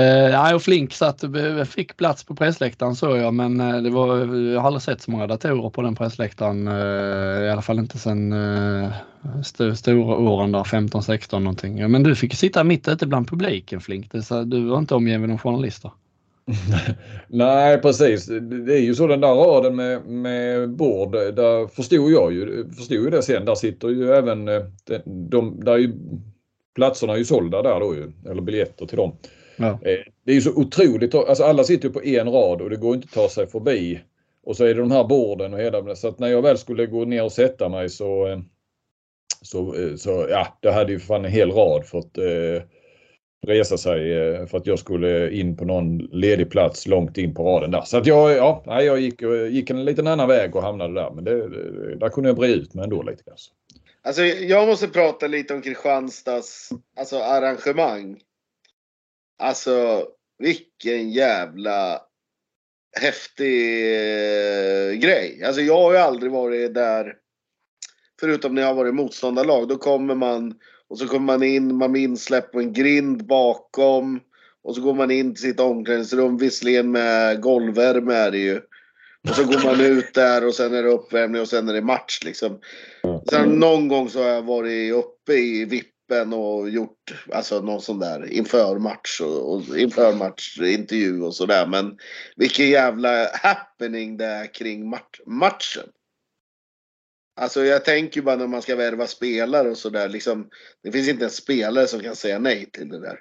Eh, 0.00 0.54
och 0.54 0.62
Flink 0.62 0.92
satt, 0.92 1.24
fick 1.68 1.96
plats 1.96 2.24
på 2.24 2.34
pressläktaren 2.34 2.96
såg 2.96 3.18
jag 3.18 3.34
men 3.34 3.60
eh, 3.60 3.82
det 3.82 3.90
var, 3.90 4.16
jag 4.36 4.60
har 4.60 4.66
aldrig 4.66 4.82
sett 4.82 5.02
så 5.02 5.10
många 5.10 5.26
datorer 5.26 5.70
på 5.70 5.82
den 5.82 5.94
pressläktaren. 5.94 6.68
Eh, 6.68 7.44
I 7.46 7.50
alla 7.50 7.62
fall 7.62 7.78
inte 7.78 7.98
sen 7.98 8.32
eh, 8.32 8.92
st 9.40 9.76
stora 9.76 10.16
åren 10.16 10.52
där 10.52 10.62
15-16 10.62 11.38
någonting. 11.38 11.78
Ja, 11.78 11.88
men 11.88 12.02
du 12.02 12.14
fick 12.14 12.34
sitta 12.34 12.64
mitt 12.64 12.88
ute 12.88 13.06
bland 13.06 13.28
publiken 13.28 13.80
Flink. 13.80 14.10
Så, 14.24 14.42
du 14.42 14.64
var 14.64 14.78
inte 14.78 14.94
omgiven 14.94 15.30
av 15.30 15.38
journalister. 15.38 15.90
Nej 17.28 17.80
precis. 17.80 18.26
Det 18.66 18.74
är 18.74 18.80
ju 18.80 18.94
så 18.94 19.06
den 19.06 19.20
där 19.20 19.34
raden 19.34 19.76
med, 19.76 20.06
med 20.06 20.70
bord. 20.70 21.12
Där 21.12 21.66
förstod 21.66 22.10
jag 22.10 22.32
ju, 22.32 22.70
förstod 22.70 22.96
ju 22.96 23.10
det 23.10 23.22
sen. 23.22 23.44
Där 23.44 23.54
sitter 23.54 23.88
ju 23.88 24.10
även 24.10 24.48
eh, 24.48 24.62
de, 24.84 25.02
de 25.30 25.60
där 25.64 25.72
är 25.72 25.78
ju, 25.78 25.92
platserna 26.74 27.12
är 27.12 27.16
ju 27.16 27.24
sålda 27.24 27.62
där 27.62 27.80
då 27.80 27.94
ju. 27.94 28.12
Eller 28.30 28.42
biljetter 28.42 28.86
till 28.86 28.96
dem. 28.96 29.16
Ja. 29.56 29.66
Eh, 29.66 29.98
det 30.24 30.30
är 30.30 30.34
ju 30.34 30.40
så 30.40 30.54
otroligt. 30.54 31.14
Alltså 31.14 31.44
alla 31.44 31.64
sitter 31.64 31.88
ju 31.88 31.94
på 31.94 32.02
en 32.02 32.28
rad 32.28 32.62
och 32.62 32.70
det 32.70 32.76
går 32.76 32.94
inte 32.94 33.06
att 33.06 33.14
ta 33.14 33.28
sig 33.28 33.46
förbi. 33.46 34.00
Och 34.44 34.56
så 34.56 34.64
är 34.64 34.74
det 34.74 34.80
de 34.80 34.90
här 34.90 35.04
borden 35.04 35.54
och 35.54 35.60
hela 35.60 35.94
Så 35.94 36.08
att 36.08 36.18
när 36.18 36.28
jag 36.28 36.42
väl 36.42 36.58
skulle 36.58 36.86
gå 36.86 37.04
ner 37.04 37.24
och 37.24 37.32
sätta 37.32 37.68
mig 37.68 37.88
så 37.88 38.26
eh, 38.26 38.38
så, 39.42 39.74
eh, 39.74 39.96
så 39.96 40.26
ja, 40.30 40.58
det 40.62 40.72
hade 40.72 40.92
ju 40.92 40.98
fan 40.98 41.24
en 41.24 41.30
hel 41.30 41.50
rad 41.50 41.86
fått 41.86 42.18
eh, 42.18 42.62
resa 43.46 43.78
sig 43.78 44.12
eh, 44.14 44.46
för 44.46 44.58
att 44.58 44.66
jag 44.66 44.78
skulle 44.78 45.30
in 45.30 45.56
på 45.56 45.64
någon 45.64 45.98
ledig 45.98 46.50
plats 46.50 46.86
långt 46.86 47.18
in 47.18 47.34
på 47.34 47.44
raden 47.44 47.70
där. 47.70 47.82
Så 47.82 47.96
att 47.96 48.06
jag, 48.06 48.36
ja, 48.36 48.82
jag 48.82 49.00
gick, 49.00 49.22
eh, 49.22 49.46
gick 49.46 49.70
en 49.70 49.84
liten 49.84 50.06
annan 50.06 50.28
väg 50.28 50.56
och 50.56 50.62
hamnade 50.62 50.94
där. 50.94 51.10
Men 51.10 51.24
det, 51.24 51.48
där 51.96 52.08
kunde 52.08 52.28
jag 52.28 52.36
bre 52.36 52.48
ut 52.48 52.74
mig 52.74 52.84
ändå 52.84 53.02
lite. 53.02 53.30
Alltså. 53.30 53.50
alltså 54.02 54.22
jag 54.22 54.68
måste 54.68 54.88
prata 54.88 55.26
lite 55.26 55.54
om 55.54 55.62
Kristianstads 55.62 56.70
alltså, 56.96 57.18
arrangemang. 57.18 58.20
Alltså 59.38 60.06
vilken 60.38 61.10
jävla 61.10 62.00
häftig 63.00 63.82
eh, 63.92 64.92
grej. 64.92 65.42
Alltså 65.44 65.60
jag 65.60 65.82
har 65.82 65.92
ju 65.92 65.98
aldrig 65.98 66.32
varit 66.32 66.74
där 66.74 67.14
förutom 68.20 68.54
när 68.54 68.62
jag 68.62 68.68
har 68.68 68.74
varit 68.74 68.94
motståndarlag. 68.94 69.68
Då 69.68 69.76
kommer 69.76 70.14
man 70.14 70.54
och 70.88 70.98
så 70.98 71.06
kommer 71.06 71.26
man 71.26 71.42
in, 71.42 71.76
man 71.76 71.92
minns 71.92 72.24
släpper 72.24 72.58
en 72.58 72.72
grind 72.72 73.26
bakom. 73.26 74.20
Och 74.64 74.74
så 74.74 74.80
går 74.80 74.94
man 74.94 75.10
in 75.10 75.34
till 75.34 75.42
sitt 75.42 75.60
omklädningsrum, 75.60 76.36
visserligen 76.36 76.90
med 76.90 77.40
golvvärme 77.40 78.14
är 78.14 78.30
det 78.30 78.38
ju. 78.38 78.60
Och 79.28 79.34
så 79.34 79.44
går 79.44 79.64
man 79.64 79.80
ut 79.80 80.14
där 80.14 80.46
och 80.46 80.54
sen 80.54 80.74
är 80.74 80.82
det 80.82 80.88
uppvärmning 80.88 81.40
och 81.40 81.48
sen 81.48 81.68
är 81.68 81.72
det 81.72 81.82
match 81.82 82.20
liksom. 82.24 82.60
Sen 83.30 83.48
någon 83.48 83.88
gång 83.88 84.08
så 84.08 84.22
har 84.22 84.28
jag 84.28 84.42
varit 84.42 84.94
uppe 84.94 85.32
i 85.32 85.64
vippen 85.64 86.32
och 86.32 86.70
gjort 86.70 87.24
alltså 87.32 87.60
någon 87.60 87.80
sån 87.80 87.98
där 87.98 88.32
inför 88.32 88.78
match 88.78 89.20
och, 89.20 89.54
och 89.54 89.78
inför 89.78 90.12
matchintervju 90.12 91.22
och 91.22 91.34
sådär. 91.34 91.66
Men 91.66 91.98
vilken 92.36 92.68
jävla 92.68 93.28
happening 93.42 94.16
det 94.16 94.26
är 94.26 94.54
kring 94.54 94.90
mat 94.90 95.20
matchen. 95.26 95.88
Alltså 97.40 97.64
jag 97.64 97.84
tänker 97.84 98.22
bara 98.22 98.36
när 98.36 98.46
man 98.46 98.62
ska 98.62 98.76
värva 98.76 99.06
spelare 99.06 99.70
och 99.70 99.76
sådär. 99.76 100.08
Liksom, 100.08 100.48
det 100.82 100.92
finns 100.92 101.08
inte 101.08 101.24
en 101.24 101.30
spelare 101.30 101.86
som 101.86 102.00
kan 102.00 102.16
säga 102.16 102.38
nej 102.38 102.70
till 102.72 102.88
det 102.88 103.00
där. 103.00 103.18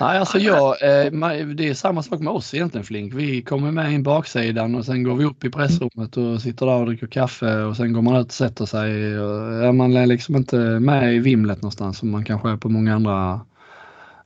Nej, 0.00 0.18
alltså 0.18 0.38
jag, 0.38 0.82
eh, 0.82 1.12
det 1.46 1.68
är 1.68 1.74
samma 1.74 2.02
sak 2.02 2.20
med 2.20 2.32
oss 2.32 2.54
egentligen 2.54 2.84
Flink. 2.84 3.14
Vi 3.14 3.42
kommer 3.42 3.70
med 3.70 3.92
in 3.92 4.02
baksidan 4.02 4.74
och 4.74 4.84
sen 4.84 5.02
går 5.02 5.14
vi 5.14 5.24
upp 5.24 5.44
i 5.44 5.50
pressrummet 5.50 6.16
och 6.16 6.42
sitter 6.42 6.66
där 6.66 6.80
och 6.80 6.86
dricker 6.86 7.06
kaffe 7.06 7.56
och 7.56 7.76
sen 7.76 7.92
går 7.92 8.02
man 8.02 8.16
ut 8.16 8.26
och 8.26 8.32
sätter 8.32 8.66
sig. 8.66 8.90
Är 9.64 9.72
man 9.72 9.96
är 9.96 10.06
liksom 10.06 10.36
inte 10.36 10.56
med 10.56 11.14
i 11.14 11.18
vimlet 11.18 11.62
någonstans 11.62 11.98
som 11.98 12.10
man 12.10 12.24
kanske 12.24 12.50
är 12.50 12.56
på 12.56 12.68
många 12.68 12.94
andra 12.94 13.40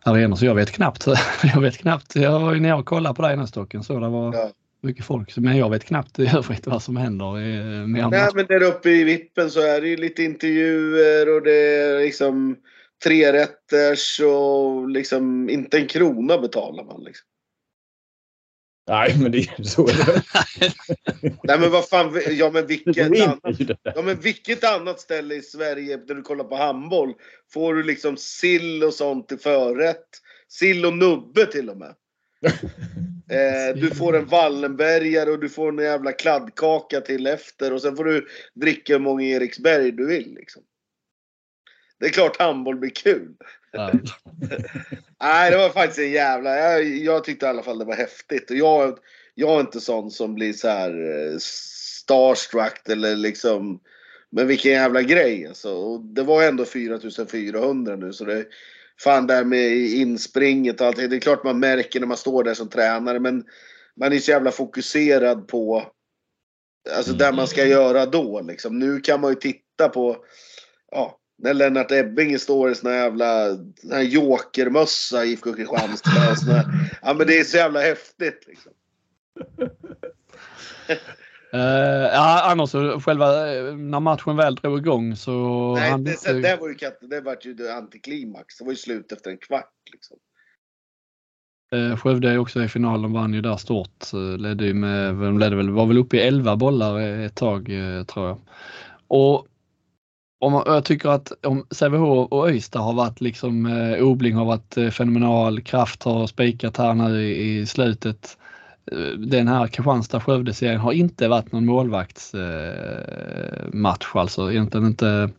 arenor. 0.04 0.36
Så 0.36 0.44
jag 0.44 0.54
vet 0.54 0.70
knappt. 0.70 1.06
Jag 1.42 1.60
vet 1.60 1.78
knappt. 1.78 2.16
Jag 2.16 2.40
var 2.40 2.54
ju 2.54 2.60
nere 2.60 2.74
och 2.74 2.86
kollade 2.86 3.14
på 3.14 3.22
dig 3.22 3.36
den 3.36 3.46
stocken 3.46 3.82
så 3.82 4.00
det 4.00 4.08
var 4.08 4.34
ja 4.34 4.50
mycket 4.80 5.04
folk. 5.04 5.36
Men 5.36 5.56
jag 5.56 5.70
vet 5.70 5.84
knappt 5.84 6.18
i 6.18 6.26
övrigt 6.36 6.66
vad 6.66 6.82
som 6.82 6.96
händer. 6.96 7.32
Med 7.86 8.10
Nej, 8.10 8.30
men 8.34 8.46
där 8.46 8.62
uppe 8.62 8.90
i 8.90 9.04
vippen 9.04 9.50
så 9.50 9.60
är 9.60 9.80
det 9.80 9.88
ju 9.88 9.96
lite 9.96 10.22
intervjuer 10.22 11.34
och 11.34 11.42
det 11.42 11.52
är 11.52 12.00
liksom 12.00 12.56
tre 13.04 13.32
rätters 13.32 14.20
och 14.20 14.88
liksom 14.88 15.50
inte 15.50 15.78
en 15.78 15.86
krona 15.86 16.38
betalar 16.38 16.84
man. 16.84 17.04
Liksom. 17.04 17.26
Nej, 18.88 19.16
men 19.18 19.32
det 19.32 19.38
är 19.38 19.62
så. 19.62 19.86
Nej, 21.42 21.58
men 21.58 21.70
vad 21.70 21.88
fan. 21.88 22.20
Ja, 22.30 22.50
men 22.50 22.66
vilket 22.66 23.06
annat, 23.06 23.38
ja, 23.82 24.02
men 24.02 24.20
vilket 24.20 24.64
annat 24.64 25.00
ställe 25.00 25.34
i 25.34 25.42
Sverige 25.42 25.96
där 25.96 26.14
du 26.14 26.22
kollar 26.22 26.44
på 26.44 26.56
handboll 26.56 27.14
får 27.52 27.74
du 27.74 27.82
liksom 27.82 28.16
sill 28.16 28.84
och 28.84 28.94
sånt 28.94 29.28
till 29.28 29.38
förrätt? 29.38 30.08
Sill 30.48 30.86
och 30.86 30.96
nubbe 30.96 31.46
till 31.46 31.70
och 31.70 31.76
med. 31.76 31.94
Eh, 33.30 33.76
du 33.76 33.90
får 33.90 34.16
en 34.16 34.26
Wallenbergare 34.26 35.30
och 35.30 35.38
du 35.38 35.48
får 35.48 35.68
en 35.68 35.78
jävla 35.78 36.12
kladdkaka 36.12 37.00
till 37.00 37.26
efter 37.26 37.72
och 37.72 37.82
sen 37.82 37.96
får 37.96 38.04
du 38.04 38.26
dricka 38.54 38.92
hur 38.92 39.00
många 39.00 39.24
Eriksberg 39.24 39.92
du 39.92 40.06
vill. 40.06 40.34
Liksom. 40.34 40.62
Det 42.00 42.06
är 42.06 42.10
klart 42.10 42.38
handboll 42.38 42.76
blir 42.76 42.90
kul. 42.90 43.34
Ja. 43.72 43.92
Nej, 45.20 45.50
det 45.50 45.56
var 45.56 45.70
faktiskt 45.70 45.98
en 45.98 46.10
jävla... 46.10 46.56
Jag, 46.56 46.84
jag, 46.84 47.24
tyckte 47.24 47.46
i 47.46 47.48
alla 47.48 47.62
fall 47.62 47.78
det 47.78 47.84
var 47.84 47.96
häftigt. 47.96 48.50
Och 48.50 48.56
jag, 48.56 48.98
jag 49.34 49.56
är 49.56 49.60
inte 49.60 49.80
sån 49.80 50.10
som 50.10 50.34
blir 50.34 50.52
så 50.52 50.68
här 50.68 50.90
eh, 50.90 51.38
starstruck 51.38 52.88
eller 52.88 53.16
liksom... 53.16 53.80
Men 54.30 54.46
vilken 54.46 54.72
jävla 54.72 55.02
grej 55.02 55.46
alltså. 55.46 55.74
Och 55.74 56.00
det 56.00 56.22
var 56.22 56.42
ändå 56.42 56.64
4400 56.64 57.96
nu 57.96 58.12
så 58.12 58.24
det 58.24 58.46
fan 59.00 59.26
där 59.26 59.44
med 59.44 59.70
inspringet 59.76 60.80
och 60.80 60.86
allt. 60.86 60.96
Det 60.96 61.16
är 61.16 61.20
klart 61.20 61.44
man 61.44 61.60
märker 61.60 62.00
när 62.00 62.06
man 62.06 62.16
står 62.16 62.44
där 62.44 62.54
som 62.54 62.68
tränare 62.68 63.20
men 63.20 63.44
man 63.96 64.12
är 64.12 64.18
så 64.18 64.30
jävla 64.30 64.50
fokuserad 64.50 65.48
på 65.48 65.92
alltså 66.96 67.10
mm. 67.10 67.18
där 67.18 67.32
man 67.32 67.48
ska 67.48 67.64
göra 67.64 68.06
då 68.06 68.40
liksom. 68.40 68.78
Nu 68.78 69.00
kan 69.00 69.20
man 69.20 69.30
ju 69.30 69.36
titta 69.36 69.88
på 69.88 70.16
ja, 70.90 71.18
när 71.38 71.54
Lennart 71.54 71.92
Ebbinge 71.92 72.38
står 72.38 72.70
i 72.70 72.74
sån 72.74 72.90
här 72.90 72.98
jävla 72.98 73.58
här 73.90 74.02
jokermössa 74.02 75.24
i 75.24 75.32
IFK 75.32 75.52
Kristianstad. 75.52 76.64
ja 77.02 77.14
men 77.14 77.26
det 77.26 77.38
är 77.38 77.44
så 77.44 77.56
jävla 77.56 77.80
häftigt 77.80 78.44
liksom. 78.46 78.72
Uh, 81.54 81.60
ja, 82.12 82.50
annars 82.50 83.02
själva 83.04 83.56
eh, 83.56 83.76
när 83.76 84.00
matchen 84.00 84.36
väl 84.36 84.54
drog 84.54 84.78
igång 84.78 85.16
så... 85.16 85.74
Nej, 85.74 85.90
det, 85.90 86.10
inte... 86.10 86.32
det, 86.32 86.56
var 86.56 86.68
ju, 86.68 86.74
det 87.08 87.20
var 87.20 87.36
ju 87.44 87.70
antiklimax. 87.70 88.58
Det 88.58 88.64
var 88.64 88.72
ju 88.72 88.76
slut 88.76 89.12
efter 89.12 89.30
en 89.30 89.38
kvart. 89.38 89.72
Liksom. 89.92 90.16
Uh, 91.74 91.96
Skövde 91.96 92.38
också 92.38 92.62
i 92.62 92.68
finalen, 92.68 93.12
vann 93.12 93.34
ju 93.34 93.40
där 93.40 93.56
stort. 93.56 94.12
Ledde 94.38 94.64
ju 94.64 94.74
med, 94.74 95.14
de 95.14 95.38
ledde 95.38 95.56
väl, 95.56 95.70
var 95.70 95.86
väl 95.86 95.98
uppe 95.98 96.16
i 96.16 96.20
11 96.20 96.56
bollar 96.56 97.00
ett 97.00 97.34
tag 97.34 97.70
tror 98.06 98.26
jag. 98.26 98.38
Och 99.08 99.46
om 100.40 100.62
jag 100.66 100.84
tycker 100.84 101.08
att 101.08 101.32
om 101.46 101.66
Sävehof 101.70 102.32
och 102.32 102.48
Öysta 102.48 102.78
har 102.78 102.92
varit 102.92 103.20
liksom, 103.20 103.66
eh, 103.66 104.04
Obling 104.04 104.34
har 104.34 104.44
varit 104.44 104.94
fenomenal, 104.94 105.60
Kraft 105.60 106.02
har 106.02 106.26
spikat 106.26 106.76
här 106.76 106.94
nu 106.94 107.22
i, 107.22 107.58
i 107.58 107.66
slutet 107.66 108.38
den 109.18 109.48
här 109.48 109.66
Kristianstad-Skövde-serien 109.66 110.80
har 110.80 110.92
inte 110.92 111.28
varit 111.28 111.52
någon 111.52 111.66
målvaktsmatch 111.66 114.14
eh, 114.14 114.20
alltså 114.20 114.52
egentligen 114.52 114.86
inte. 114.86 115.30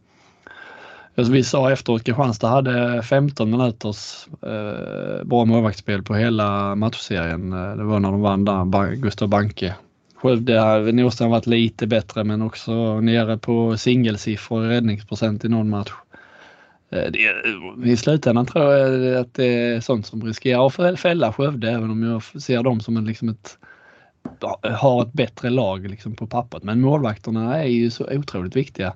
Alltså 1.16 1.34
vi 1.34 1.44
sa 1.44 1.72
efteråt 1.72 2.04
Kristianstad 2.04 2.48
hade 2.48 3.04
15 3.04 3.52
minuters 3.52 4.28
eh, 4.42 5.24
bra 5.24 5.46
målvaktsspel 5.46 6.04
på 6.04 6.16
hela 6.16 6.76
matchserien. 6.76 7.54
Eh, 7.54 7.76
det 7.76 7.84
var 7.84 8.00
när 8.00 8.12
de 8.12 8.22
vann 8.22 8.46
där, 8.46 8.96
Gustav 8.96 9.30
Banke. 9.30 9.76
Skövde 10.16 10.60
har 10.60 10.92
Norström 10.92 11.30
varit 11.30 11.48
lite 11.48 11.88
bättre 11.88 12.24
men 12.24 12.42
också 12.42 13.02
nere 13.02 13.38
på 13.38 13.78
singelsiffror 13.78 14.66
i 14.66 14.70
räddningsprocent 14.70 15.46
i 15.46 15.50
någon 15.50 15.70
match. 15.70 15.92
Eh, 16.90 17.00
eh, 17.00 17.90
I 17.92 17.98
slutändan 17.98 18.46
tror 18.46 18.74
jag 18.74 19.16
att 19.16 19.34
det 19.34 19.46
är 19.46 19.80
sånt 19.80 20.06
som 20.06 20.24
riskerar 20.24 20.68
att 20.68 21.00
fälla 21.00 21.34
Skövde 21.34 21.72
även 21.72 21.92
om 21.92 22.04
jag 22.04 22.42
ser 22.42 22.64
dem 22.64 22.80
som 22.80 22.98
en, 22.98 23.06
liksom 23.06 23.30
ett 23.30 23.58
har 24.62 25.02
ett 25.02 25.14
bättre 25.14 25.50
lag 25.50 25.90
liksom 25.90 26.16
på 26.16 26.28
pappret. 26.28 26.64
Men 26.64 26.82
målvakterna 26.82 27.58
är 27.58 27.68
ju 27.68 27.90
så 27.90 28.08
otroligt 28.12 28.56
viktiga 28.56 28.88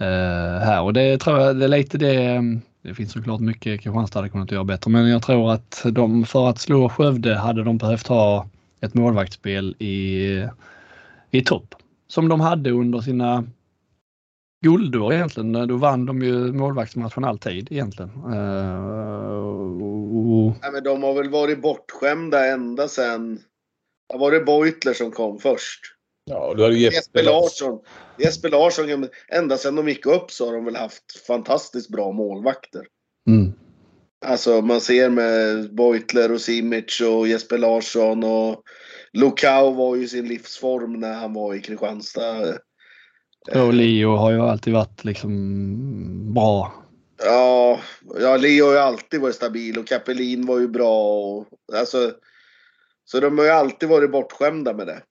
uh, 0.00 0.58
här 0.58 0.82
och 0.82 0.92
det 0.92 1.18
tror 1.18 1.40
jag 1.40 1.56
det 1.56 1.64
är 1.64 1.68
lite 1.68 1.98
det. 1.98 2.24
Mm, 2.24 2.60
det 2.82 2.94
finns 2.94 3.12
såklart 3.12 3.40
mycket 3.40 3.80
Kristianstad 3.80 4.18
hade 4.18 4.28
kunnat 4.28 4.50
göra 4.50 4.64
bättre 4.64 4.90
men 4.90 5.08
jag 5.08 5.22
tror 5.22 5.52
att 5.52 5.82
de 5.92 6.24
för 6.24 6.48
att 6.48 6.58
slå 6.58 6.88
Skövde 6.88 7.34
hade 7.34 7.64
de 7.64 7.78
behövt 7.78 8.06
ha 8.06 8.46
ett 8.80 8.94
målvaktsspel 8.94 9.76
i, 9.78 10.44
i 11.30 11.40
topp. 11.40 11.74
Som 12.08 12.28
de 12.28 12.40
hade 12.40 12.70
under 12.70 13.00
sina 13.00 13.44
guldår 14.60 15.12
egentligen. 15.12 15.52
Då 15.52 15.76
vann 15.76 16.06
de 16.06 16.22
ju 16.22 16.52
målvaktsmatchen 16.52 17.24
alltid 17.24 17.72
egentligen. 17.72 18.10
Uh, 18.10 19.50
och... 20.22 20.56
ja, 20.62 20.70
men 20.72 20.84
de 20.84 21.02
har 21.02 21.14
väl 21.14 21.30
varit 21.30 21.62
bortskämda 21.62 22.46
ända 22.46 22.88
sen... 22.88 23.40
Ja, 24.12 24.18
var 24.18 24.30
det 24.30 24.40
Beutler 24.40 24.92
som 24.92 25.10
kom 25.10 25.38
först? 25.38 25.80
Ja, 26.24 26.54
du 26.54 26.62
hade 26.62 26.78
Jesper 26.78 27.22
Larsson. 27.22 27.80
Jesper 28.18 28.48
Larsson, 28.48 29.08
ända 29.28 29.56
sedan 29.56 29.76
de 29.76 29.88
gick 29.88 30.06
upp 30.06 30.30
så 30.30 30.46
har 30.46 30.52
de 30.52 30.64
väl 30.64 30.76
haft 30.76 31.26
fantastiskt 31.26 31.90
bra 31.90 32.12
målvakter. 32.12 32.86
Mm. 33.28 33.52
Alltså 34.26 34.60
man 34.60 34.80
ser 34.80 35.10
med 35.10 35.74
Beutler 35.74 36.32
och 36.32 36.40
Simic 36.40 37.00
och 37.00 37.28
Jesper 37.28 37.58
Larsson 37.58 38.24
och 38.24 38.62
Lukau 39.12 39.74
var 39.74 39.96
ju 39.96 40.08
sin 40.08 40.28
livsform 40.28 41.00
när 41.00 41.12
han 41.12 41.34
var 41.34 41.54
i 41.54 41.60
Kristianstad. 41.60 42.58
Och 43.48 43.74
Leo 43.74 44.16
har 44.16 44.30
ju 44.30 44.40
alltid 44.40 44.72
varit 44.72 45.04
liksom 45.04 46.34
bra. 46.34 46.72
Ja, 47.24 47.80
ja 48.20 48.36
Leo 48.36 48.64
har 48.64 48.72
ju 48.72 48.78
alltid 48.78 49.20
varit 49.20 49.34
stabil 49.34 49.78
och 49.78 49.86
Capelin 49.86 50.46
var 50.46 50.58
ju 50.58 50.68
bra. 50.68 51.20
Och, 51.20 51.46
alltså, 51.74 52.12
så 53.04 53.20
de 53.20 53.38
har 53.38 53.44
ju 53.44 53.50
alltid 53.50 53.88
varit 53.88 54.10
bortskämda 54.10 54.72
med 54.72 54.86
det. 54.86 55.02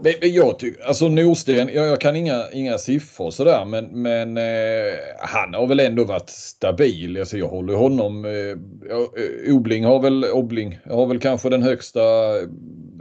Men, 0.00 0.12
jag 0.20 0.58
tycker, 0.58 0.84
alltså 0.84 1.08
Norsten, 1.08 1.56
jag, 1.56 1.86
jag 1.86 2.00
kan 2.00 2.16
inga, 2.16 2.50
inga 2.52 2.78
siffror 2.78 3.30
sådär 3.30 3.64
men, 3.64 4.02
men 4.02 4.36
eh, 4.36 4.98
han 5.18 5.54
har 5.54 5.66
väl 5.66 5.80
ändå 5.80 6.04
varit 6.04 6.30
stabil. 6.30 7.18
Alltså 7.18 7.38
jag 7.38 7.48
håller 7.48 7.74
honom, 7.74 8.24
eh, 8.24 9.54
Obling 9.54 9.84
har 9.84 10.00
väl, 10.00 10.24
Obling 10.24 10.78
har 10.84 11.06
väl 11.06 11.20
kanske 11.20 11.48
den 11.48 11.62
högsta, 11.62 12.00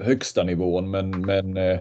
högsta 0.02 0.44
nivån 0.44 0.92
men, 0.92 1.22
men 1.22 1.58
eh, 1.58 1.80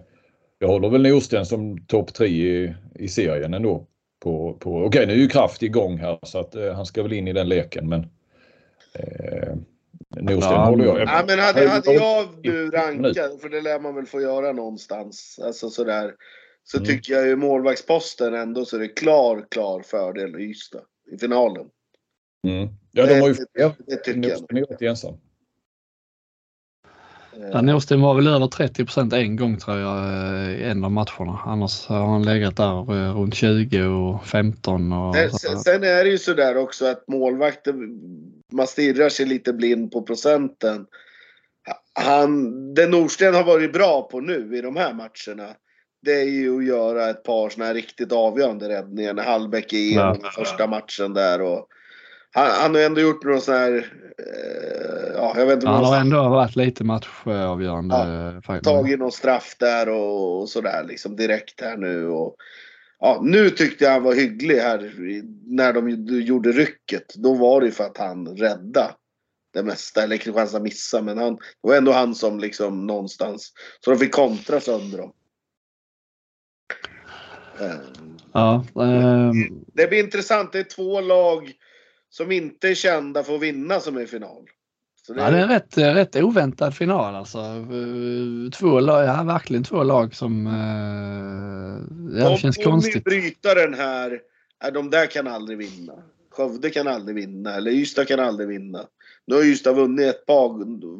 jag 0.64 0.68
håller 0.68 0.88
väl 0.88 1.02
Norsten 1.02 1.46
som 1.46 1.86
topp 1.86 2.14
tre 2.14 2.26
i, 2.26 2.74
i 2.94 3.08
serien 3.08 3.54
ändå. 3.54 3.86
På, 4.20 4.54
på, 4.60 4.76
okej 4.76 4.86
okay, 4.86 5.06
nu 5.06 5.12
är 5.12 5.16
ju 5.16 5.28
Kraft 5.28 5.62
igång 5.62 5.98
här 5.98 6.18
så 6.22 6.38
att 6.38 6.54
eh, 6.54 6.72
han 6.72 6.86
ska 6.86 7.02
väl 7.02 7.12
in 7.12 7.28
i 7.28 7.32
den 7.32 7.48
leken 7.48 7.88
men 7.88 8.00
eh, 8.94 9.54
Norsten 10.08 10.52
ja, 10.52 10.64
håller 10.64 10.84
jag. 10.84 11.00
Ja, 11.00 11.24
men 11.26 11.38
hade, 11.38 11.68
hade 11.68 11.92
jag 11.92 12.28
nu 12.42 12.70
rankat, 12.70 13.40
för 13.40 13.48
det 13.48 13.60
lär 13.60 13.80
man 13.80 13.94
väl 13.94 14.06
få 14.06 14.20
göra 14.20 14.52
någonstans, 14.52 15.40
alltså 15.42 15.70
sådär. 15.70 16.14
Så 16.64 16.76
mm. 16.76 16.86
tycker 16.86 17.12
jag 17.12 17.26
ju 17.26 17.36
målvaktsposten 17.36 18.34
ändå 18.34 18.64
så 18.64 18.76
är 18.76 18.80
det 18.80 18.88
klar, 18.88 19.46
klar 19.50 19.82
fördel 19.82 20.40
Ystad 20.40 20.84
i 21.12 21.18
finalen. 21.18 21.66
Mm. 22.46 22.68
Ja, 22.92 23.06
de 23.06 23.20
har 23.20 23.28
ju 23.28 23.34
fler. 23.34 23.72
Det 23.86 23.96
tycker 23.96 24.36
jag. 24.50 24.82
är 24.82 24.88
ensam. 24.88 25.14
Ja, 27.52 27.60
Norsten 27.60 28.00
var 28.00 28.14
väl 28.14 28.26
över 28.26 28.46
30 28.46 29.14
en 29.16 29.36
gång 29.36 29.56
tror 29.56 29.78
jag 29.78 30.52
i 30.52 30.62
en 30.62 30.84
av 30.84 30.92
matcherna. 30.92 31.40
Annars 31.46 31.86
har 31.86 32.06
han 32.06 32.22
legat 32.22 32.56
där 32.56 33.06
eh, 33.06 33.16
runt 33.16 33.34
20 33.34 33.82
och 33.82 34.26
15. 34.26 34.92
Och 34.92 35.16
sen, 35.16 35.58
sen 35.58 35.84
är 35.84 36.04
det 36.04 36.10
ju 36.10 36.18
sådär 36.18 36.56
också 36.56 36.86
att 36.86 37.08
målvakter, 37.08 37.74
man 38.52 38.66
stirrar 38.66 39.08
sig 39.08 39.26
lite 39.26 39.52
blind 39.52 39.92
på 39.92 40.02
procenten. 40.02 40.86
Han, 42.00 42.74
det 42.74 42.86
Norsten 42.86 43.34
har 43.34 43.44
varit 43.44 43.72
bra 43.72 44.08
på 44.10 44.20
nu 44.20 44.56
i 44.56 44.60
de 44.60 44.76
här 44.76 44.94
matcherna, 44.94 45.54
det 46.02 46.20
är 46.20 46.28
ju 46.28 46.56
att 46.58 46.64
göra 46.64 47.10
ett 47.10 47.22
par 47.22 47.50
sådana 47.50 47.66
här 47.66 47.74
riktigt 47.74 48.12
avgörande 48.12 48.68
räddningar. 48.68 49.14
När 49.14 49.22
Hallbäck 49.22 49.72
är 49.72 49.76
igenom 49.76 50.18
ja. 50.22 50.30
första 50.30 50.66
matchen 50.66 51.14
där 51.14 51.40
och 51.40 51.68
han, 52.34 52.50
han 52.50 52.74
har 52.74 52.82
ändå 52.82 53.00
gjort 53.00 53.24
någon 53.24 53.40
sån 53.40 53.54
här... 53.54 53.92
Eh, 54.18 55.12
ja, 55.14 55.34
jag 55.36 55.46
vet 55.46 55.54
inte 55.54 55.68
han 55.68 55.84
har 55.84 56.00
ändå 56.00 56.28
varit 56.28 56.56
lite 56.56 56.84
matchavgörande. 56.84 58.40
Ja, 58.46 58.60
tagit 58.60 58.98
någon 58.98 59.12
straff 59.12 59.56
där 59.58 59.88
och, 59.88 60.40
och 60.40 60.48
sådär 60.48 60.84
liksom 60.84 61.16
direkt 61.16 61.60
här 61.60 61.76
nu. 61.76 62.08
Och, 62.08 62.36
ja, 62.98 63.20
nu 63.22 63.50
tyckte 63.50 63.84
jag 63.84 63.92
han 63.92 64.02
var 64.02 64.14
hygglig 64.14 64.56
här 64.56 64.92
när 65.46 65.72
de 65.72 65.88
gjorde 66.22 66.52
rycket. 66.52 67.14
Då 67.14 67.34
var 67.34 67.60
det 67.60 67.70
för 67.70 67.84
att 67.84 67.98
han 67.98 68.26
räddade 68.26 68.94
det 69.54 69.62
mesta. 69.62 70.02
Eller 70.02 70.16
Kristianstad 70.16 70.60
missa 70.60 71.02
men 71.02 71.18
han, 71.18 71.34
det 71.34 71.68
var 71.68 71.76
ändå 71.76 71.92
han 71.92 72.14
som 72.14 72.38
liksom 72.38 72.86
någonstans. 72.86 73.52
Så 73.80 73.90
de 73.90 73.98
fick 73.98 74.12
kontra 74.12 74.60
sönder 74.60 74.98
dem. 74.98 75.12
Ja, 78.32 78.64
um... 78.74 79.64
Det 79.74 79.86
blir 79.86 80.04
intressant. 80.04 80.52
Det 80.52 80.58
är 80.58 80.64
två 80.64 81.00
lag 81.00 81.52
som 82.16 82.32
inte 82.32 82.68
är 82.68 82.74
kända 82.74 83.22
för 83.22 83.34
att 83.34 83.42
vinna 83.42 83.80
som 83.80 83.96
är 83.96 84.00
i 84.00 84.06
final. 84.06 84.50
Så 85.06 85.12
det, 85.12 85.20
ja, 85.20 85.30
det 85.30 85.38
är 85.38 85.42
en 85.42 85.48
rätt, 85.48 85.78
rätt 85.78 86.16
oväntad 86.16 86.74
final 86.74 87.14
alltså. 87.14 87.38
Två 88.58 88.80
lag, 88.80 89.04
ja, 89.04 89.22
verkligen 89.22 89.64
två 89.64 89.82
lag 89.82 90.14
som... 90.14 90.46
Eh, 90.46 92.20
ja, 92.20 92.30
det 92.30 92.36
känns 92.36 92.58
om 92.58 92.64
konstigt. 92.64 92.96
Om 92.96 93.02
bryta 93.10 93.54
den 93.54 93.74
här, 93.74 94.20
ja, 94.62 94.70
de 94.70 94.90
där 94.90 95.06
kan 95.06 95.26
aldrig 95.26 95.58
vinna. 95.58 95.92
Skövde 96.30 96.70
kan 96.70 96.88
aldrig 96.88 97.16
vinna, 97.16 97.54
eller 97.54 97.70
Ystad 97.70 98.08
kan 98.08 98.20
aldrig 98.20 98.48
vinna. 98.48 98.86
Nu 99.26 99.34
har 99.34 99.42
Ystad 99.42 99.72
vunnit 99.72 100.06
ett 100.06 100.26
par, 100.26 100.48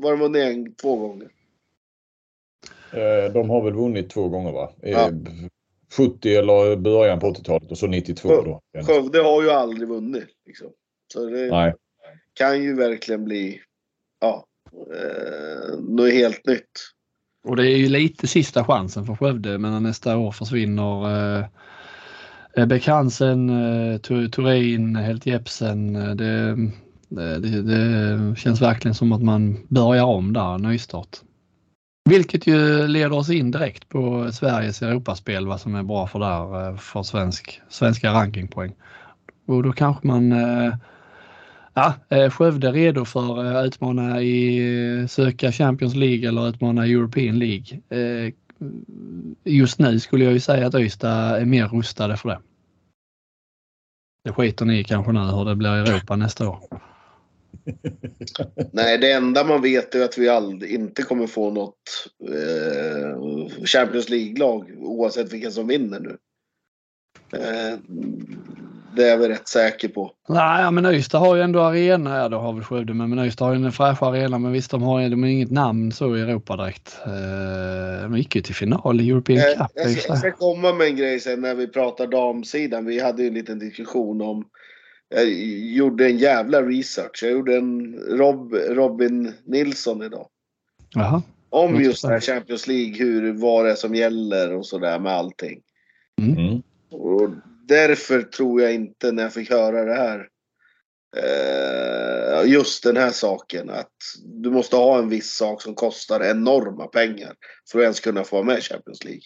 var 0.03 0.11
de 0.11 0.21
vunnit 0.21 0.43
en, 0.43 0.75
två 0.75 0.97
gånger? 0.97 1.29
Eh, 2.93 3.33
de 3.33 3.51
har 3.51 3.65
väl 3.65 3.75
vunnit 3.75 4.11
två 4.11 4.29
gånger 4.29 4.53
va? 4.53 4.73
Ja. 4.83 5.11
70 5.97 6.33
eh, 6.33 6.39
eller 6.39 6.77
början 6.77 7.21
på 7.21 7.27
80-talet 7.27 7.71
och 7.71 7.79
så 7.79 7.87
92 7.87 8.29
då. 8.29 8.61
Skövde 8.87 9.19
har 9.19 9.43
ju 9.43 9.51
aldrig 9.51 9.89
vunnit. 9.89 10.29
Liksom. 10.47 10.71
Så 11.15 11.27
det 11.27 11.51
Nej. 11.51 11.75
kan 12.35 12.63
ju 12.63 12.75
verkligen 12.75 13.25
bli 13.25 13.61
ja, 14.21 14.47
eh, 14.73 15.79
något 15.79 16.13
helt 16.13 16.47
nytt. 16.47 16.71
Och 17.45 17.57
det 17.57 17.73
är 17.73 17.77
ju 17.77 17.89
lite 17.89 18.27
sista 18.27 18.65
chansen 18.65 19.07
för 19.07 19.17
Skövde 19.17 19.59
men 19.59 19.83
nästa 19.83 20.17
år 20.17 20.33
försvinner 20.33 21.11
eh, 21.39 21.45
eh 22.57 22.67
Beck 22.67 22.87
Hansen, 22.87 23.51
eh, 23.51 23.99
Turin, 24.01 24.97
Helt 24.97 25.27
Jepsen. 25.27 25.97
Eh, 25.97 26.15
det, 26.15 26.57
det, 27.09 27.63
det, 27.63 28.37
känns 28.37 28.63
verkligen 28.63 28.95
som 28.95 29.13
att 29.13 29.23
man 29.23 29.67
börjar 29.69 30.05
om 30.05 30.33
där, 30.33 30.59
nystart. 30.59 31.17
Vilket 32.11 32.47
ju 32.47 32.87
leder 32.87 33.13
oss 33.13 33.31
in 33.31 33.51
direkt 33.51 33.89
på 33.89 34.33
Sveriges 34.33 34.83
Europaspel, 34.83 35.47
vad 35.47 35.61
som 35.61 35.75
är 35.75 35.83
bra 35.83 36.07
för 36.07 36.19
där 36.19 36.69
eh, 36.69 36.77
för 36.77 37.03
svensk, 37.03 37.61
svenska 37.69 38.13
rankingpoäng. 38.13 38.75
Och 39.47 39.63
då 39.63 39.73
kanske 39.73 40.07
man 40.07 40.33
Ja, 41.75 41.95
eh, 42.09 42.31
Skövde 42.31 42.73
redo 42.73 43.05
för 43.05 43.45
att 43.45 43.55
eh, 43.55 43.67
utmana 43.67 44.23
i 44.23 44.59
eh, 45.01 45.07
söka 45.07 45.53
Champions 45.53 45.95
League 45.95 46.29
eller 46.29 46.49
utmana 46.49 46.87
European 46.87 47.39
League. 47.39 47.81
Just 49.45 49.79
nu 49.79 50.01
skulle 50.01 50.25
jag 50.25 50.33
ju 50.33 50.41
säga 50.41 50.67
att 50.67 50.75
Ystad 50.75 51.41
är 51.41 51.45
mer 51.45 51.69
rustade 51.69 52.17
för 52.17 52.29
det. 52.29 52.41
Det 54.25 54.33
skiter 54.33 54.65
ni 54.65 54.85
kanske 54.85 55.13
nu 55.13 55.21
hur 55.21 55.45
det 55.45 55.57
blir 55.57 55.77
i 55.77 55.79
Europa 55.79 56.17
nästa 56.27 56.49
år. 56.49 56.59
Nej, 58.73 58.99
det 58.99 59.13
enda 59.13 59.45
man 59.45 59.63
vet 59.63 59.95
är 59.95 60.05
att 60.05 60.19
vi 60.19 60.29
aldrig, 60.29 60.73
inte 60.73 61.03
kommer 61.03 61.27
få 61.27 61.51
något 61.51 62.09
eh, 62.29 63.65
Champions 63.65 64.09
League-lag 64.09 64.71
oavsett 64.79 65.33
vilka 65.33 65.51
som 65.51 65.67
vinner 65.67 66.01
nu. 66.01 66.17
Eh, 67.39 67.79
det 68.97 69.05
är 69.05 69.11
jag 69.11 69.19
väl 69.19 69.29
rätt 69.31 69.49
säker 69.49 69.89
på. 69.89 70.13
Nej, 70.29 70.73
men 70.73 70.87
Ystad 70.87 71.19
har 71.19 71.37
ju 71.37 71.43
ändå 71.43 71.61
arena. 71.61 72.19
Ja, 72.19 72.29
det 72.29 72.37
har 72.37 72.53
väl 72.53 72.65
Skövde. 72.65 72.95
Men 72.95 73.19
Ystad 73.19 73.45
har 73.45 73.55
ju 73.55 73.65
en 73.65 73.73
fräsch 73.73 74.03
arena. 74.03 74.39
Men 74.39 74.53
visst, 74.53 74.71
de 74.71 74.83
har, 74.83 75.09
de 75.09 75.23
har 75.23 75.31
inget 75.31 75.51
namn 75.51 75.93
så 75.93 76.17
i 76.17 76.21
Europa 76.21 76.57
direkt. 76.57 76.99
Eh, 77.07 78.03
de 78.03 78.17
gick 78.17 78.37
ju 78.37 78.43
till 78.43 78.55
final 78.55 79.01
i 79.01 79.11
European 79.11 79.39
eh, 79.39 79.59
Cup. 79.59 79.71
Jag, 79.75 79.91
jag 80.09 80.19
ska 80.19 80.33
komma 80.33 80.73
med 80.73 80.87
en 80.87 80.97
grej 80.97 81.21
sen 81.21 81.41
när 81.41 81.55
vi 81.55 81.69
pratar 81.69 82.07
damsidan. 82.07 82.85
Vi 82.85 83.01
hade 83.01 83.23
ju 83.23 83.29
en 83.29 83.35
liten 83.35 83.59
diskussion 83.59 84.23
om 84.23 84.45
jag 85.09 85.29
gjorde 85.75 86.07
en 86.07 86.19
jävla 86.19 86.63
research. 86.63 87.21
Jag 87.23 87.33
gjorde 87.33 87.57
en 87.57 87.95
Rob, 87.95 88.55
Robin 88.55 89.33
Nilsson 89.45 90.03
idag. 90.03 90.27
Jaha. 90.95 91.23
Om 91.51 91.81
just 91.81 92.03
det 92.03 92.09
här 92.09 92.21
Champions 92.21 92.67
League, 92.67 92.97
hur, 92.99 93.33
vad 93.33 93.65
det 93.65 93.71
är 93.71 93.75
som 93.75 93.95
gäller 93.95 94.53
och 94.53 94.67
sådär 94.67 94.99
med 94.99 95.13
allting. 95.13 95.61
Mm. 96.23 96.39
mm. 96.39 96.63
Och 96.91 97.31
därför 97.69 98.23
tror 98.23 98.63
jag 98.63 98.75
inte 98.75 99.13
när 99.13 99.23
jag 99.23 99.33
fick 99.33 99.51
höra 99.51 99.85
det 99.85 99.95
här. 99.95 100.29
Eh, 101.17 102.51
just 102.51 102.83
den 102.83 102.97
här 102.97 103.11
saken 103.11 103.71
att 103.71 103.93
du 104.25 104.51
måste 104.51 104.77
ha 104.77 104.99
en 104.99 105.09
viss 105.09 105.31
sak 105.31 105.63
som 105.63 105.75
kostar 105.75 106.25
enorma 106.25 106.87
pengar 106.87 107.35
för 107.73 107.79
att 107.79 107.83
ens 107.83 108.01
kunna 108.01 108.25
få 108.25 108.37
vara 108.37 108.47
med 108.47 108.59
i 108.59 108.61
Champions 108.61 109.05
League. 109.05 109.23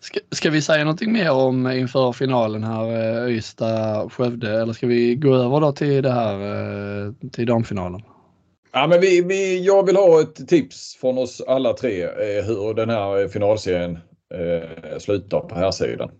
Ska, 0.00 0.20
ska, 0.30 0.50
vi 0.50 0.62
säga 0.62 0.84
någonting 0.84 1.12
mer 1.12 1.30
om 1.30 1.70
inför 1.70 2.12
finalen 2.12 2.64
här, 2.64 2.86
eh, 3.26 3.36
Ystad-Skövde 3.36 4.60
eller 4.60 4.72
ska 4.72 4.86
vi 4.86 5.14
gå 5.14 5.34
över 5.34 5.60
då 5.60 5.72
till 5.72 6.02
det 6.02 6.12
här, 6.12 6.34
eh, 6.34 7.12
till 7.32 7.46
damfinalen? 7.46 8.02
Ja, 8.72 8.86
men 8.86 9.00
vi, 9.00 9.22
vi, 9.22 9.64
jag 9.64 9.86
vill 9.86 9.96
ha 9.96 10.20
ett 10.20 10.48
tips 10.48 10.96
från 11.00 11.18
oss 11.18 11.40
alla 11.40 11.72
tre 11.72 12.06
hur 12.46 12.74
den 12.74 12.90
här 12.90 13.28
finalserien 13.28 13.98
eh, 14.34 14.98
slutar 14.98 15.40
på 15.40 15.54
här 15.54 15.70
sidan. 15.70 16.10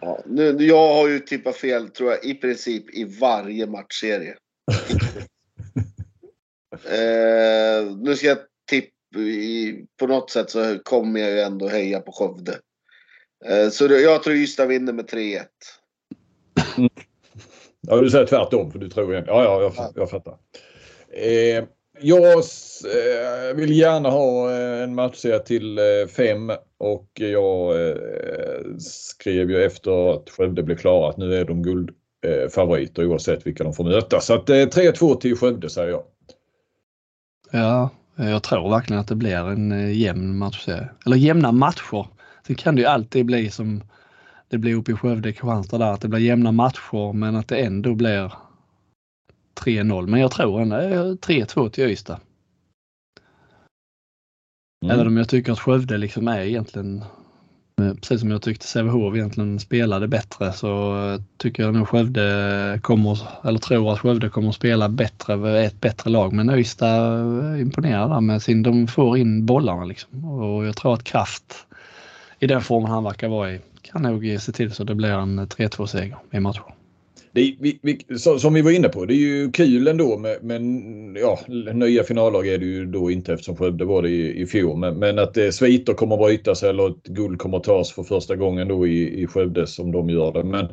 Ja, 0.00 0.22
nu, 0.26 0.56
jag 0.60 0.94
har 0.94 1.08
ju 1.08 1.18
tippat 1.18 1.56
fel 1.56 1.88
tror 1.88 2.10
jag 2.10 2.24
i 2.24 2.34
princip 2.34 2.94
i 2.94 3.04
varje 3.04 3.66
matchserie. 3.66 4.34
eh, 6.84 7.96
nu 7.96 8.16
ska 8.16 8.26
jag 8.26 8.38
tippa, 8.70 8.92
på 9.98 10.06
något 10.06 10.30
sätt 10.30 10.50
så 10.50 10.78
kommer 10.78 11.20
jag 11.20 11.30
ju 11.30 11.40
ändå 11.40 11.68
heja 11.68 12.00
på 12.00 12.12
Skövde. 12.12 12.58
Eh, 13.44 13.68
så 13.68 13.88
det, 13.88 14.00
jag 14.00 14.22
tror 14.22 14.36
Ystad 14.36 14.66
vinner 14.66 14.92
med 14.92 15.10
3-1. 15.10 15.44
Ja, 17.80 17.96
du 17.96 18.10
säger 18.10 18.26
tvärtom 18.26 18.72
för 18.72 18.78
du 18.78 18.88
tror 18.88 19.12
igen. 19.12 19.24
Ja, 19.26 19.44
ja, 19.44 19.62
jag, 19.62 19.92
jag 19.94 20.10
fattar. 20.10 20.38
Eh, 21.10 21.64
jag 22.00 22.38
eh, 22.38 23.56
vill 23.56 23.78
gärna 23.78 24.10
ha 24.10 24.50
eh, 24.52 24.82
en 24.82 24.94
matchserie 24.94 25.38
till 25.38 25.78
eh, 25.78 25.84
fem 26.16 26.52
och 26.78 27.08
jag 27.14 27.74
skrev 28.78 29.50
ju 29.50 29.64
efter 29.64 30.14
att 30.14 30.30
Skövde 30.30 30.62
blev 30.62 30.76
klara 30.76 31.10
att 31.10 31.16
nu 31.16 31.34
är 31.34 31.44
de 31.44 31.62
guldfavoriter 31.62 33.06
oavsett 33.06 33.46
vilka 33.46 33.64
de 33.64 33.72
får 33.72 33.84
möta. 33.84 34.20
Så 34.20 34.34
att 34.34 34.48
3-2 34.48 35.14
till 35.14 35.36
Skövde 35.36 35.70
säger 35.70 35.88
jag. 35.88 36.02
Ja, 37.50 37.90
jag 38.16 38.42
tror 38.42 38.70
verkligen 38.70 39.00
att 39.00 39.08
det 39.08 39.14
blir 39.14 39.36
en 39.36 39.94
jämn 39.94 40.38
matchserie. 40.38 40.88
Eller 41.06 41.16
jämna 41.16 41.52
matcher. 41.52 42.06
Sen 42.46 42.56
kan 42.56 42.76
det 42.76 42.80
ju 42.80 42.86
alltid 42.86 43.26
bli 43.26 43.50
som 43.50 43.82
det 44.48 44.58
blir 44.58 44.74
uppe 44.74 44.92
i 44.92 44.94
Skövde, 44.94 45.32
Kristianstad 45.32 45.78
där, 45.78 45.92
att 45.92 46.00
det 46.00 46.08
blir 46.08 46.20
jämna 46.20 46.52
matcher 46.52 47.12
men 47.12 47.36
att 47.36 47.48
det 47.48 47.56
ändå 47.56 47.94
blir 47.94 48.32
3-0. 49.58 50.06
Men 50.06 50.20
jag 50.20 50.30
tror 50.30 50.62
ändå 50.62 50.76
3-2 50.76 51.68
till 51.68 51.84
Ystad. 51.84 52.20
Mm. 54.84 54.94
Även 54.94 55.06
om 55.06 55.16
jag 55.16 55.28
tycker 55.28 55.52
att 55.52 55.60
Skövde 55.60 55.98
liksom 55.98 56.28
är 56.28 56.40
egentligen 56.40 57.04
Eh, 57.78 57.94
precis 57.94 58.20
som 58.20 58.30
jag 58.30 58.42
tyckte 58.42 58.66
Sävehof 58.66 59.14
egentligen 59.14 59.58
spelade 59.58 60.08
bättre 60.08 60.52
så 60.52 60.94
tycker 61.36 61.62
jag 61.62 61.74
nog 61.74 61.88
Skövde 61.88 62.78
kommer, 62.82 63.18
eller 63.44 63.58
tror 63.58 63.92
att 63.92 64.00
Skövde 64.00 64.28
kommer 64.28 64.48
att 64.48 64.54
spela 64.54 64.88
bättre, 64.88 65.60
ett 65.64 65.80
bättre 65.80 66.10
lag. 66.10 66.32
Men 66.32 66.50
Öysta 66.50 66.86
imponerar 67.58 68.08
där 68.08 68.20
med 68.20 68.42
sin, 68.42 68.62
de 68.62 68.86
får 68.86 69.18
in 69.18 69.46
bollarna 69.46 69.84
liksom. 69.84 70.24
Och 70.24 70.66
jag 70.66 70.76
tror 70.76 70.94
att 70.94 71.04
Kraft 71.04 71.66
i 72.38 72.46
den 72.46 72.60
formen 72.60 72.90
han 72.90 73.04
verkar 73.04 73.28
vara 73.28 73.52
i 73.52 73.60
kan 73.82 74.02
nog 74.02 74.36
se 74.40 74.52
till 74.52 74.72
så 74.72 74.84
det 74.84 74.94
blir 74.94 75.12
en 75.12 75.40
3-2 75.40 75.86
seger 75.86 76.18
i 76.30 76.40
matchen 76.40 76.62
det, 77.32 77.56
vi, 77.60 77.78
vi, 77.82 78.18
som 78.18 78.54
vi 78.54 78.62
var 78.62 78.70
inne 78.70 78.88
på, 78.88 79.04
det 79.04 79.14
är 79.14 79.16
ju 79.16 79.50
kul 79.50 79.88
ändå 79.88 80.18
med, 80.18 80.38
men 80.42 81.16
ja, 81.20 81.38
nya 81.72 82.04
finallag 82.04 82.48
är 82.48 82.58
det 82.58 82.66
ju 82.66 82.86
då 82.86 83.10
inte 83.10 83.32
eftersom 83.32 83.56
Skövde 83.56 83.84
var 83.84 84.02
det 84.02 84.08
i, 84.08 84.40
i 84.42 84.46
fjol. 84.46 84.78
Men, 84.78 84.98
men 84.98 85.18
att 85.18 85.36
eh, 85.36 85.48
sviter 85.50 85.94
kommer 85.94 86.14
att 86.14 86.20
brytas 86.20 86.62
eller 86.62 86.90
ett 86.90 87.04
guld 87.04 87.38
kommer 87.38 87.56
att 87.56 87.64
tas 87.64 87.92
för 87.92 88.02
första 88.02 88.36
gången 88.36 88.68
då 88.68 88.86
i, 88.86 89.22
i 89.22 89.26
Skövde 89.26 89.66
som 89.66 89.92
de 89.92 90.10
gör 90.10 90.32
det. 90.32 90.44
Men 90.44 90.68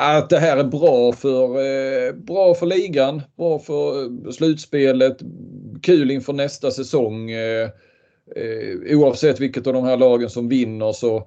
att 0.00 0.30
det 0.30 0.38
här 0.38 0.56
är 0.56 0.64
bra 0.64 1.12
för, 1.12 1.44
eh, 1.44 2.12
bra 2.14 2.54
för 2.54 2.66
ligan, 2.66 3.22
bra 3.36 3.58
för 3.58 4.02
eh, 4.02 4.30
slutspelet, 4.30 5.16
kul 5.82 6.10
inför 6.10 6.32
nästa 6.32 6.70
säsong. 6.70 7.30
Eh, 7.30 7.68
eh, 8.36 8.96
oavsett 8.98 9.40
vilket 9.40 9.66
av 9.66 9.72
de 9.72 9.84
här 9.84 9.96
lagen 9.96 10.30
som 10.30 10.48
vinner 10.48 10.92
så 10.92 11.26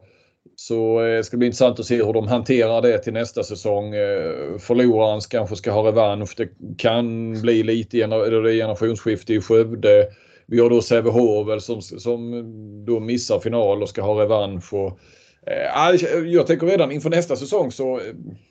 så 0.55 1.01
det 1.01 1.23
ska 1.23 1.37
bli 1.37 1.45
intressant 1.45 1.79
att 1.79 1.85
se 1.85 2.03
hur 2.03 2.13
de 2.13 2.27
hanterar 2.27 2.81
det 2.81 2.97
till 2.97 3.13
nästa 3.13 3.43
säsong. 3.43 3.95
Eh, 3.95 4.57
Förloraren 4.59 5.21
kanske 5.29 5.55
ska 5.55 5.71
ha 5.71 5.87
revansch. 5.87 6.33
Det 6.37 6.49
kan 6.77 7.33
bli 7.41 7.63
lite 7.63 7.97
generationsskifte 7.97 9.33
i 9.33 9.41
Skövde. 9.41 10.07
Vi 10.45 10.59
har 10.59 10.69
då 10.69 10.81
Sävehof 10.81 11.63
som, 11.63 11.81
som 11.81 12.45
då 12.85 12.99
missar 12.99 13.39
final 13.39 13.81
och 13.81 13.89
ska 13.89 14.01
ha 14.01 14.21
revansch. 14.21 14.73
Och, 14.73 14.99
eh, 15.47 16.21
jag 16.25 16.47
tänker 16.47 16.67
redan 16.67 16.91
inför 16.91 17.09
nästa 17.09 17.35
säsong 17.35 17.71
så 17.71 17.95
eh, 17.95 18.03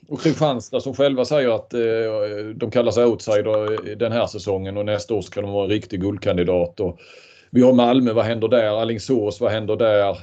och 0.09 0.21
Kristianstad 0.21 0.79
som 0.79 0.95
själva 0.95 1.25
säger 1.25 1.49
att 1.49 1.69
de 2.55 2.71
kallar 2.71 2.91
sig 2.91 3.05
outsider 3.05 3.95
den 3.95 4.11
här 4.11 4.27
säsongen 4.27 4.77
och 4.77 4.85
nästa 4.85 5.13
år 5.13 5.21
ska 5.21 5.41
de 5.41 5.51
vara 5.51 5.63
en 5.63 5.69
riktig 5.69 6.01
guldkandidat. 6.01 6.79
Och 6.79 6.99
vi 7.49 7.61
har 7.61 7.73
Malmö, 7.73 8.13
vad 8.13 8.25
händer 8.25 8.47
där? 8.47 8.81
Alingsås, 8.81 9.41
vad 9.41 9.51
händer 9.51 9.75
där? 9.75 10.17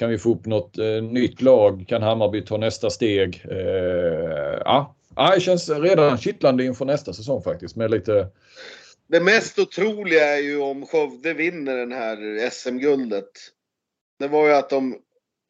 Kan 0.00 0.10
vi 0.10 0.18
få 0.18 0.32
upp 0.32 0.46
något 0.46 0.78
eh, 0.78 1.02
nytt 1.02 1.42
lag? 1.42 1.84
Kan 1.88 2.02
Hammarby 2.02 2.44
ta 2.44 2.56
nästa 2.56 2.90
steg? 2.90 3.44
Eh, 3.50 4.60
ja, 4.64 4.96
det 5.34 5.40
känns 5.40 5.70
redan 5.70 6.18
kittlande 6.18 6.64
inför 6.64 6.84
nästa 6.84 7.12
säsong 7.12 7.42
faktiskt 7.42 7.76
med 7.76 7.90
lite 7.90 8.28
det 9.08 9.20
mest 9.20 9.58
otroliga 9.58 10.36
är 10.36 10.40
ju 10.40 10.60
om 10.60 10.86
Skövde 10.86 11.34
vinner 11.34 11.76
den 11.76 11.92
här 11.92 12.50
SM-guldet. 12.50 13.30
Det 14.18 14.28
var 14.28 14.46
ju 14.46 14.54
att 14.54 14.70
de 14.70 14.98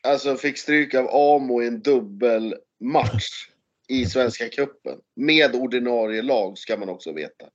alltså, 0.02 0.36
fick 0.36 0.58
stryk 0.58 0.94
av 0.94 1.08
Amo 1.08 1.62
i 1.62 1.66
en 1.66 1.82
dubbelmatch 1.82 3.48
i 3.88 4.06
Svenska 4.06 4.48
Cupen. 4.48 4.98
Med 5.16 5.54
ordinarie 5.54 6.22
lag 6.22 6.58
ska 6.58 6.76
man 6.76 6.88
också 6.88 7.12
veta. 7.12 7.46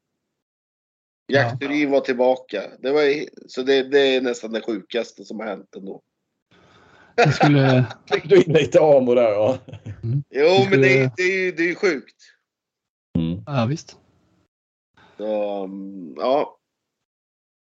Jack 1.27 1.57
ja. 1.59 1.89
var 1.89 1.99
tillbaka. 1.99 2.63
Det 2.79 2.91
var, 2.91 3.25
så 3.47 3.63
det, 3.63 3.83
det, 3.83 3.99
är 3.99 4.21
nästan 4.21 4.51
det 4.51 4.61
sjukaste 4.61 5.25
som 5.25 5.39
har 5.39 5.47
hänt 5.47 5.75
ändå. 5.75 6.01
Det 7.15 7.31
skulle... 7.31 7.85
Fick 8.11 8.29
du 8.29 8.43
in 8.43 8.53
lite 8.53 8.79
Amo 8.79 9.15
där 9.15 9.31
ja. 9.31 9.57
Mm. 10.03 10.23
Jo, 10.29 10.49
skulle... 10.49 10.69
men 10.69 10.81
det, 10.81 11.11
det, 11.17 11.23
är 11.23 11.43
ju 11.43 11.51
det 11.51 11.69
är 11.69 11.75
sjukt. 11.75 12.15
Mm. 13.17 13.43
Ja, 13.45 13.65
visst. 13.65 13.97
Så, 15.17 15.69
ja. 16.17 16.57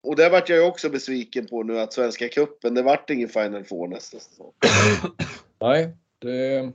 Och 0.03 0.17
där 0.17 0.31
vart 0.31 0.49
jag 0.49 0.59
ju 0.59 0.65
också 0.65 0.91
besviken 0.91 1.47
på 1.47 1.63
nu 1.63 1.79
att 1.79 1.93
Svenska 1.93 2.29
Cupen, 2.29 2.75
det 2.75 2.83
vart 2.83 3.11
ingen 3.11 3.29
Final 3.29 3.65
Four 3.65 3.89
nästa 3.89 4.19
säsong. 4.19 4.53
Nej, 5.61 5.97
det, 6.19 6.73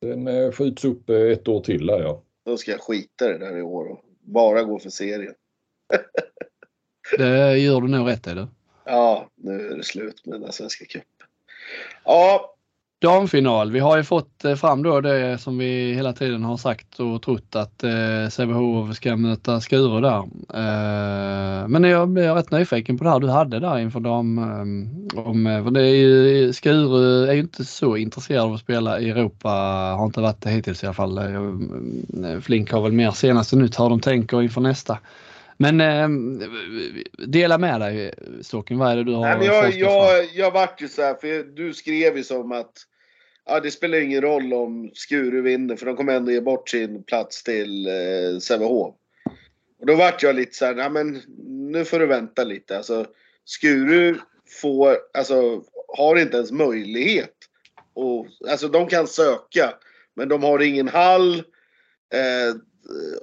den 0.00 0.28
eh, 0.28 0.52
skjuts 0.52 0.84
upp 0.84 1.10
eh, 1.10 1.16
ett 1.16 1.48
år 1.48 1.60
till 1.60 1.86
där 1.86 2.00
ja. 2.00 2.22
Då 2.44 2.56
ska 2.56 2.70
jag 2.70 2.80
skita 2.80 3.28
det 3.28 3.38
där 3.38 3.56
i 3.56 3.62
år 3.62 3.84
och 3.88 4.04
bara 4.20 4.62
gå 4.62 4.78
för 4.78 4.90
serien. 4.90 5.34
det 7.18 7.58
gör 7.58 7.80
du 7.80 7.88
nog 7.88 8.08
rätt 8.08 8.26
i 8.26 8.30
du. 8.30 8.46
Ja, 8.84 9.30
nu 9.34 9.68
är 9.68 9.76
det 9.76 9.84
slut 9.84 10.26
med 10.26 10.40
den 10.40 10.52
Svenska 10.52 10.84
Cupen. 10.84 11.15
Ja. 12.04 12.52
Damfinal. 12.98 13.72
Vi 13.72 13.78
har 13.78 13.96
ju 13.96 14.04
fått 14.04 14.44
eh, 14.44 14.54
fram 14.54 14.82
då 14.82 15.00
det 15.00 15.38
som 15.38 15.58
vi 15.58 15.94
hela 15.94 16.12
tiden 16.12 16.44
har 16.44 16.56
sagt 16.56 17.00
och 17.00 17.22
trott 17.22 17.56
att 17.56 17.84
eh, 17.84 18.28
Sävehof 18.30 18.96
ska 18.96 19.16
möta 19.16 19.60
Skuru 19.60 20.00
där. 20.00 20.18
Eh, 20.54 21.68
men 21.68 21.84
jag 21.84 22.18
är 22.18 22.34
rätt 22.34 22.50
nyfiken 22.50 22.98
på 22.98 23.04
det 23.04 23.10
här 23.10 23.20
du 23.20 23.28
hade 23.28 23.60
där 23.60 23.78
inför 23.78 24.00
dam. 24.00 24.38
Eh, 24.38 25.20
om, 25.26 25.46
eh, 25.46 25.64
för 25.64 25.70
det 25.70 25.80
är 25.80 25.94
ju, 25.94 26.52
Skuru 26.52 27.26
är 27.28 27.32
ju 27.32 27.40
inte 27.40 27.64
så 27.64 27.96
intresserad 27.96 28.44
av 28.44 28.52
att 28.52 28.60
spela 28.60 29.00
i 29.00 29.10
Europa. 29.10 29.48
Har 29.98 30.04
inte 30.04 30.20
varit 30.20 30.40
det 30.40 30.50
hittills 30.50 30.82
i 30.82 30.86
alla 30.86 30.94
fall. 30.94 31.18
Eh, 31.18 32.40
Flink 32.40 32.72
har 32.72 32.82
väl 32.82 32.92
mer 32.92 33.10
senaste 33.10 33.56
nytt 33.56 33.80
hur 33.80 33.88
de 33.88 34.00
tänker 34.00 34.42
inför 34.42 34.60
nästa. 34.60 34.98
Men 35.56 35.80
eh, 35.80 36.08
dela 37.26 37.58
med 37.58 37.80
dig 37.80 38.14
Stocken, 38.42 38.78
vad 38.78 38.92
är 38.92 38.96
det 38.96 39.04
du 39.04 39.12
har 39.12 39.20
Nej, 39.20 39.38
men 39.38 39.46
jag, 39.46 39.72
jag, 39.72 40.28
jag 40.34 40.50
vart 40.50 40.82
ju 40.82 40.88
så 40.88 41.02
här, 41.02 41.14
för 41.14 41.42
du 41.42 41.74
skrev 41.74 42.16
ju 42.16 42.24
som 42.24 42.52
att 42.52 42.72
ja, 43.46 43.60
det 43.60 43.70
spelar 43.70 43.98
ingen 43.98 44.20
roll 44.20 44.52
om 44.52 44.90
Skuru 44.94 45.42
vinner 45.42 45.76
för 45.76 45.86
de 45.86 45.96
kommer 45.96 46.12
ändå 46.12 46.32
ge 46.32 46.40
bort 46.40 46.68
sin 46.68 47.02
plats 47.02 47.42
till 47.42 47.86
eh, 47.86 48.38
Sävehof. 48.40 48.94
Och 49.80 49.86
då 49.86 49.94
vart 49.94 50.22
jag 50.22 50.36
lite 50.36 50.56
så 50.56 50.64
här, 50.64 50.74
ja 50.74 50.88
men 50.88 51.22
nu 51.72 51.84
får 51.84 51.98
du 51.98 52.06
vänta 52.06 52.44
lite. 52.44 52.76
Alltså 52.76 53.06
Skuru 53.44 54.18
får, 54.62 54.96
alltså 55.14 55.62
har 55.96 56.16
inte 56.16 56.36
ens 56.36 56.52
möjlighet. 56.52 57.34
Och, 57.94 58.26
alltså 58.50 58.68
de 58.68 58.86
kan 58.86 59.06
söka, 59.06 59.74
men 60.14 60.28
de 60.28 60.42
har 60.42 60.62
ingen 60.62 60.88
hall. 60.88 61.34
Eh, 62.14 62.56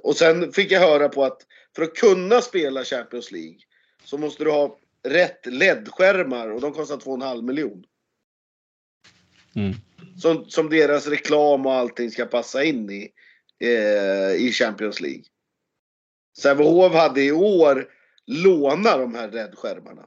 och 0.02 0.16
sen 0.16 0.52
fick 0.52 0.72
jag 0.72 0.80
höra 0.80 1.08
på 1.08 1.24
att 1.24 1.38
för 1.76 1.82
att 1.82 1.94
kunna 1.94 2.40
spela 2.40 2.84
Champions 2.84 3.32
League 3.32 3.58
så 4.04 4.18
måste 4.18 4.44
du 4.44 4.50
ha 4.50 4.78
rätt 5.02 5.46
LED-skärmar 5.46 6.48
och 6.48 6.60
de 6.60 6.72
kostar 6.72 6.96
2,5 6.96 7.42
miljon. 7.42 7.84
Mm. 9.56 9.74
Som, 10.20 10.50
som 10.50 10.70
deras 10.70 11.06
reklam 11.06 11.66
och 11.66 11.72
allting 11.72 12.10
ska 12.10 12.26
passa 12.26 12.64
in 12.64 12.90
i, 12.90 13.12
eh, 13.60 14.32
i 14.34 14.52
Champions 14.52 15.00
League. 15.00 15.24
Sävehof 16.38 16.92
hade 16.92 17.22
i 17.22 17.32
år 17.32 17.88
lånat 18.26 18.98
de 18.98 19.14
här 19.14 19.30
LED-skärmarna. 19.30 20.06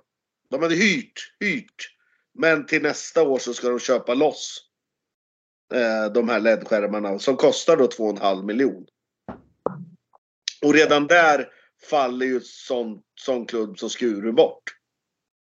De 0.49 0.61
hade 0.61 0.75
hyrt, 0.75 1.33
hyrt. 1.39 1.93
Men 2.33 2.65
till 2.65 2.81
nästa 2.81 3.23
år 3.23 3.39
så 3.39 3.53
ska 3.53 3.69
de 3.69 3.79
köpa 3.79 4.13
loss 4.13 4.61
eh, 5.73 6.13
de 6.13 6.29
här 6.29 6.39
LED-skärmarna 6.39 7.19
som 7.19 7.35
kostar 7.35 7.77
då 7.77 7.87
2,5 7.87 8.43
miljon. 8.43 8.85
Och 10.61 10.73
redan 10.73 11.07
där 11.07 11.49
faller 11.89 12.25
ju 12.25 12.41
sån, 12.41 13.01
sån 13.15 13.45
klubb 13.45 13.79
som 13.79 13.89
Skuru 13.89 14.31
bort. 14.31 14.63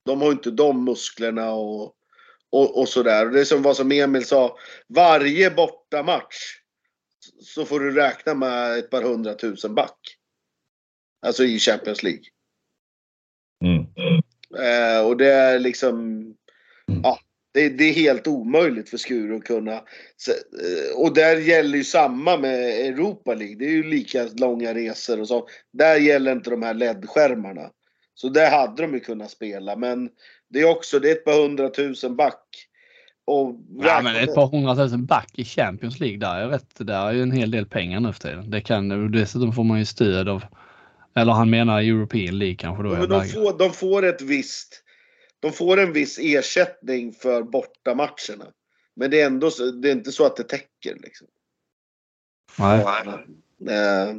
De 0.05 0.21
har 0.21 0.31
inte 0.31 0.51
de 0.51 0.85
musklerna 0.85 1.51
och, 1.51 1.95
och, 2.49 2.79
och 2.79 2.89
sådär. 2.89 3.25
Det 3.25 3.39
är 3.39 3.45
som 3.45 3.61
vad 3.61 3.77
som 3.77 3.91
Emil 3.91 4.25
sa, 4.25 4.57
varje 4.87 5.51
bortamatch 5.51 6.59
så 7.41 7.65
får 7.65 7.79
du 7.79 7.91
räkna 7.91 8.33
med 8.33 8.79
ett 8.79 8.89
par 8.89 9.01
hundratusen 9.01 9.75
back. 9.75 9.99
Alltså 11.21 11.43
i 11.43 11.59
Champions 11.59 12.03
League. 12.03 12.23
Mm. 13.63 13.85
Eh, 14.57 15.07
och 15.07 15.17
det 15.17 15.33
är 15.33 15.59
liksom, 15.59 16.25
det, 17.59 17.69
det, 17.69 17.83
är 17.83 17.93
helt 17.93 18.27
omöjligt 18.27 18.89
för 18.89 18.97
Skuru 18.97 19.35
att 19.35 19.43
kunna. 19.43 19.73
Eh, 19.73 20.97
och 20.97 21.13
där 21.13 21.37
gäller 21.37 21.77
ju 21.77 21.83
samma 21.83 22.37
med 22.37 22.59
Europa 22.87 23.33
League. 23.33 23.55
Det 23.55 23.65
är 23.65 23.71
ju 23.71 23.83
lika 23.83 24.27
långa 24.37 24.73
resor 24.73 25.21
och 25.21 25.27
så. 25.27 25.47
Där 25.73 25.95
gäller 25.95 26.31
inte 26.31 26.49
de 26.49 26.63
här 26.63 26.73
LED-skärmarna. 26.73 27.69
Så 28.15 28.29
där 28.29 28.51
hade 28.51 28.81
de 28.81 28.93
ju 28.93 28.99
kunnat 28.99 29.31
spela. 29.31 29.75
Men 29.75 30.09
det 30.49 30.59
är 30.59 30.69
också, 30.69 30.99
det 30.99 31.09
är 31.09 31.11
ett 31.11 31.25
par 31.25 31.41
hundratusen 31.41 32.15
back. 32.15 32.43
Och 33.25 33.55
ja, 33.79 34.01
men 34.03 34.15
ett 34.15 34.35
par 34.35 34.47
hundratusen 34.47 35.05
back 35.05 35.31
i 35.35 35.45
Champions 35.45 35.99
League, 35.99 36.17
där 36.17 36.35
är 36.35 36.47
rätt. 36.47 36.75
Där 36.77 37.07
är 37.07 37.11
ju 37.11 37.21
en 37.21 37.31
hel 37.31 37.51
del 37.51 37.65
pengar 37.65 37.99
nu 37.99 38.13
för 38.13 38.19
tiden. 38.19 38.51
Det 38.51 38.61
kan, 38.61 39.11
dessutom 39.11 39.53
får 39.53 39.63
man 39.63 39.79
ju 39.79 39.85
stöd 39.85 40.29
av, 40.29 40.43
eller 41.15 41.31
han 41.31 41.49
menar 41.49 41.81
European 41.81 42.39
League 42.39 42.55
kanske 42.55 42.83
då. 42.83 42.89
Men 42.89 43.09
de, 43.09 43.25
får, 43.25 43.57
de 43.57 43.71
får 43.71 44.05
ett 44.05 44.21
visst 44.21 44.83
de 45.39 45.51
får 45.51 45.79
en 45.79 45.93
viss 45.93 46.19
ersättning 46.19 47.13
för 47.13 47.43
bortamatcherna. 47.43 48.53
Men 48.95 49.11
det 49.11 49.21
är 49.21 49.25
ändå 49.25 49.49
det 49.81 49.89
är 49.89 49.91
inte 49.91 50.11
så 50.11 50.25
att 50.25 50.35
det 50.35 50.43
täcker. 50.43 50.97
Liksom. 51.03 51.27
Nej. 52.57 52.85
Eh, 53.69 54.15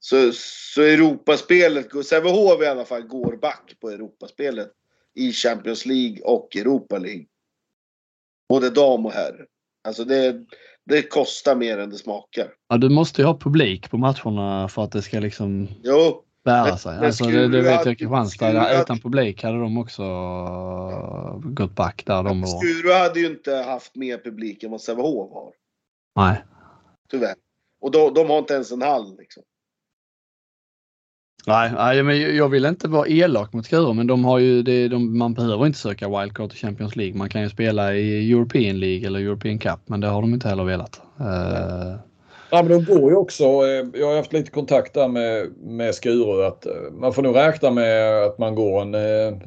så, 0.00 0.32
så 0.32 0.82
Europaspelet, 0.82 2.06
Sävehof 2.06 2.62
i 2.62 2.66
alla 2.66 2.84
fall 2.84 3.02
går 3.02 3.36
back 3.36 3.76
på 3.80 3.90
Europaspelet 3.90 4.72
i 5.14 5.32
Champions 5.32 5.86
League 5.86 6.20
och 6.22 6.56
Europa 6.56 6.98
League. 6.98 7.26
Både 8.48 8.70
dam 8.70 9.06
och 9.06 9.12
herr. 9.12 9.46
Alltså 9.84 10.04
det, 10.04 10.44
det 10.84 11.02
kostar 11.02 11.56
mer 11.56 11.78
än 11.78 11.90
det 11.90 11.98
smakar. 11.98 12.48
Ja, 12.68 12.76
du 12.76 12.88
måste 12.88 13.22
ju 13.22 13.26
ha 13.26 13.38
publik 13.38 13.90
på 13.90 13.98
matcherna 13.98 14.68
för 14.68 14.84
att 14.84 14.92
det 14.92 15.02
ska 15.02 15.20
liksom 15.20 15.68
Jo, 15.82 16.24
bära 16.44 16.76
sig. 16.76 16.94
men 16.94 17.04
Alltså, 17.04 17.24
det, 17.24 17.48
det 17.48 17.60
vet 17.60 17.86
jag 17.86 17.98
Kristianstad. 17.98 18.80
Utan 18.82 18.98
publik 19.00 19.42
hade 19.42 19.60
de 19.60 19.78
också 19.78 20.04
gått 21.42 21.74
back 21.74 22.02
där 22.06 22.22
de 22.22 22.40
var. 22.40 22.48
Skuru 22.48 22.92
hade 22.92 23.20
ju 23.20 23.26
inte 23.26 23.54
haft 23.54 23.96
mer 23.96 24.18
publik 24.18 24.62
än 24.62 24.70
vad 24.70 24.80
Sävehof 24.80 25.32
har. 25.32 25.52
Nej. 26.16 26.44
Tyvärr. 27.10 27.34
Och 27.80 27.90
de, 27.90 28.14
de 28.14 28.30
har 28.30 28.38
inte 28.38 28.54
ens 28.54 28.72
en 28.72 28.82
hall 28.82 29.16
liksom. 29.18 29.42
Nej, 31.46 31.72
nej, 31.74 32.02
men 32.02 32.36
jag 32.36 32.48
vill 32.48 32.64
inte 32.64 32.88
vara 32.88 33.08
elak 33.08 33.52
mot 33.52 33.66
Skuru 33.66 33.92
men 33.92 34.06
de 34.06 34.24
har 34.24 34.38
ju 34.38 34.62
det, 34.62 34.88
de, 34.88 35.18
man 35.18 35.34
behöver 35.34 35.66
inte 35.66 35.78
söka 35.78 36.20
wildcard 36.20 36.50
till 36.50 36.58
Champions 36.58 36.96
League. 36.96 37.18
Man 37.18 37.28
kan 37.28 37.42
ju 37.42 37.50
spela 37.50 37.94
i 37.94 38.32
European 38.32 38.80
League 38.80 39.06
eller 39.06 39.20
European 39.20 39.58
Cup 39.58 39.80
men 39.86 40.00
det 40.00 40.06
har 40.06 40.22
de 40.22 40.34
inte 40.34 40.48
heller 40.48 40.64
velat. 40.64 41.02
Eh, 41.20 42.07
Ja, 42.50 42.62
men 42.62 42.68
de 42.68 42.94
går 42.94 43.10
ju 43.10 43.16
också. 43.16 43.44
eh, 43.44 43.86
Jag 44.00 44.06
har 44.06 44.16
haft 44.16 44.32
lite 44.32 44.50
kontakt 44.50 44.94
där 44.94 45.08
med, 45.08 45.52
med 45.56 45.94
Skuru. 45.94 46.44
Att 46.44 46.66
eh, 46.66 46.90
man 46.92 47.12
får 47.12 47.22
nog 47.22 47.36
räkna 47.36 47.70
med 47.70 48.22
att 48.24 48.38
man 48.38 48.54
går 48.54 48.82
en 48.82 48.94
eh, 48.94 49.38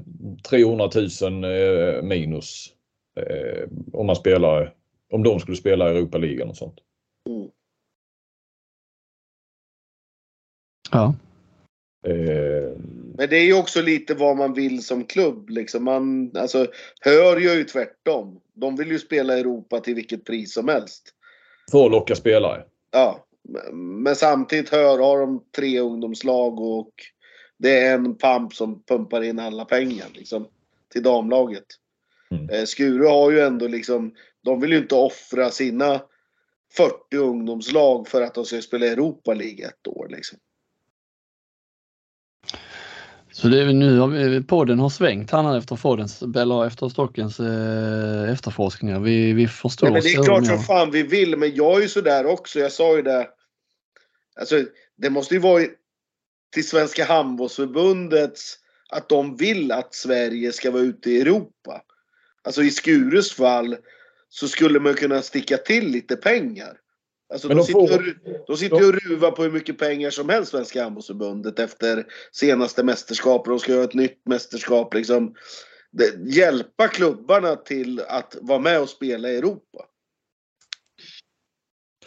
300 0.50 0.90
000 1.22 1.44
eh, 1.44 2.02
minus. 2.04 2.68
Eh, 3.18 3.68
om 3.94 4.06
man 4.08 4.16
spelar, 4.16 4.74
om 5.14 5.24
de 5.24 5.40
skulle 5.40 5.58
spela 5.58 5.88
i 5.92 5.98
Europa 5.98 6.18
League 6.18 6.46
och 6.46 6.58
sånt. 6.58 6.76
Mm. 7.30 7.50
ja. 10.92 11.16
Eh, 12.08 12.78
Men 13.16 13.30
det 13.30 13.38
är 13.38 13.46
ju 13.46 13.54
också 13.60 13.82
lite 13.82 14.14
vad 14.14 14.38
man 14.38 14.54
vill 14.54 14.84
som 14.84 15.04
klubb. 15.06 15.50
Liksom. 15.50 15.84
Man, 15.84 16.32
alltså, 16.38 16.68
Hör 17.02 17.40
gör 17.40 17.56
ju 17.56 17.64
tvärtom. 17.64 18.42
De 18.54 18.76
vill 18.76 18.92
ju 18.92 19.00
spela 19.00 19.38
i 19.38 19.40
Europa 19.40 19.80
till 19.80 19.96
vilket 19.96 20.26
pris 20.26 20.54
som 20.54 20.68
helst. 20.68 21.10
för 21.72 21.86
att 21.86 21.92
locka 21.92 22.16
spelare. 22.16 22.64
Ja, 22.92 23.26
men 23.74 24.16
samtidigt 24.16 24.70
hör 24.70 25.00
har 25.00 25.20
de 25.20 25.44
tre 25.56 25.80
ungdomslag 25.80 26.60
och 26.60 26.92
det 27.58 27.80
är 27.80 27.94
en 27.94 28.18
pump 28.18 28.54
som 28.54 28.84
pumpar 28.84 29.22
in 29.22 29.40
alla 29.40 29.66
pengar 29.66 30.08
liksom, 30.14 30.48
till 30.90 31.04
damlaget. 31.04 31.66
Mm. 32.32 32.50
Eh, 32.50 32.66
Skuru 32.66 33.06
har 33.08 33.32
ju 33.32 33.40
ändå 33.40 33.68
liksom, 33.68 34.16
de 34.44 34.62
vill 34.62 34.72
ju 34.72 34.78
inte 34.78 34.96
offra 34.96 35.50
sina 35.50 36.02
40 36.78 37.18
ungdomslag 37.18 38.08
för 38.08 38.22
att 38.22 38.34
de 38.34 38.46
ska 38.46 38.62
spela 38.62 38.86
Europa 38.86 39.34
League 39.34 39.66
ett 39.66 39.88
år 39.88 40.08
liksom. 40.10 40.40
Så 43.32 43.48
det 43.48 43.74
nu 43.74 44.00
har 44.00 44.08
vi, 44.08 44.44
podden 44.44 44.80
har 44.80 44.90
svängt 44.90 45.32
här 45.32 45.58
efter 45.58 45.76
Foddens, 45.76 46.22
eller 46.22 46.66
efter 46.66 46.90
Stockens 46.90 47.40
eh, 47.40 48.32
efterforskningar. 48.32 49.00
Vi, 49.00 49.34
vi 49.34 49.48
förstår 49.48 49.88
Nej, 49.88 49.94
men 49.94 50.02
det 50.04 50.14
är 50.14 50.24
klart 50.24 50.46
som 50.46 50.60
fan 50.60 50.92
vi 50.92 51.04
vill, 51.04 51.38
men 51.38 51.56
jag 51.56 51.78
är 51.78 51.82
ju 51.82 51.88
sådär 51.88 52.26
också. 52.26 52.60
Jag 52.60 52.72
sa 52.72 52.96
ju 52.96 53.02
det. 53.02 53.28
Alltså, 54.40 54.66
det 54.98 55.10
måste 55.10 55.34
ju 55.34 55.40
vara 55.40 55.64
till 56.54 56.68
Svenska 56.68 57.06
handbollsförbundets 57.06 58.58
att 58.90 59.10
de 59.10 59.36
vill 59.36 59.72
att 59.72 59.96
Sverige 59.96 60.52
ska 60.52 60.72
vara 60.72 60.82
ute 60.82 61.12
i 61.12 61.22
Europa. 61.22 61.82
Alltså 62.44 62.64
i 62.64 62.72
Skures 62.72 63.34
fall 63.34 63.78
så 64.30 64.48
skulle 64.48 64.80
man 64.80 64.94
kunna 64.94 65.22
sticka 65.22 65.58
till 65.58 65.88
lite 65.88 66.16
pengar. 66.16 66.78
Alltså, 67.32 67.48
Men 67.48 67.58
de, 67.58 67.62
de 67.62 67.66
sitter 67.68 67.88
får- 67.98 68.06
ju 68.06 68.16
de 68.48 68.58
sitter 68.58 68.78
ju 68.78 68.88
och 68.88 68.94
ruvar 68.94 69.32
på 69.32 69.44
hur 69.44 69.52
mycket 69.52 69.78
pengar 69.78 70.10
som 70.10 70.30
helst, 70.30 70.52
Svenska 70.52 70.84
handbollsförbundet, 70.84 71.60
efter 71.60 72.06
senaste 72.32 72.84
mästerskapet. 72.84 73.46
De 73.52 73.60
ska 73.60 73.72
göra 73.72 73.84
ett 73.84 73.94
nytt 73.94 74.22
mästerskap. 74.26 74.94
Liksom. 74.94 75.36
Det, 75.92 76.34
hjälpa 76.36 76.88
klubbarna 76.88 77.56
till 77.56 78.00
att 78.08 78.38
vara 78.42 78.60
med 78.60 78.82
och 78.82 78.90
spela 78.90 79.30
i 79.30 79.38
Europa. 79.38 79.86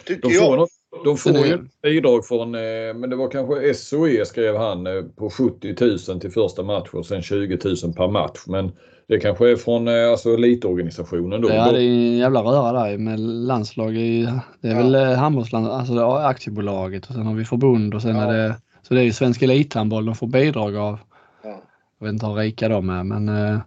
Tycker 0.05 0.21
De 0.29 0.33
jag. 0.33 0.45
får, 0.45 0.57
något, 0.57 0.69
de 1.05 1.17
får 1.17 1.31
ju 1.47 1.53
ett 1.53 1.81
bidrag 1.81 2.27
från, 2.27 2.55
eh, 2.55 2.93
men 2.95 3.09
det 3.09 3.15
var 3.15 3.31
kanske 3.31 3.73
SOE 3.73 4.25
skrev 4.25 4.55
han, 4.55 4.87
eh, 4.87 5.03
på 5.03 5.29
70 5.29 5.75
000 6.09 6.19
till 6.21 6.31
första 6.31 6.63
match 6.63 6.89
och 6.93 7.05
sen 7.05 7.21
20 7.21 7.59
000 7.83 7.93
per 7.93 8.07
match. 8.07 8.39
Men 8.47 8.71
det 9.07 9.19
kanske 9.19 9.51
är 9.51 9.55
från 9.55 9.87
eh, 9.87 10.11
alltså, 10.11 10.33
elitorganisationen 10.33 11.41
då. 11.41 11.49
Ja, 11.49 11.71
det 11.71 11.81
är 11.83 11.87
en 11.89 12.17
jävla 12.17 12.39
röra 12.41 12.83
där 12.89 12.97
med 12.97 13.19
landslag. 13.19 13.97
I, 13.97 14.27
det 14.61 14.67
är 14.67 14.71
Ja. 14.71 14.77
väl 14.77 14.95
eh, 14.95 15.13
handbollsland, 15.13 15.67
alltså 15.67 15.93
det 15.93 16.01
är 16.01 16.25
aktiebolaget 16.25 17.07
och 17.07 17.13
sen 17.13 17.25
har 17.25 17.33
vi 17.33 17.45
förbund 17.45 17.93
och 17.93 18.01
sen 18.01 18.15
Ja. 18.15 18.23
är 18.23 18.33
det 18.37 18.55
så 18.81 18.93
det 18.93 18.99
är 18.99 19.03
ju 19.03 19.13
Svensk 19.13 19.41
Elithandboll 19.41 20.05
de 20.05 20.15
får 20.15 20.27
bidrag 20.27 20.75
av. 20.75 20.99
Ja. 21.43 21.61
Jag 21.99 22.05
vet 22.07 22.13
inte 22.13 22.25
hur 22.25 22.35
rika 22.35 22.69
de 22.69 22.89
är 22.89 23.03
men 23.03 23.29
eh, 23.29 23.59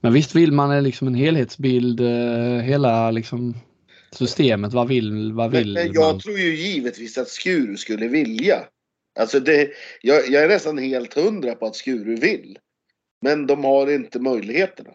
men 0.00 0.12
visst 0.12 0.34
vill 0.34 0.52
man 0.52 0.82
liksom 0.82 1.06
en 1.08 1.14
helhetsbild, 1.14 2.00
hela 2.62 3.10
liksom 3.10 3.54
systemet. 4.10 4.72
Vad 4.72 4.88
vill, 4.88 5.32
vad 5.32 5.52
Men, 5.52 5.58
vill 5.62 5.72
men 5.74 5.86
man? 5.86 5.94
jag 5.94 6.20
tror 6.20 6.38
ju 6.38 6.54
givetvis 6.56 7.18
att 7.18 7.28
Skuru 7.28 7.76
skulle 7.76 8.08
vilja. 8.08 8.56
Alltså 9.20 9.40
det, 9.40 9.68
jag, 10.02 10.28
jag 10.28 10.44
är 10.44 10.48
nästan 10.48 10.78
helt 10.78 11.14
hundra 11.14 11.54
på 11.54 11.66
att 11.66 11.76
Skuru 11.76 12.16
vill. 12.16 12.58
Men 13.22 13.46
de 13.46 13.64
har 13.64 13.90
inte 13.90 14.20
möjligheterna. 14.20 14.90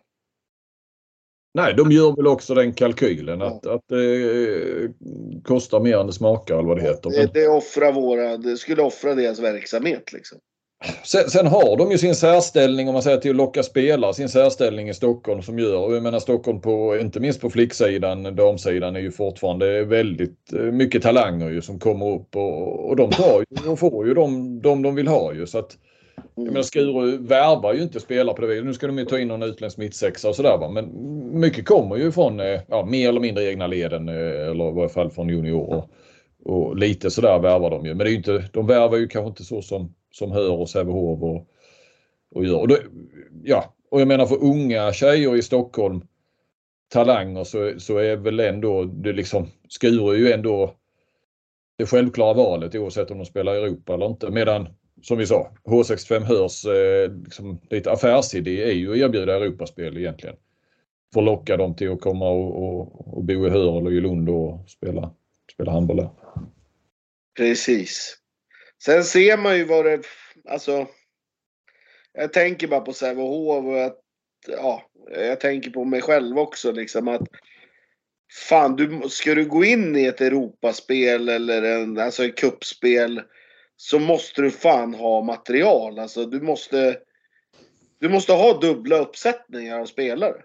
Nej, 1.53 1.73
de 1.73 1.91
gör 1.91 2.15
väl 2.15 2.27
också 2.27 2.53
den 2.53 2.73
kalkylen 2.73 3.39
Ja. 3.39 3.45
att, 3.47 3.65
att 3.65 3.81
det 3.89 4.93
kostar 5.43 5.79
mer 5.79 5.97
än 5.97 6.07
det 6.07 6.13
smakar 6.13 6.53
eller 6.55 6.67
vad 6.67 6.77
det 6.77 6.83
heter. 6.83 7.09
Det, 7.09 7.33
det, 7.33 7.47
offrar 7.47 7.91
våra, 7.91 8.37
det 8.37 8.57
skulle 8.57 8.81
offra 8.81 9.15
deras 9.15 9.39
verksamhet 9.39 10.13
liksom. 10.13 10.39
sen, 11.03 11.29
sen 11.29 11.47
har 11.47 11.77
de 11.77 11.91
ju 11.91 11.97
sin 11.97 12.15
särställning 12.15 12.87
om 12.87 12.93
man 12.93 13.03
säger 13.03 13.17
till 13.17 13.31
att 13.31 13.35
locka 13.37 13.63
spelare, 13.63 14.13
sin 14.13 14.29
särställning 14.29 14.89
i 14.89 14.93
Stockholm 14.93 15.41
som 15.41 15.59
gör, 15.59 15.77
och 15.77 15.95
jag 15.95 16.03
menar 16.03 16.19
Stockholm 16.19 16.61
på, 16.61 16.97
inte 16.97 17.19
minst 17.19 17.41
på 17.41 17.49
flicksidan, 17.49 18.35
damsidan 18.35 18.95
är 18.95 18.99
ju 18.99 19.11
fortfarande 19.11 19.83
väldigt 19.83 20.53
eh, 20.53 20.59
mycket 20.59 21.01
talanger 21.03 21.49
ju 21.49 21.61
som 21.61 21.79
kommer 21.79 22.15
upp 22.15 22.35
och, 22.35 22.89
och 22.89 22.95
de 22.95 23.09
tar 23.11 23.43
ju 23.49 23.69
och 23.71 23.79
får 23.79 24.07
ju 24.07 24.13
de, 24.13 24.61
de 24.61 24.81
de 24.81 24.95
vill 24.95 25.07
ha 25.07 25.33
ju 25.33 25.47
så 25.47 25.59
att 25.59 25.77
jag 26.37 26.53
menar 26.53 26.61
Skuru 26.61 27.17
värvar 27.17 27.73
ju 27.73 27.81
inte 27.81 27.99
spelare 27.99 28.35
på 28.35 28.41
det 28.41 28.47
viset. 28.47 28.65
Nu 28.65 28.73
ska 28.73 28.87
de 28.87 28.97
ju 28.97 29.05
ta 29.05 29.19
in 29.19 29.27
någon 29.27 29.43
utländsk 29.43 29.77
mittsexa 29.77 30.29
och 30.29 30.35
sådär 30.35 30.57
va. 30.57 30.69
Men 30.69 30.89
mycket 31.39 31.65
kommer 31.65 31.95
ju 31.95 32.11
från 32.11 32.39
eh, 32.39 32.61
ja, 32.67 32.85
mer 32.85 33.09
eller 33.09 33.19
mindre 33.19 33.43
egna 33.43 33.67
leden 33.67 34.09
eh, 34.09 34.49
eller 34.49 34.69
i 34.69 34.73
varje 34.73 34.89
fall 34.89 35.09
från 35.09 35.29
juniorer. 35.29 35.83
Och 36.45 36.77
lite 36.77 37.11
sådär 37.11 37.39
värvar 37.39 37.69
de 37.69 37.85
ju. 37.85 37.95
Men 37.95 38.05
det 38.05 38.11
är 38.11 38.15
inte, 38.15 38.49
de 38.53 38.67
värvar 38.67 38.97
ju 38.97 39.07
kanske 39.07 39.29
inte 39.29 39.43
så 39.43 39.61
som, 39.61 39.93
som 40.11 40.31
Hör 40.31 40.51
och 40.51 40.69
Sävehof 40.69 41.23
och, 41.23 41.47
och 42.35 42.45
gör. 42.45 42.59
Och 42.59 42.67
då, 42.67 42.77
ja, 43.43 43.73
och 43.91 44.01
jag 44.01 44.07
menar 44.07 44.25
för 44.25 44.43
unga 44.43 44.93
tjejer 44.93 45.35
i 45.35 45.41
Stockholm 45.41 46.01
talanger 46.93 47.43
så, 47.43 47.73
så 47.77 47.97
är 47.97 48.15
väl 48.15 48.39
ändå 48.39 48.83
det 48.83 49.13
liksom 49.13 49.47
Skuru 49.69 50.15
ju 50.15 50.31
ändå 50.31 50.73
det 51.77 51.85
självklara 51.85 52.33
valet 52.33 52.75
oavsett 52.75 53.11
om 53.11 53.17
de 53.17 53.25
spelar 53.25 53.55
i 53.55 53.57
Europa 53.57 53.93
eller 53.93 54.05
inte. 54.05 54.31
Medan 54.31 54.67
som 55.01 55.17
vi 55.17 55.27
sa, 55.27 55.51
H65 55.63 56.23
Hörs 56.23 56.65
eh, 56.65 57.11
liksom, 57.23 57.61
lite 57.69 57.91
affärsidé 57.91 58.63
är 58.63 58.71
ju 58.71 58.91
att 58.91 58.97
erbjuda 58.97 59.35
Europaspel 59.35 59.97
egentligen. 59.97 60.35
För 61.13 61.19
att 61.19 61.25
locka 61.25 61.57
dem 61.57 61.75
till 61.75 61.91
att 61.91 62.01
komma 62.01 62.29
och, 62.29 62.63
och, 62.63 63.17
och 63.17 63.23
bo 63.23 63.47
i 63.47 63.49
Hör 63.49 63.77
eller 63.77 63.91
i 63.91 64.01
Lund 64.01 64.29
och 64.29 64.69
spela, 64.69 65.13
spela 65.53 65.71
handboll 65.71 65.97
där. 65.97 66.09
Precis. 67.37 68.17
Sen 68.83 69.03
ser 69.03 69.37
man 69.37 69.57
ju 69.57 69.65
vad 69.65 69.85
det... 69.85 70.01
Alltså... 70.49 70.87
Jag 72.13 72.33
tänker 72.33 72.67
bara 72.67 72.81
på 72.81 72.93
Sävehof 72.93 73.65
och 73.65 73.83
att... 73.83 73.99
Ja, 74.47 74.81
jag 75.09 75.39
tänker 75.39 75.69
på 75.69 75.85
mig 75.85 76.01
själv 76.01 76.39
också 76.39 76.71
liksom 76.71 77.07
att... 77.07 77.21
Fan, 78.49 78.75
du, 78.75 79.01
ska 79.09 79.35
du 79.35 79.45
gå 79.45 79.65
in 79.65 79.95
i 79.95 80.05
ett 80.05 80.21
Europaspel 80.21 81.29
eller 81.29 81.61
en, 81.63 81.99
alltså 81.99 82.25
ett 82.25 82.37
kuppspel 82.37 83.21
så 83.77 83.99
måste 83.99 84.41
du 84.41 84.51
fan 84.51 84.93
ha 84.93 85.21
material. 85.21 85.99
Alltså 85.99 86.25
du 86.25 86.41
måste... 86.41 86.99
Du 87.99 88.09
måste 88.09 88.33
ha 88.33 88.59
dubbla 88.59 88.97
uppsättningar 88.97 89.79
av 89.79 89.85
spelare. 89.85 90.43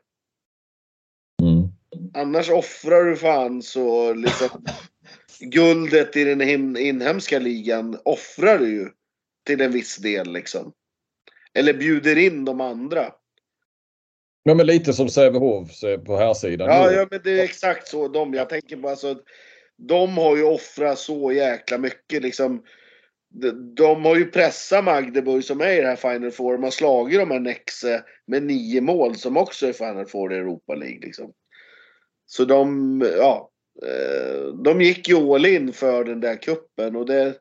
Mm. 1.42 1.68
Annars 2.14 2.50
offrar 2.50 3.04
du 3.04 3.16
fan 3.16 3.62
så 3.62 4.14
liksom 4.14 4.48
guldet 5.40 6.16
i 6.16 6.24
den 6.24 6.42
in, 6.42 6.76
inhemska 6.76 7.38
ligan 7.38 7.98
offrar 8.04 8.58
du 8.58 8.70
ju 8.70 8.88
till 9.46 9.60
en 9.60 9.72
viss 9.72 9.96
del 9.96 10.32
liksom. 10.32 10.72
Eller 11.54 11.74
bjuder 11.74 12.18
in 12.18 12.44
de 12.44 12.60
andra. 12.60 13.12
Ja, 14.42 14.54
men 14.54 14.66
lite 14.66 14.92
som 14.92 15.08
Sävehof 15.08 15.82
eh, 15.82 16.00
på 16.00 16.16
här 16.16 16.34
sidan. 16.34 16.68
Ja, 16.68 16.92
ja 16.92 17.06
men 17.10 17.20
det 17.24 17.40
är 17.40 17.44
exakt 17.44 17.88
så 17.88 18.08
de. 18.08 18.34
Jag 18.34 18.48
tänker 18.48 18.76
på 18.76 18.88
alltså. 18.88 19.16
De 19.76 20.18
har 20.18 20.36
ju 20.36 20.44
offrat 20.44 20.98
så 20.98 21.32
jäkla 21.32 21.78
mycket 21.78 22.22
liksom. 22.22 22.62
De, 23.34 23.74
de 23.74 24.04
har 24.04 24.16
ju 24.16 24.24
pressat 24.24 24.84
Magdeburg 24.84 25.44
som 25.44 25.60
är 25.60 25.72
i 25.72 25.80
det 25.80 25.88
här 25.88 25.96
Final 25.96 26.30
Four. 26.30 26.52
De 26.52 26.62
har 26.62 26.70
slagit 26.70 27.20
de 27.20 27.30
här 27.30 27.40
Nexe 27.40 28.04
med 28.26 28.42
nio 28.42 28.80
mål 28.80 29.16
som 29.16 29.36
också 29.36 29.66
är 29.66 29.72
Final 29.72 30.06
Four 30.06 30.32
i 30.32 30.36
Europa 30.36 30.74
League 30.74 30.98
liksom. 31.00 31.32
Så 32.26 32.44
de, 32.44 33.00
ja. 33.16 33.50
Eh, 33.86 34.44
de 34.64 34.80
gick 34.80 35.08
ju 35.08 35.16
all 35.16 35.46
in 35.46 35.72
för 35.72 36.04
den 36.04 36.20
där 36.20 36.36
kuppen 36.36 36.96
och 36.96 37.06
det, 37.06 37.34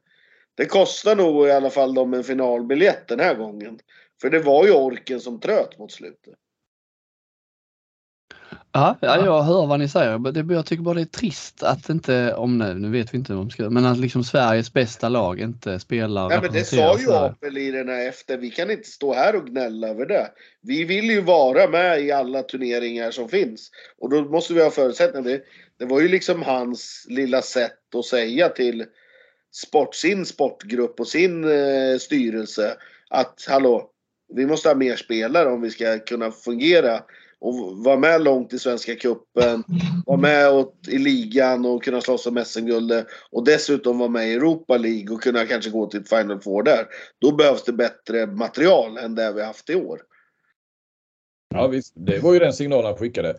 det 0.55 0.65
kostar 0.65 1.15
nog 1.15 1.47
i 1.47 1.51
alla 1.51 1.69
fall 1.69 1.93
dem 1.93 2.13
en 2.13 2.23
finalbiljett 2.23 3.07
den 3.07 3.19
här 3.19 3.35
gången. 3.35 3.79
För 4.21 4.29
det 4.29 4.39
var 4.39 4.65
ju 4.65 4.71
orken 4.71 5.19
som 5.19 5.39
tröt 5.39 5.77
mot 5.77 5.91
slutet. 5.91 6.33
Ja, 8.73 8.97
ja, 9.01 9.25
jag 9.25 9.43
hör 9.43 9.67
vad 9.67 9.79
ni 9.79 9.89
säger. 9.89 10.51
jag 10.53 10.65
tycker 10.65 10.83
bara 10.83 10.95
det 10.95 11.01
är 11.01 11.05
trist 11.05 11.63
att 11.63 11.89
inte, 11.89 12.33
om 12.33 12.57
nu, 12.57 12.73
nu 12.73 12.89
vet 12.89 13.13
vi 13.13 13.17
inte 13.17 13.33
om 13.33 13.49
ska, 13.49 13.69
men 13.69 13.85
att 13.85 13.97
liksom 13.97 14.23
Sveriges 14.23 14.73
bästa 14.73 15.09
lag 15.09 15.39
inte 15.39 15.79
spelar. 15.79 16.29
Nej, 16.29 16.39
men 16.41 16.53
det 16.53 16.63
sa 16.63 16.99
ju 16.99 17.13
Apel 17.13 17.57
i 17.57 17.71
den 17.71 17.89
här 17.89 18.07
efter. 18.07 18.37
Vi 18.37 18.49
kan 18.49 18.71
inte 18.71 18.89
stå 18.89 19.13
här 19.13 19.35
och 19.35 19.47
gnälla 19.47 19.87
över 19.87 20.05
det. 20.05 20.31
Vi 20.61 20.83
vill 20.83 21.05
ju 21.05 21.21
vara 21.21 21.67
med 21.67 22.01
i 22.01 22.11
alla 22.11 22.43
turneringar 22.43 23.11
som 23.11 23.29
finns. 23.29 23.71
Och 23.99 24.09
då 24.09 24.21
måste 24.21 24.53
vi 24.53 24.63
ha 24.63 24.71
förutsättningar. 24.71 25.29
Det, 25.29 25.41
det 25.79 25.85
var 25.85 26.01
ju 26.01 26.07
liksom 26.07 26.41
hans 26.41 27.05
lilla 27.09 27.41
sätt 27.41 27.95
att 27.95 28.05
säga 28.05 28.49
till 28.49 28.85
sport, 29.51 29.95
sin 29.95 30.25
sportgrupp 30.25 30.99
och 30.99 31.07
sin 31.07 31.43
eh, 31.43 31.97
styrelse 31.99 32.77
att 33.09 33.45
hallå, 33.49 33.89
vi 34.33 34.45
måste 34.45 34.69
ha 34.69 34.75
mer 34.75 34.95
spelare 34.95 35.49
om 35.49 35.61
vi 35.61 35.69
ska 35.69 35.99
kunna 35.99 36.31
fungera 36.31 37.01
och 37.41 37.77
vara 37.77 37.97
med 37.97 38.23
långt 38.23 38.53
i 38.53 38.59
Svenska 38.59 38.95
Cupen, 38.95 39.63
vara 40.05 40.17
med 40.17 40.49
åt, 40.49 40.87
i 40.87 40.97
ligan 40.97 41.65
och 41.65 41.83
kunna 41.83 42.01
slåss 42.01 42.27
om 42.27 42.43
SM-guldet 42.45 43.07
och 43.31 43.45
dessutom 43.45 43.99
vara 43.99 44.09
med 44.09 44.27
i 44.27 44.33
Europa 44.33 44.77
League 44.77 45.15
och 45.15 45.21
kunna 45.21 45.45
kanske 45.45 45.71
gå 45.71 45.85
till 45.85 46.05
Final 46.05 46.39
Four 46.39 46.63
där. 46.63 46.85
Då 47.19 47.35
behövs 47.35 47.63
det 47.63 47.73
bättre 47.73 48.25
material 48.25 48.97
än 48.97 49.15
det 49.15 49.33
vi 49.33 49.43
haft 49.43 49.69
i 49.69 49.75
år. 49.75 50.01
Ja 51.55 51.67
visst, 51.67 51.93
det 51.95 52.19
var 52.19 52.33
ju 52.33 52.39
den 52.39 52.53
signalen 52.53 52.85
han 52.85 52.97
skickade. 52.97 53.37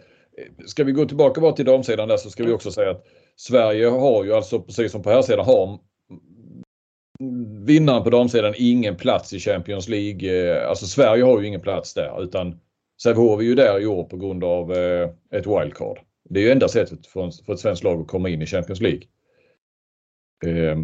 Ska 0.66 0.84
vi 0.84 0.92
gå 0.92 1.04
tillbaka 1.04 1.40
bara 1.40 1.52
till 1.52 1.64
damsidan 1.64 2.08
där 2.08 2.16
så 2.16 2.30
ska 2.30 2.44
vi 2.44 2.52
också 2.52 2.70
säga 2.70 2.90
att 2.90 3.06
Sverige 3.36 3.86
har 3.86 4.24
ju 4.24 4.34
alltså 4.34 4.60
precis 4.60 4.92
som 4.92 5.02
på 5.02 5.10
här 5.10 5.22
sidan 5.22 5.46
har 5.46 5.78
vinnaren 7.66 8.04
på 8.04 8.10
damsidan 8.10 8.54
ingen 8.56 8.96
plats 8.96 9.32
i 9.32 9.38
Champions 9.38 9.88
League. 9.88 10.60
Alltså 10.66 10.86
Sverige 10.86 11.24
har 11.24 11.40
ju 11.40 11.46
ingen 11.46 11.60
plats 11.60 11.94
där 11.94 12.22
utan 12.22 12.60
Sävehof 13.02 13.40
är 13.40 13.44
ju 13.44 13.54
där 13.54 13.80
i 13.80 13.86
år 13.86 14.04
på 14.04 14.16
grund 14.16 14.44
av 14.44 14.72
eh, 14.72 15.10
ett 15.30 15.46
wildcard. 15.46 15.98
Det 16.30 16.40
är 16.40 16.44
ju 16.44 16.50
enda 16.50 16.68
sättet 16.68 17.06
för, 17.06 17.52
ett 17.52 17.60
svenskt 17.60 17.84
lag 17.84 18.00
att 18.00 18.08
komma 18.08 18.28
in 18.28 18.42
i 18.42 18.46
Champions 18.46 18.80
League. 18.80 19.02
Eh, 20.46 20.78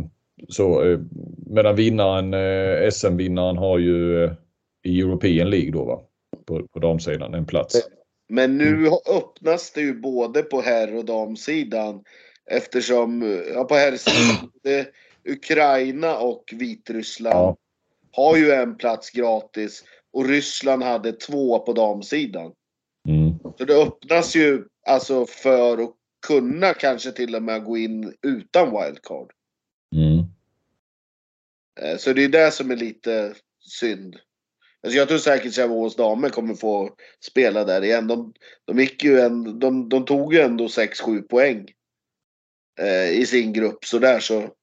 så, 0.49 0.85
eh, 0.85 0.99
medan 1.47 1.77
vinnaren, 1.77 2.35
eh, 2.35 2.91
SM-vinnaren 2.91 3.57
har 3.57 3.79
ju 3.79 4.31
i 4.85 5.01
European 5.01 5.51
League 5.51 5.71
då 5.71 5.85
va? 5.85 6.01
På, 6.47 6.69
på 6.69 6.79
damsidan 6.79 7.35
en 7.35 7.47
plats. 7.47 7.89
Men 8.29 8.59
nu 8.59 8.69
mm. 8.69 8.93
öppnas 8.93 9.73
det 9.73 9.81
ju 9.81 9.95
både 9.95 10.43
på 10.43 10.61
herr 10.61 10.97
och 10.97 11.05
damsidan 11.05 12.05
eftersom, 12.51 13.41
ja 13.55 13.65
på 13.65 13.75
herrsidan, 13.75 14.51
Ukraina 15.29 16.19
och 16.19 16.45
Vitryssland 16.53 17.37
ja. 17.37 17.57
har 18.13 18.37
ju 18.37 18.51
en 18.51 18.77
plats 18.77 19.11
gratis 19.11 19.85
och 20.13 20.29
Ryssland 20.29 20.83
hade 20.83 21.13
två 21.13 21.59
på 21.59 21.73
damsidan. 21.73 22.53
Mm. 23.09 23.39
Så 23.59 23.65
det 23.65 23.75
öppnas 23.75 24.37
ju 24.37 24.65
alltså 24.87 25.27
för 25.27 25.79
att 25.79 25.95
kunna 26.27 26.75
kanske 26.75 27.13
till 27.13 27.35
och 27.35 27.43
med 27.43 27.65
gå 27.65 27.77
in 27.77 28.15
utan 28.23 28.71
wildcard. 28.71 29.33
Mm. 29.97 30.25
Eh, 31.81 31.99
så 31.99 32.13
det 32.13 32.25
är 32.25 32.29
det 32.29 32.51
som 32.51 32.71
är 32.71 32.77
lite 32.77 33.35
synd. 33.61 34.17
Alltså 34.83 34.99
jag 34.99 35.09
tror 35.09 35.19
säkert 35.19 35.55
Sävehofs 35.55 35.97
damer 35.97 36.29
kommer 36.29 36.55
få 36.55 36.95
spela 37.21 37.65
där 37.65 37.85
igen. 37.85 38.07
De, 38.07 38.35
de, 38.65 38.79
gick 38.79 39.05
ju 39.05 39.21
en, 39.21 39.59
de, 39.59 39.89
de 39.89 40.05
tog 40.05 40.35
ju 40.35 40.41
ändå 40.41 40.67
6-7 40.67 41.23
poäng 41.23 41.73
eh, 42.81 43.11
i 43.11 43.27
sin 43.27 43.53
grupp 43.53 43.85
sådär 43.85 44.21
så. 44.21 44.55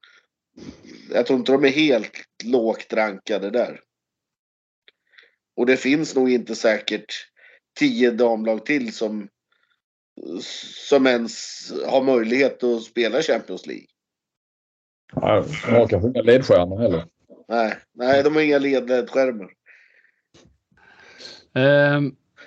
Jag 1.14 1.26
tror 1.26 1.40
inte 1.40 1.52
de 1.52 1.66
är 1.66 1.70
helt 1.70 2.26
lågt 2.44 2.94
rankade 2.94 3.50
där. 3.50 3.82
Och 5.56 5.66
det 5.66 5.78
finns 5.78 6.16
nog 6.16 6.30
inte 6.30 6.56
säkert 6.56 7.14
tio 7.80 8.12
damlag 8.12 8.66
till 8.66 8.94
som, 8.94 9.28
som 10.90 11.08
ens 11.08 11.34
har 11.88 12.04
möjlighet 12.04 12.64
att 12.64 12.84
spela 12.84 13.22
Champions 13.22 13.66
League. 13.66 13.86
Nej, 15.16 15.44
de 15.66 15.72
har 15.72 15.88
kanske 15.88 16.10
inga 16.10 16.22
ledstjärnor 16.22 16.82
heller. 16.82 17.06
Nej, 17.48 17.78
nej 17.94 18.24
de 18.24 18.36
har 18.36 18.42
inga 18.42 18.60
ledstjärnor. 18.60 19.52
Eh, 21.56 22.02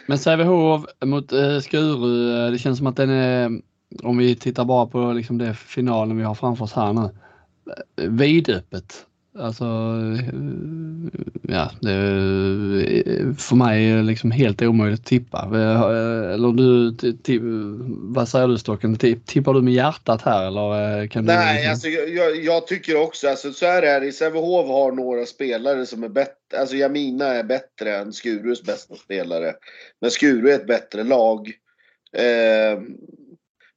men 0.06 0.18
Sävehof 0.18 0.84
mot 1.04 1.32
eh, 1.32 1.58
Skuru, 1.58 2.44
eh, 2.44 2.50
det 2.50 2.58
känns 2.58 2.78
som 2.78 2.86
att 2.86 2.96
den 2.96 3.10
är, 3.10 3.50
om 4.02 4.18
vi 4.18 4.36
tittar 4.36 4.64
bara 4.64 4.86
på 4.86 5.12
liksom 5.12 5.38
det 5.38 5.54
finalen 5.54 6.16
vi 6.16 6.22
har 6.22 6.34
framför 6.34 6.64
oss 6.64 6.72
här 6.72 6.92
nu, 6.92 7.10
eh, 7.96 8.10
vidöppet. 8.10 9.06
Alltså, 9.40 9.64
ja, 11.42 11.70
det 11.80 11.92
är 11.92 13.32
för 13.38 13.56
mig 13.56 14.02
liksom 14.02 14.30
helt 14.30 14.62
omöjligt 14.62 15.00
att 15.00 15.06
tippa. 15.06 15.42
Eller 16.34 16.52
du, 16.52 16.94
vad 18.14 18.28
säger 18.28 18.48
du 18.48 18.58
Stocken? 18.58 18.96
Tippar 19.24 19.54
du 19.54 19.62
med 19.62 19.72
hjärtat 19.72 20.22
här 20.22 20.46
eller 20.46 21.06
kan 21.06 21.26
du? 21.26 21.32
Nej, 21.32 21.54
liksom... 21.54 21.70
alltså, 21.70 21.88
jag, 21.88 22.44
jag, 22.44 22.66
tycker 22.66 22.96
också, 22.96 23.28
alltså, 23.28 23.52
så 23.52 23.66
här 23.66 23.82
är 23.82 24.00
det. 24.00 24.12
Sävehof 24.12 24.68
har 24.68 24.92
några 24.92 25.26
spelare 25.26 25.86
som 25.86 26.04
är 26.04 26.08
bättre. 26.08 26.58
Alltså 26.58 26.76
Jamina 26.76 27.26
är 27.26 27.44
bättre 27.44 27.96
än 27.96 28.12
Skurus 28.12 28.62
bästa 28.62 28.94
spelare. 28.96 29.54
Men 30.00 30.10
Skuru 30.10 30.50
är 30.50 30.54
ett 30.54 30.66
bättre 30.66 31.04
lag. 31.04 31.52
Eh, 32.12 32.80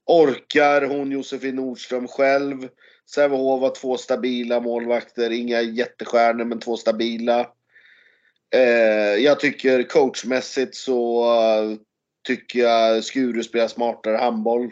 orkar 0.06 0.82
hon 0.82 1.12
Josefin 1.12 1.56
Nordström 1.56 2.08
själv? 2.08 2.68
Sävehof 3.14 3.62
har 3.62 3.76
två 3.76 3.98
stabila 3.98 4.60
målvakter, 4.60 5.30
inga 5.32 5.62
jättestjärnor 5.62 6.46
men 6.46 6.60
två 6.60 6.78
stabila. 6.78 7.50
Eh, 8.54 9.16
jag 9.24 9.40
tycker 9.40 9.84
coachmässigt 9.84 10.76
så 10.76 11.24
uh, 11.24 11.78
tycker 12.28 12.60
jag 12.60 13.04
Skuru 13.04 13.44
spelar 13.44 13.68
smartare 13.68 14.18
handboll. 14.18 14.64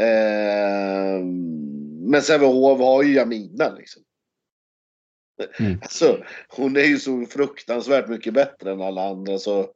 Eh, 0.00 1.24
men 2.00 2.22
Sävehof 2.22 2.80
har 2.80 3.02
ju 3.02 3.14
Jamina 3.14 3.74
liksom. 3.78 4.02
Mm. 5.60 5.78
Alltså, 5.82 6.24
hon 6.48 6.76
är 6.76 6.84
ju 6.84 6.98
så 6.98 7.26
fruktansvärt 7.26 8.08
mycket 8.08 8.34
bättre 8.34 8.72
än 8.72 8.80
alla 8.80 9.08
andra 9.08 9.38
så. 9.38 9.70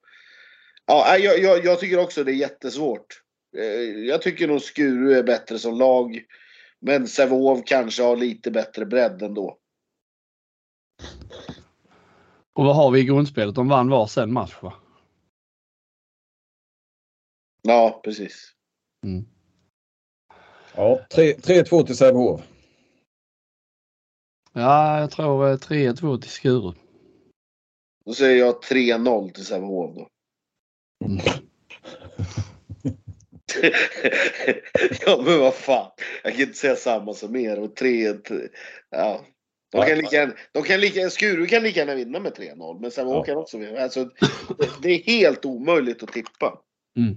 Ja, 0.86 1.18
jag, 1.18 1.38
jag, 1.38 1.64
jag 1.64 1.80
tycker 1.80 1.98
också 1.98 2.24
det 2.24 2.32
är 2.32 2.34
jättesvårt. 2.34 3.22
Eh, 3.56 4.04
jag 4.04 4.22
tycker 4.22 4.48
nog 4.48 4.62
Skuru 4.62 5.14
är 5.14 5.22
bättre 5.22 5.58
som 5.58 5.78
lag. 5.78 6.24
Men 6.80 7.08
Sävehof 7.08 7.64
kanske 7.66 8.02
har 8.02 8.16
lite 8.16 8.50
bättre 8.50 8.86
bredd 8.86 9.22
ändå. 9.22 9.58
Och 12.52 12.64
vad 12.64 12.76
har 12.76 12.90
vi 12.90 13.00
i 13.00 13.04
grundspelet? 13.04 13.54
De 13.54 13.68
vann 13.68 13.90
varsin 13.90 14.32
match 14.32 14.56
va? 14.62 14.74
Ja, 17.62 18.00
precis. 18.04 18.52
Mm. 19.06 19.24
Ja, 20.74 21.06
3-2 21.10 21.86
till 21.86 21.96
Sävehof. 21.96 22.40
Ja, 24.52 25.00
jag 25.00 25.10
tror 25.10 25.56
3-2 25.56 26.14
eh, 26.14 26.20
till 26.20 26.30
Skuru. 26.30 26.72
Då 28.04 28.14
säger 28.14 28.38
jag 28.38 28.62
3-0 28.62 29.32
till 29.32 29.46
Sävehof 29.46 29.94
då. 29.94 30.08
Mm. 31.04 31.20
ja 35.06 35.22
men 35.24 35.40
vad 35.40 35.54
fan. 35.54 35.90
Jag 36.22 36.32
kan 36.32 36.42
inte 36.42 36.58
säga 36.58 36.76
samma 36.76 37.14
som 37.14 37.36
er. 37.36 37.58
Och 37.60 37.76
tre, 37.76 38.14
ja. 38.90 39.20
De 39.72 39.86
kan 39.86 39.98
lika, 39.98 40.30
de 40.52 40.62
kan 40.62 40.80
lika, 40.80 41.10
Skuru 41.10 41.46
kan 41.46 41.62
lika 41.62 41.80
gärna 41.80 41.94
vinna 41.94 42.20
med 42.20 42.32
3-0. 42.32 42.80
Men 42.80 42.90
Sävehof 42.90 43.16
ja. 43.16 43.24
kan 43.24 43.36
också 43.36 43.58
vinna. 43.58 43.80
Alltså, 43.80 44.04
det, 44.58 44.68
det, 44.82 44.88
är 44.88 45.02
helt 45.02 45.44
omöjligt 45.44 46.02
att 46.02 46.12
tippa. 46.12 46.58
Mm. 46.96 47.16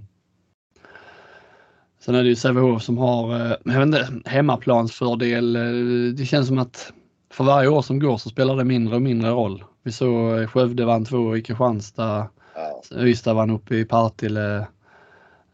Sen 2.00 2.14
är 2.14 2.22
det 2.22 2.28
ju 2.28 2.36
Sävehof 2.36 2.82
som 2.82 2.98
har 2.98 3.34
eh, 3.34 3.56
jag 3.64 3.72
vet 3.72 3.86
inte, 3.86 4.30
hemmaplansfördel. 4.30 5.56
Eh, 5.56 6.14
det 6.14 6.24
känns 6.24 6.48
som 6.48 6.58
att 6.58 6.92
för 7.32 7.44
varje 7.44 7.68
år 7.68 7.82
som 7.82 7.98
går 7.98 8.18
så 8.18 8.28
spelar 8.28 8.56
det 8.56 8.64
mindre 8.64 8.94
och 8.94 9.02
mindre 9.02 9.30
roll. 9.30 9.64
Vi 9.82 9.92
såg 9.92 10.50
Skövde 10.50 10.84
vann 10.84 11.04
två 11.04 11.36
i 11.36 11.42
Kristianstad. 11.42 12.28
Ja. 12.54 12.82
Ystad 12.96 13.34
vann 13.34 13.50
uppe 13.50 13.74
i 13.74 13.84
Partille. 13.84 14.66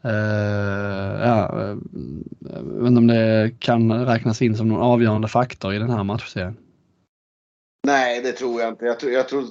Uh, 0.09 1.20
ja, 1.20 1.59
jag 2.40 2.62
vet 2.62 2.86
inte 2.86 2.98
om 2.98 3.06
det 3.06 3.52
kan 3.59 4.06
räknas 4.06 4.42
in 4.42 4.56
som 4.56 4.68
någon 4.68 4.82
avgörande 4.82 5.28
faktor 5.28 5.74
i 5.74 5.78
den 5.78 5.90
här 5.90 6.04
matchserien. 6.04 6.56
Nej, 7.86 8.22
det 8.22 8.32
tror 8.32 8.61
jag 8.61 8.72
inte. 8.72 8.84
Jag 8.84 9.00
tror, 9.00 9.12
jag 9.12 9.28
tror 9.28 9.44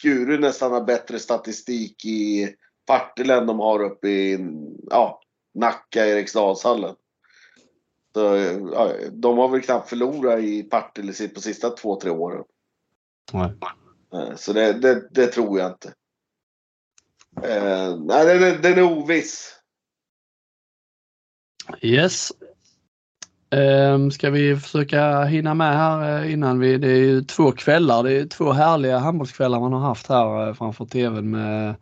Skuru 0.00 0.38
nästan 0.38 0.72
har 0.72 0.84
bättre 0.84 1.18
statistik 1.18 2.04
i 2.04 2.54
Partille 2.86 3.36
än 3.36 3.46
de 3.46 3.58
har 3.58 3.82
uppe 3.82 4.08
i 4.08 4.38
ja, 4.90 5.20
Nacka, 5.54 6.06
Eriksdalshallen. 6.06 6.94
Så, 8.14 8.20
ja, 8.72 8.92
de 9.12 9.38
har 9.38 9.48
väl 9.48 9.60
knappt 9.60 9.88
förlorat 9.88 10.40
i 10.40 10.62
Partille 10.62 11.28
på 11.34 11.40
sista 11.40 11.70
två, 11.70 12.00
tre 12.00 12.10
åren. 12.10 12.44
Nej. 13.32 13.52
Eh, 14.14 14.36
så 14.36 14.52
det, 14.52 14.72
det, 14.72 15.08
det 15.10 15.26
tror 15.26 15.58
jag 15.58 15.70
inte. 15.70 15.94
Eh, 17.42 17.96
nej, 17.96 18.38
den, 18.38 18.62
den 18.62 18.78
är 18.78 18.82
oviss. 18.82 19.59
Yes. 21.80 22.32
Um, 23.54 24.10
ska 24.10 24.30
vi 24.30 24.56
försöka 24.56 25.24
hinna 25.24 25.54
med 25.54 25.76
här 25.76 26.22
eh, 26.22 26.32
innan 26.32 26.58
vi, 26.58 26.78
det 26.78 26.88
är 26.88 26.96
ju 26.96 27.22
två 27.22 27.52
kvällar, 27.52 28.02
det 28.02 28.12
är 28.12 28.26
två 28.26 28.52
härliga 28.52 28.98
handbollskvällar 28.98 29.60
man 29.60 29.72
har 29.72 29.80
haft 29.80 30.08
här 30.08 30.48
eh, 30.48 30.54
framför 30.54 30.84
tvn 30.84 31.30
med 31.30 31.74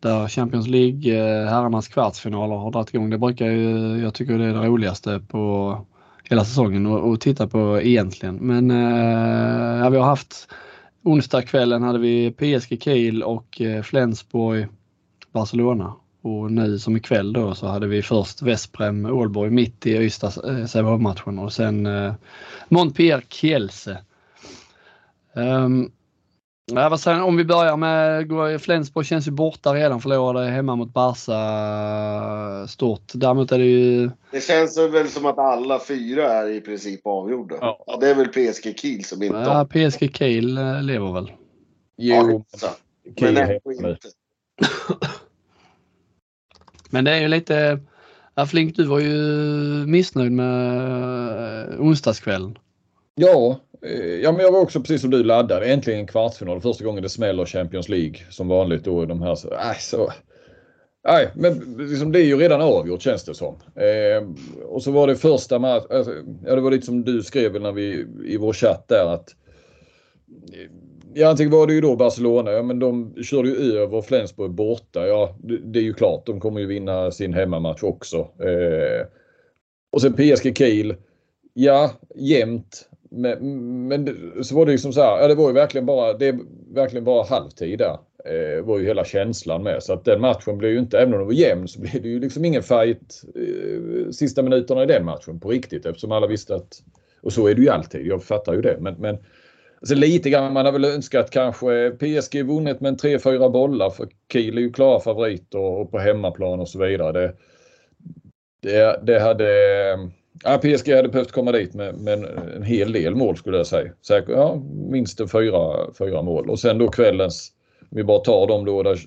där 0.00 0.28
Champions 0.28 0.68
League, 0.68 1.16
eh, 1.16 1.48
herrarnas 1.48 1.88
kvartsfinaler 1.88 2.56
har 2.56 2.70
dragit 2.70 2.94
igång. 2.94 3.10
Det 3.10 3.18
brukar 3.18 3.46
ju, 3.46 3.96
jag 4.02 4.14
tycker 4.14 4.38
det 4.38 4.44
är 4.44 4.54
det 4.54 4.66
roligaste 4.66 5.20
på 5.28 5.76
hela 6.24 6.44
säsongen 6.44 6.86
att 6.86 7.20
titta 7.20 7.48
på 7.48 7.80
egentligen. 7.82 8.36
Men 8.36 8.70
ja, 9.78 9.88
vi 9.88 9.96
har 9.96 10.04
haft 10.04 10.48
onsdagskvällen 11.02 11.82
hade 11.82 11.98
vi 11.98 12.30
PSG 12.30 12.82
Kiel 12.82 13.22
och 13.22 13.60
Flensburg 13.84 14.68
Barcelona. 15.32 15.94
Och 16.22 16.52
nu 16.52 16.78
som 16.78 16.96
ikväll 16.96 17.32
då 17.32 17.54
så 17.54 17.66
hade 17.66 17.86
vi 17.86 18.02
först 18.02 18.42
Vesprem 18.42 19.06
Ålborg 19.06 19.50
mitt 19.50 19.86
i 19.86 19.96
Ystads 19.96 20.38
eh, 20.38 20.66
Sävehof-matchen 20.66 21.38
och 21.38 21.52
sen 21.52 21.86
eh, 21.86 22.14
Montpellier 22.68 23.24
Kielse. 23.28 23.98
Um, 25.34 25.92
ja, 26.72 26.88
vad 26.88 27.00
säger, 27.00 27.22
om 27.22 27.36
vi 27.36 27.44
börjar 27.44 27.76
med 27.76 28.60
Flensburg 28.60 29.06
känns 29.06 29.28
ju 29.28 29.30
borta 29.30 29.74
redan, 29.74 30.00
förlorade 30.00 30.50
hemma 30.50 30.76
mot 30.76 30.92
Barca 30.92 32.66
stort. 32.68 33.12
Däremot 33.14 33.52
är 33.52 33.58
det 33.58 33.64
ju... 33.64 34.10
Det 34.30 34.40
känns 34.40 34.78
väl 34.78 35.08
som 35.08 35.26
att 35.26 35.38
alla 35.38 35.80
fyra 35.80 36.32
är 36.32 36.48
i 36.48 36.60
princip 36.60 37.06
avgjorda. 37.06 37.56
Ja. 37.60 37.84
ja 37.86 37.96
det 37.96 38.10
är 38.10 38.14
väl 38.14 38.28
PSG 38.28 38.78
Kiel 38.78 39.04
som 39.04 39.22
inte 39.22 39.38
Ja, 39.38 39.64
PSG 39.64 40.16
Kiel 40.16 40.58
eh, 40.58 40.82
lever 40.82 41.12
väl. 41.12 41.32
Jo, 41.96 42.44
ja, 42.60 42.68
men 43.20 43.36
ändå 43.36 43.72
inte. 43.72 44.08
Men 46.92 47.04
det 47.04 47.10
är 47.10 47.20
ju 47.20 47.28
lite, 47.28 47.78
ja, 48.34 48.46
Flink 48.46 48.76
du 48.76 48.84
var 48.84 49.00
ju 49.00 49.16
missnöjd 49.86 50.32
med 50.32 51.72
eh, 51.72 51.80
onsdagskvällen. 51.80 52.58
Ja, 53.14 53.60
eh, 53.86 54.14
ja 54.14 54.32
men 54.32 54.40
jag 54.40 54.52
var 54.52 54.60
också 54.60 54.80
precis 54.80 55.00
som 55.00 55.10
du 55.10 55.24
laddad. 55.24 55.62
Äntligen 55.62 56.06
kvartsfinal. 56.06 56.60
Första 56.60 56.84
gången 56.84 57.02
det 57.02 57.08
smäller 57.08 57.46
Champions 57.46 57.88
League 57.88 58.16
som 58.30 58.48
vanligt 58.48 58.84
då 58.84 59.04
de 59.04 59.22
här. 59.22 59.34
Så, 59.34 59.48
äh, 59.48 59.78
så, 59.80 60.12
nej, 61.08 61.30
men 61.34 61.76
liksom, 61.78 62.12
det 62.12 62.20
är 62.20 62.26
ju 62.26 62.36
redan 62.36 62.60
avgjort 62.60 63.02
känns 63.02 63.24
det 63.24 63.34
som. 63.34 63.56
Eh, 63.76 64.28
och 64.64 64.82
så 64.82 64.90
var 64.90 65.06
det 65.06 65.16
första 65.16 65.58
matchen. 65.58 65.96
Alltså, 65.96 66.12
ja, 66.44 66.54
det 66.54 66.60
var 66.60 66.70
lite 66.70 66.86
som 66.86 67.04
du 67.04 67.22
skrev 67.22 67.60
när 67.60 67.72
vi 67.72 68.06
i 68.26 68.36
vår 68.36 68.52
chatt 68.52 68.88
där 68.88 69.06
att 69.06 69.28
Ja, 71.14 71.28
antingen 71.28 71.52
var 71.52 71.66
det 71.66 71.72
ju 71.72 71.80
då 71.80 71.96
Barcelona. 71.96 72.52
Ja, 72.52 72.62
men 72.62 72.78
de 72.78 73.14
körde 73.22 73.48
ju 73.48 73.78
över 73.78 74.02
Flensburg 74.02 74.50
borta. 74.50 75.06
Ja, 75.06 75.36
det, 75.42 75.58
det 75.58 75.78
är 75.78 75.82
ju 75.82 75.94
klart. 75.94 76.26
De 76.26 76.40
kommer 76.40 76.60
ju 76.60 76.66
vinna 76.66 77.10
sin 77.10 77.34
hemmamatch 77.34 77.82
också. 77.82 78.16
Eh, 78.18 79.06
och 79.92 80.02
sen 80.02 80.12
PSG 80.12 80.56
Kiel. 80.56 80.94
Ja, 81.54 81.90
jämnt. 82.14 82.88
Men, 83.10 83.38
men 83.88 84.16
så 84.42 84.54
var 84.54 84.66
det 84.66 84.72
liksom 84.72 84.92
så 84.92 85.00
här. 85.00 85.20
Ja, 85.20 85.28
det 85.28 85.34
var 85.34 85.48
ju 85.48 85.54
verkligen 85.54 85.86
bara, 85.86 86.12
det 86.12 86.26
är 86.26 86.38
verkligen 86.74 87.04
bara 87.04 87.24
halvtid 87.24 87.78
där. 87.78 87.98
Eh, 88.24 88.64
var 88.64 88.78
ju 88.78 88.86
hela 88.86 89.04
känslan 89.04 89.62
med. 89.62 89.82
Så 89.82 89.92
att 89.92 90.04
den 90.04 90.20
matchen 90.20 90.58
blev 90.58 90.70
ju 90.70 90.78
inte, 90.78 90.98
även 90.98 91.12
om 91.12 91.18
den 91.18 91.26
var 91.26 91.34
jämn, 91.34 91.68
så 91.68 91.80
blev 91.80 92.02
det 92.02 92.08
ju 92.08 92.20
liksom 92.20 92.44
ingen 92.44 92.62
fight 92.62 93.22
eh, 93.34 94.10
sista 94.10 94.42
minuterna 94.42 94.82
i 94.82 94.86
den 94.86 95.04
matchen 95.04 95.40
på 95.40 95.48
riktigt. 95.48 95.86
Eftersom 95.86 96.12
alla 96.12 96.26
visste 96.26 96.54
att, 96.54 96.82
och 97.22 97.32
så 97.32 97.46
är 97.46 97.54
det 97.54 97.62
ju 97.62 97.68
alltid. 97.68 98.06
Jag 98.06 98.24
fattar 98.24 98.54
ju 98.54 98.60
det. 98.62 98.76
Men, 98.80 98.94
men 98.94 99.18
Alltså 99.82 99.94
lite 99.94 100.30
grann, 100.30 100.52
man 100.52 100.64
har 100.64 100.72
väl 100.72 100.84
önskat 100.84 101.30
kanske 101.30 101.90
PSG 101.90 102.42
vunnit 102.42 102.80
med 102.80 102.88
en 102.88 102.96
3-4 102.96 103.50
bollar 103.50 103.90
för 103.90 104.08
Kiel 104.32 104.58
är 104.58 104.62
ju 104.62 104.72
klara 104.72 105.00
favoriter 105.00 105.58
och 105.58 105.90
på 105.90 105.98
hemmaplan 105.98 106.60
och 106.60 106.68
så 106.68 106.78
vidare. 106.78 107.12
Det, 107.12 107.34
det, 108.60 109.00
det 109.02 109.20
hade... 109.20 109.48
Ja, 110.44 110.58
PSG 110.58 110.94
hade 110.96 111.08
behövt 111.08 111.32
komma 111.32 111.52
dit 111.52 111.74
med, 111.74 111.94
med 111.94 112.24
en 112.56 112.62
hel 112.62 112.92
del 112.92 113.14
mål 113.14 113.36
skulle 113.36 113.56
jag 113.56 113.66
säga. 113.66 113.92
Säkert, 114.06 114.28
ja, 114.28 114.62
minst 114.90 115.30
fyra, 115.32 115.92
fyra 115.98 116.22
mål. 116.22 116.50
Och 116.50 116.60
sen 116.60 116.78
då 116.78 116.88
kvällens, 116.88 117.52
om 117.80 117.96
vi 117.96 118.04
bara 118.04 118.18
tar 118.18 118.46
dem 118.46 118.64
då 118.64 118.82
där 118.82 118.98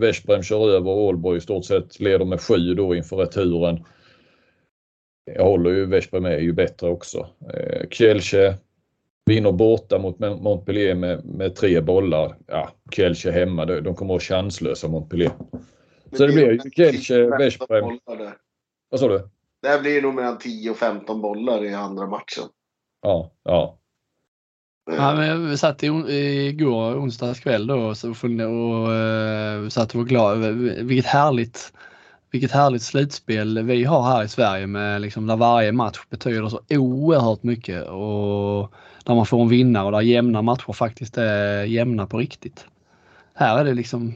Veszprem 0.00 0.42
kör 0.42 0.70
över 0.70 0.90
och 0.90 1.04
Ålborg 1.04 1.38
i 1.38 1.40
stort 1.40 1.64
sett 1.64 2.00
leder 2.00 2.24
med 2.24 2.40
sju 2.40 2.74
då 2.74 2.94
inför 2.94 3.16
returen. 3.16 3.84
Jag 5.34 5.44
håller 5.44 5.70
ju 5.70 5.86
Veszprem 5.86 6.24
är 6.24 6.38
ju 6.38 6.52
bättre 6.52 6.88
också. 6.88 7.28
Eh, 7.54 7.88
Kielce 7.90 8.54
Vinner 9.26 9.52
borta 9.52 9.98
mot 9.98 10.18
Montpellier 10.18 10.94
med, 10.94 11.24
med 11.24 11.56
tre 11.56 11.80
bollar. 11.80 12.36
Ja, 12.46 12.70
Kielce 12.90 13.30
hemma. 13.30 13.64
De 13.64 13.82
kommer 13.82 13.92
att 13.92 14.08
vara 14.08 14.20
chanslösa 14.20 14.88
Montpellier. 14.88 15.32
Så 16.12 16.26
det 16.26 16.32
blir 16.32 16.52
ju 16.52 16.70
Kielce, 16.70 17.26
Veszprem. 17.38 17.98
Vad 18.90 19.00
sa 19.00 19.08
du? 19.08 19.28
Det 19.62 19.78
blir 19.80 20.02
nog 20.02 20.14
mellan 20.14 20.38
10 20.38 20.70
och 20.70 20.76
15 20.76 21.22
bollar 21.22 21.64
i 21.64 21.74
andra 21.74 22.06
matchen. 22.06 22.44
Ja, 23.02 23.32
ja. 23.42 23.78
Ja, 24.90 25.14
men 25.14 25.50
vi 25.50 25.58
satt 25.58 25.82
i, 25.82 25.86
igår 25.86 26.96
onsdags 26.96 27.40
kväll 27.40 27.66
då 27.66 27.74
och, 27.74 27.96
och, 28.04 28.24
och 28.24 28.88
uh, 28.88 29.68
satt 29.68 29.90
och 29.90 29.94
var 29.94 30.04
glada. 30.04 30.50
Vilket 30.82 31.06
härligt, 31.06 31.72
vilket 32.30 32.52
härligt 32.52 32.82
slutspel 32.82 33.62
vi 33.62 33.84
har 33.84 34.02
här 34.02 34.24
i 34.24 34.28
Sverige 34.28 34.66
med 34.66 35.00
liksom 35.00 35.26
där 35.26 35.36
varje 35.36 35.72
match 35.72 35.98
betyder 36.10 36.48
så 36.48 36.60
oerhört 36.70 37.42
mycket. 37.42 37.88
Och 37.88 38.74
där 39.06 39.14
man 39.14 39.26
får 39.26 39.42
en 39.42 39.48
vinnare 39.48 39.84
och 39.84 39.92
där 39.92 40.00
jämna 40.00 40.42
matcher 40.42 40.72
faktiskt 40.72 41.18
är 41.18 41.64
jämna 41.64 42.06
på 42.06 42.18
riktigt. 42.18 42.64
Här 43.34 43.58
är 43.58 43.64
det 43.64 43.74
liksom 43.74 44.14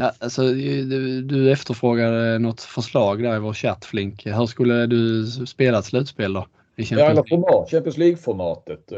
Ja, 0.00 0.12
alltså, 0.18 0.42
du, 0.42 1.22
du 1.22 1.52
efterfrågade 1.52 2.38
något 2.38 2.60
förslag 2.60 3.22
där 3.22 3.36
i 3.36 3.38
vår 3.38 3.54
chatt 3.54 3.84
Flink. 3.84 4.26
Hur 4.26 4.46
skulle 4.46 4.86
du 4.86 5.26
spela 5.26 5.78
ett 5.78 5.84
slutspel 5.84 6.32
då? 6.32 6.46
I 6.76 6.84
Champions, 6.84 7.16
ja, 7.16 7.24
format, 7.28 7.70
Champions 7.70 7.96
League-formatet. 7.96 8.88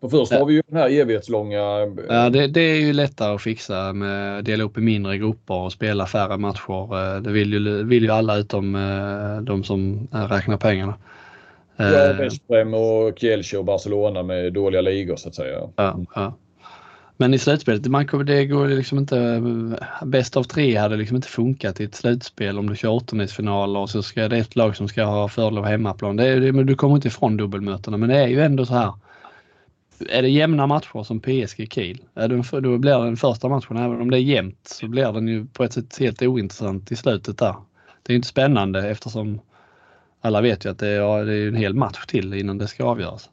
För 0.00 0.08
först 0.08 0.32
ja. 0.32 0.38
har 0.38 0.46
vi 0.46 0.54
ju 0.54 0.62
den 0.66 0.76
här 0.76 0.90
evighetslånga... 0.90 1.58
Ja, 2.08 2.30
det, 2.30 2.46
det, 2.46 2.60
är 2.60 2.80
ju 2.80 2.92
lättare 2.92 3.34
att 3.34 3.42
fixa 3.42 3.92
med 3.92 4.38
att 4.38 4.44
dela 4.44 4.64
upp 4.64 4.78
i 4.78 4.80
mindre 4.80 5.18
grupper 5.18 5.54
och 5.54 5.72
spela 5.72 6.06
färre 6.06 6.38
matcher. 6.38 7.20
Det 7.20 7.30
vill 7.30 7.52
ju, 7.52 7.84
vill 7.84 8.04
ju 8.04 8.10
alla 8.10 8.36
utom 8.36 8.74
eh, 8.74 9.42
de 9.42 9.64
som 9.64 10.08
räknar 10.12 10.56
pengarna. 10.56 10.94
Ja, 11.82 12.12
Westbrem 12.12 12.74
och 12.74 13.18
Kielce 13.18 13.58
och 13.58 13.64
Barcelona 13.64 14.22
med 14.22 14.52
dåliga 14.52 14.80
ligor 14.80 15.16
så 15.16 15.28
att 15.28 15.34
säga. 15.34 15.58
Ja, 15.76 15.98
ja. 16.14 16.34
Men 17.16 17.34
i 17.34 17.38
slutspelet, 17.38 17.86
man, 17.86 18.06
det 18.26 18.46
går 18.46 18.68
liksom 18.68 18.98
inte... 18.98 19.42
Bäst 20.04 20.36
av 20.36 20.42
tre 20.42 20.76
hade 20.76 20.96
liksom 20.96 21.16
inte 21.16 21.28
funkat 21.28 21.80
i 21.80 21.84
ett 21.84 21.94
slutspel 21.94 22.58
om 22.58 22.68
du 22.68 22.76
kör 22.76 22.88
åttondelsfinaler 22.88 23.80
och 23.80 23.90
så 23.90 24.02
ska 24.02 24.28
det 24.28 24.36
ett 24.36 24.56
lag 24.56 24.76
som 24.76 24.88
ska 24.88 25.04
ha 25.04 25.28
fördel 25.28 25.58
av 25.58 25.64
hemmaplan. 25.64 26.16
Det 26.16 26.40
det, 26.40 26.52
men 26.52 26.66
du 26.66 26.74
kommer 26.74 26.94
inte 26.94 27.08
ifrån 27.08 27.36
dubbelmötena 27.36 27.96
men 27.96 28.08
det 28.08 28.16
är 28.16 28.28
ju 28.28 28.40
ändå 28.40 28.66
så 28.66 28.74
här. 28.74 28.92
Är 30.08 30.22
det 30.22 30.28
jämna 30.28 30.66
matcher 30.66 31.02
som 31.02 31.20
PSG 31.20 31.72
Kiel, 31.72 31.98
då 32.62 32.78
blir 32.78 33.04
den 33.04 33.16
första 33.16 33.48
matchen, 33.48 33.76
även 33.76 34.00
om 34.00 34.10
det 34.10 34.16
är 34.16 34.20
jämnt, 34.20 34.58
så 34.62 34.88
blir 34.88 35.12
den 35.12 35.28
ju 35.28 35.46
på 35.46 35.64
ett 35.64 35.72
sätt 35.72 35.98
helt 36.00 36.22
ointressant 36.22 36.92
i 36.92 36.96
slutet 36.96 37.38
där. 37.38 37.54
Det 38.02 38.12
är 38.12 38.16
inte 38.16 38.28
spännande 38.28 38.88
eftersom 38.88 39.40
alla 40.24 40.40
vet 40.40 40.64
ju 40.64 40.70
att 40.70 40.78
det 40.78 40.88
är, 40.88 41.24
det 41.24 41.34
är 41.34 41.48
en 41.48 41.54
hel 41.54 41.74
match 41.74 42.06
till 42.06 42.34
innan 42.34 42.58
det 42.58 42.68
ska 42.68 42.84
avgöras. 42.84 43.30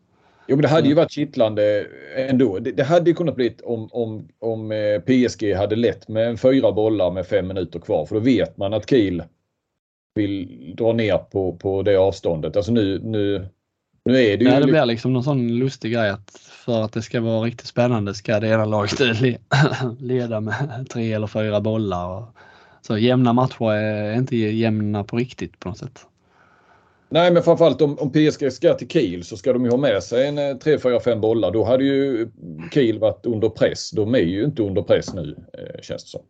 Jo 0.47 0.55
men 0.55 0.61
det 0.61 0.67
hade 0.67 0.87
ju 0.87 0.93
varit 0.93 1.11
kittlande 1.11 1.87
ändå. 2.15 2.59
Det, 2.59 2.71
det 2.71 2.83
hade 2.83 3.09
ju 3.09 3.15
kunnat 3.15 3.35
bli 3.35 3.55
om, 3.63 3.89
om, 3.91 4.27
om 4.39 4.71
eh, 4.71 4.99
PSG 4.99 5.55
hade 5.55 5.75
lett 5.75 6.07
med 6.07 6.39
fyra 6.39 6.71
bollar 6.71 7.11
med 7.11 7.27
fem 7.27 7.47
minuter 7.47 7.79
kvar. 7.79 8.05
För 8.05 8.15
då 8.15 8.21
vet 8.21 8.57
man 8.57 8.73
att 8.73 8.89
Kiel 8.89 9.23
vill 10.15 10.73
dra 10.77 10.93
ner 10.93 11.17
på, 11.17 11.55
på 11.55 11.81
det 11.83 11.95
avståndet. 11.95 12.55
Alltså 12.55 12.71
nu, 12.71 12.99
nu, 13.03 13.47
nu 14.05 14.13
är 14.13 14.37
det 14.37 14.43
ju... 14.43 14.49
Nej, 14.49 14.61
det 14.61 14.67
blir 14.67 14.85
liksom 14.85 15.13
någon 15.13 15.23
sån 15.23 15.57
lustig 15.59 15.93
grej 15.93 16.09
att 16.09 16.31
för 16.65 16.81
att 16.81 16.93
det 16.93 17.01
ska 17.01 17.21
vara 17.21 17.41
riktigt 17.41 17.67
spännande 17.67 18.13
ska 18.13 18.39
det 18.39 18.47
ena 18.47 18.65
laget 18.65 18.99
leda 19.99 20.39
med 20.39 20.87
tre 20.89 21.13
eller 21.13 21.27
fyra 21.27 21.61
bollar. 21.61 22.25
Så 22.81 22.97
jämna 22.97 23.33
matcher 23.33 23.71
är 23.71 24.13
inte 24.13 24.35
jämna 24.35 25.03
på 25.03 25.17
riktigt 25.17 25.59
på 25.59 25.69
något 25.69 25.77
sätt. 25.77 26.05
Nej 27.11 27.33
men 27.33 27.43
framförallt 27.43 27.81
om, 27.81 27.99
om 27.99 28.11
PSG 28.11 28.51
ska 28.51 28.73
till 28.73 28.87
Kiel 28.87 29.23
så 29.23 29.37
ska 29.37 29.53
de 29.53 29.65
ju 29.65 29.69
ha 29.69 29.77
med 29.77 30.03
sig 30.03 30.27
en 30.27 30.59
3, 30.59 30.79
4, 30.79 30.99
5 30.99 31.21
bollar. 31.21 31.51
Då 31.51 31.63
hade 31.63 31.83
ju 31.83 32.29
Kiel 32.73 32.99
varit 32.99 33.25
under 33.25 33.49
press. 33.49 33.91
De 33.91 34.15
är 34.15 34.19
ju 34.19 34.43
inte 34.43 34.63
under 34.63 34.81
press 34.81 35.13
nu 35.13 35.35
eh, 35.53 35.81
känns 35.81 36.03
det 36.03 36.09
som. 36.09 36.21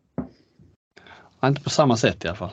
Ja, 1.40 1.48
inte 1.48 1.62
på 1.62 1.70
samma 1.70 1.96
sätt 1.96 2.24
i 2.24 2.28
alla 2.28 2.36
fall. 2.36 2.50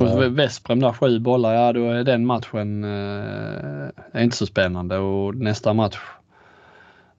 Ja. 0.00 0.28
Vesprem 0.28 0.80
där 0.80 0.92
sju 0.92 1.18
bollar, 1.18 1.54
ja 1.54 1.72
då 1.72 1.90
är 1.90 2.04
den 2.04 2.26
matchen 2.26 2.84
eh, 2.84 3.88
är 4.12 4.22
inte 4.22 4.36
så 4.36 4.46
spännande 4.46 4.98
och 4.98 5.34
nästa 5.34 5.72
match 5.72 5.98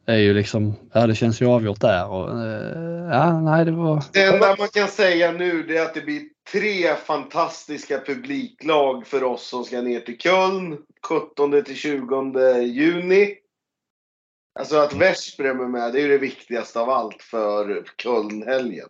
är 0.06 0.18
ju 0.18 0.34
liksom, 0.34 0.76
ja 0.94 1.08
det 1.08 1.16
känns 1.16 1.42
ju 1.42 1.46
avgjort 1.46 1.82
där. 1.82 2.08
Och, 2.08 2.30
eh, 2.30 3.10
ja, 3.12 3.42
nej, 3.42 3.66
det, 3.66 3.72
var... 3.72 4.04
det 4.14 4.24
enda 4.24 4.56
man 4.60 4.68
kan 4.68 4.88
säga 4.88 5.32
nu 5.32 5.64
det 5.64 5.78
är 5.78 5.86
att 5.86 5.94
det 5.94 6.02
blir 6.02 6.22
tre 6.52 6.96
fantastiska 6.96 8.00
publiklag 8.00 9.08
för 9.08 9.24
oss 9.24 9.48
som 9.48 9.64
ska 9.64 9.82
ner 9.82 10.00
till 10.00 10.18
Köln 10.18 10.78
17 11.08 11.64
till 11.64 11.76
20 11.76 12.62
juni. 12.62 13.36
Alltså 14.60 14.78
att 14.78 14.94
Veszprem 14.94 15.60
är 15.60 15.68
med, 15.68 15.94
det 15.94 16.02
är 16.02 16.10
det 16.10 16.18
viktigaste 16.18 16.80
av 16.80 16.90
allt 16.90 17.22
för 17.22 17.84
Köln-helgen. 17.98 18.90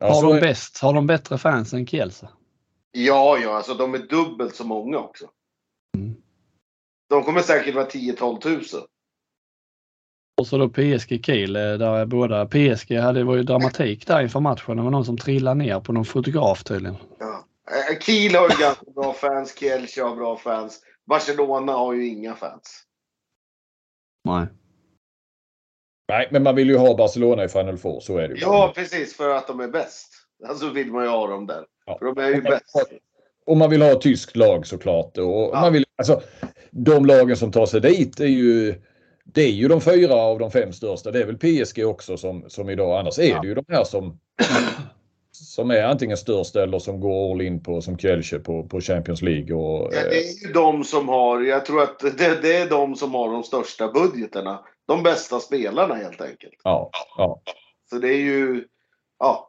Har 0.00 0.22
de 0.22 0.40
bäst? 0.40 0.78
Har 0.78 0.94
de 0.94 1.06
bättre 1.06 1.38
fans 1.38 1.72
än 1.72 1.86
Kielce? 1.86 2.28
Ja, 2.92 3.38
ja, 3.38 3.56
alltså 3.56 3.74
de 3.74 3.94
är 3.94 3.98
dubbelt 3.98 4.54
så 4.54 4.64
många 4.64 4.98
också. 4.98 5.30
Mm. 5.96 6.14
De 7.08 7.24
kommer 7.24 7.42
säkert 7.42 7.74
vara 7.74 7.88
10-12 7.88 8.40
tusen. 8.40 8.80
Och 10.42 10.48
så 10.48 10.58
då 10.58 10.68
PSG 10.68 11.24
Kiel 11.24 11.56
eh, 11.56 11.62
där 11.62 12.06
båda 12.06 12.46
PSG 12.46 12.98
hade 12.98 13.24
var 13.24 13.36
ju 13.36 13.42
dramatik 13.42 14.06
där 14.06 14.22
inför 14.22 14.40
matchen. 14.40 14.76
Det 14.76 14.82
var 14.82 14.90
någon 14.90 15.04
som 15.04 15.18
trillade 15.18 15.54
ner 15.54 15.80
på 15.80 15.92
någon 15.92 16.04
fotograf 16.04 16.64
tydligen. 16.64 16.96
Ja. 17.18 17.44
Eh, 17.70 17.98
Kiel 17.98 18.34
har 18.34 18.50
ju 18.50 18.56
ganska 18.60 18.90
bra 18.94 19.12
fans, 19.12 19.58
Kielce 19.58 20.02
har 20.02 20.16
bra 20.16 20.36
fans. 20.36 20.80
Barcelona 21.06 21.72
har 21.72 21.92
ju 21.92 22.08
inga 22.08 22.34
fans. 22.34 22.82
Nej. 24.24 24.46
Nej, 26.08 26.28
men 26.30 26.42
man 26.42 26.54
vill 26.54 26.68
ju 26.68 26.76
ha 26.76 26.96
Barcelona 26.96 27.44
i 27.44 27.48
Final 27.48 27.78
Four, 27.78 28.00
så 28.00 28.18
är 28.18 28.28
det 28.28 28.34
ju. 28.34 28.40
Ja, 28.40 28.72
precis, 28.74 29.16
för 29.16 29.30
att 29.30 29.46
de 29.46 29.60
är 29.60 29.68
bäst. 29.68 30.12
Alltså 30.48 30.70
vill 30.70 30.92
man 30.92 31.04
ju 31.04 31.10
ha 31.10 31.26
dem 31.26 31.46
där. 31.46 31.64
Ja. 31.86 31.98
För 31.98 32.06
de 32.06 32.20
är 32.20 32.28
ju 32.28 32.42
bäst. 32.42 32.76
Och 33.46 33.56
man 33.56 33.70
vill 33.70 33.82
ha 33.82 33.90
ett 33.90 34.00
tyskt 34.00 34.36
lag 34.36 34.66
såklart. 34.66 35.18
Och 35.18 35.50
ja. 35.52 35.60
man 35.60 35.72
vill, 35.72 35.84
alltså, 35.96 36.22
de 36.70 37.06
lagen 37.06 37.36
som 37.36 37.52
tar 37.52 37.66
sig 37.66 37.80
dit 37.80 38.20
är 38.20 38.26
ju 38.26 38.74
det 39.32 39.42
är 39.42 39.50
ju 39.50 39.68
de 39.68 39.80
fyra 39.80 40.14
av 40.14 40.38
de 40.38 40.50
fem 40.50 40.72
största. 40.72 41.10
Det 41.10 41.20
är 41.20 41.26
väl 41.26 41.38
PSG 41.38 41.86
också 41.86 42.16
som, 42.16 42.44
som 42.48 42.70
idag. 42.70 43.00
Annars 43.00 43.18
är 43.18 43.40
det 43.40 43.48
ju 43.48 43.54
de 43.54 43.64
här 43.68 43.84
som, 43.84 44.18
som 45.30 45.70
är 45.70 45.82
antingen 45.82 46.16
störst 46.16 46.56
eller 46.56 46.78
som 46.78 47.00
går 47.00 47.32
all 47.32 47.40
in 47.40 47.62
på 47.62 47.82
som 47.82 47.98
Kielce 47.98 48.38
på, 48.38 48.68
på 48.68 48.80
Champions 48.80 49.22
League. 49.22 49.56
Och, 49.56 49.94
ja, 49.94 50.02
det 50.02 50.18
är 50.18 50.46
ju 50.46 50.52
de 50.52 50.84
som 50.84 51.08
har, 51.08 51.40
jag 51.40 51.66
tror 51.66 51.82
att 51.82 51.98
det, 51.98 52.42
det 52.42 52.56
är 52.56 52.70
de 52.70 52.96
som 52.96 53.14
har 53.14 53.32
de 53.32 53.42
största 53.42 53.88
budgeterna. 53.88 54.64
De 54.86 55.02
bästa 55.02 55.40
spelarna 55.40 55.94
helt 55.94 56.20
enkelt. 56.20 56.54
Ja, 56.64 56.90
ja. 57.16 57.42
Så 57.90 57.98
det 57.98 58.08
är 58.08 58.20
ju, 58.20 58.64
ja. 59.18 59.48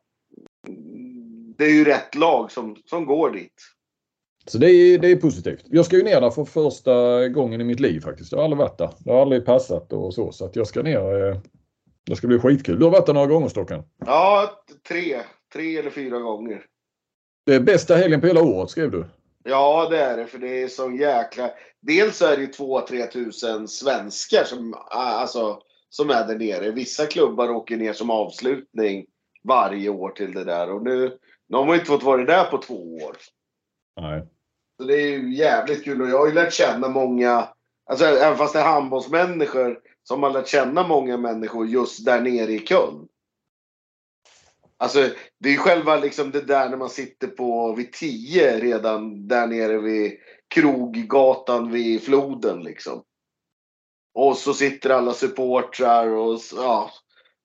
Det 1.58 1.66
är 1.66 1.72
ju 1.74 1.86
rätt 1.86 2.16
lag 2.16 2.52
som, 2.52 2.76
som 2.86 3.06
går 3.06 3.32
dit. 3.32 3.62
Så 4.46 4.58
det 4.58 4.70
är, 4.72 4.98
det 4.98 5.12
är 5.12 5.16
positivt. 5.16 5.64
Jag 5.66 5.86
ska 5.86 5.96
ju 5.96 6.04
ner 6.04 6.22
där 6.22 6.30
för 6.30 6.46
första 6.46 7.28
gången 7.28 7.62
i 7.62 7.64
mitt 7.64 7.80
liv 7.80 8.00
faktiskt. 8.00 8.32
Jag 8.32 8.40
har 8.40 8.44
aldrig 8.44 8.58
varit 8.58 8.78
där. 8.78 8.90
Det 9.00 9.12
har 9.12 9.22
aldrig 9.22 9.46
passat 9.46 9.94
och 9.94 10.14
så. 10.14 10.32
Så 10.32 10.46
att 10.46 10.56
jag 10.56 10.68
ska 10.68 10.82
ner. 10.82 11.30
Eh, 11.30 11.38
det 12.06 12.16
ska 12.16 12.28
bli 12.28 12.40
skitkul. 12.40 12.80
Du 12.80 12.86
har 12.86 12.92
varit 12.92 13.06
där 13.06 13.14
några 13.14 13.28
gånger 13.28 13.48
Stockan? 13.48 13.84
Ja, 14.06 14.64
tre. 14.88 15.20
Tre 15.54 15.78
eller 15.78 15.90
fyra 15.90 16.20
gånger. 16.20 16.66
Det 17.46 17.56
är 17.56 17.60
bästa 17.60 17.96
helgen 17.96 18.22
på 18.22 18.28
hela 18.28 18.42
året 18.42 18.70
skrev 18.70 18.92
du. 18.92 19.06
Ja, 19.44 19.88
det 19.90 20.00
är 20.00 20.18
det. 20.18 20.28
För 20.28 20.38
det 20.38 20.64
är 20.64 20.68
så 20.68 20.92
jäkla... 20.92 21.52
Dels 21.82 22.22
är 22.22 22.38
det 22.38 22.42
ju 22.42 22.48
2-3 22.48 23.08
tusen 23.08 23.68
svenskar 23.68 24.44
som, 24.44 24.76
alltså, 24.90 25.60
som 25.90 26.10
är 26.10 26.28
där 26.28 26.40
nere. 26.40 26.72
Vissa 26.72 27.06
klubbar 27.06 27.50
åker 27.50 27.78
ner 27.78 27.94
som 27.94 28.10
avslutning 28.10 29.06
varje 29.44 29.90
år 29.90 30.10
till 30.10 30.34
det 30.34 30.44
där. 30.44 30.72
Och 30.72 30.84
nu, 30.84 31.18
nu 31.48 31.58
har 31.58 31.66
man 31.66 31.76
inte 31.76 31.86
fått 31.86 32.04
vara 32.04 32.26
där 32.26 32.44
på 32.44 32.58
två 32.58 32.96
år. 32.96 33.16
Nej. 34.02 34.28
Så 34.78 34.84
det 34.84 34.94
är 34.94 35.08
ju 35.08 35.36
jävligt 35.36 35.84
kul 35.84 36.02
och 36.02 36.10
jag 36.10 36.20
har 36.20 36.28
ju 36.28 36.34
lärt 36.34 36.54
känna 36.54 36.88
många, 36.90 37.50
alltså 37.86 38.06
även 38.06 38.38
fast 38.38 38.54
det 38.54 38.60
är 38.60 38.64
handbollsmänniskor, 38.64 39.80
som 40.04 40.24
har 40.24 40.30
lärt 40.30 40.48
känna 40.48 40.88
många 40.88 41.18
människor 41.18 41.68
just 41.68 42.06
där 42.06 42.22
nere 42.22 42.52
i 42.52 42.60
Köln. 42.60 43.08
Alltså 44.78 45.10
det 45.40 45.50
är 45.50 45.54
ju 45.54 45.58
själva 45.58 45.98
liksom 46.00 46.32
det 46.32 46.42
där 46.42 46.70
när 46.70 46.78
man 46.78 46.90
sitter 46.90 47.28
på 47.28 47.74
vid 47.74 47.94
10 47.94 48.60
redan 48.60 49.28
där 49.28 49.48
nere 49.48 49.78
vid 49.78 50.18
Kroggatan 50.48 51.72
vid 51.72 52.04
floden 52.04 52.64
liksom. 52.64 53.04
Och 54.14 54.38
så 54.38 54.54
sitter 54.54 54.90
alla 54.90 55.14
supportrar 55.14 56.08
och 56.08 56.40
ja, 56.56 56.92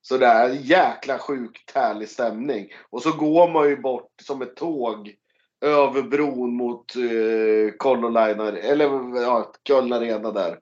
sådär. 0.02 0.58
Jäkla 0.62 1.18
sjukt 1.18 1.70
härlig 1.74 2.08
stämning. 2.08 2.68
Och 2.90 3.02
så 3.02 3.12
går 3.12 3.48
man 3.52 3.68
ju 3.68 3.76
bort 3.76 4.12
som 4.22 4.42
ett 4.42 4.56
tåg 4.56 5.14
över 5.61 6.02
bron 6.02 6.56
mot 6.56 6.96
eh, 6.96 7.76
Kollolainer, 7.76 8.52
eller 8.52 8.84
ja, 9.22 9.52
Köln 9.68 9.92
Arena 9.92 10.32
där. 10.32 10.59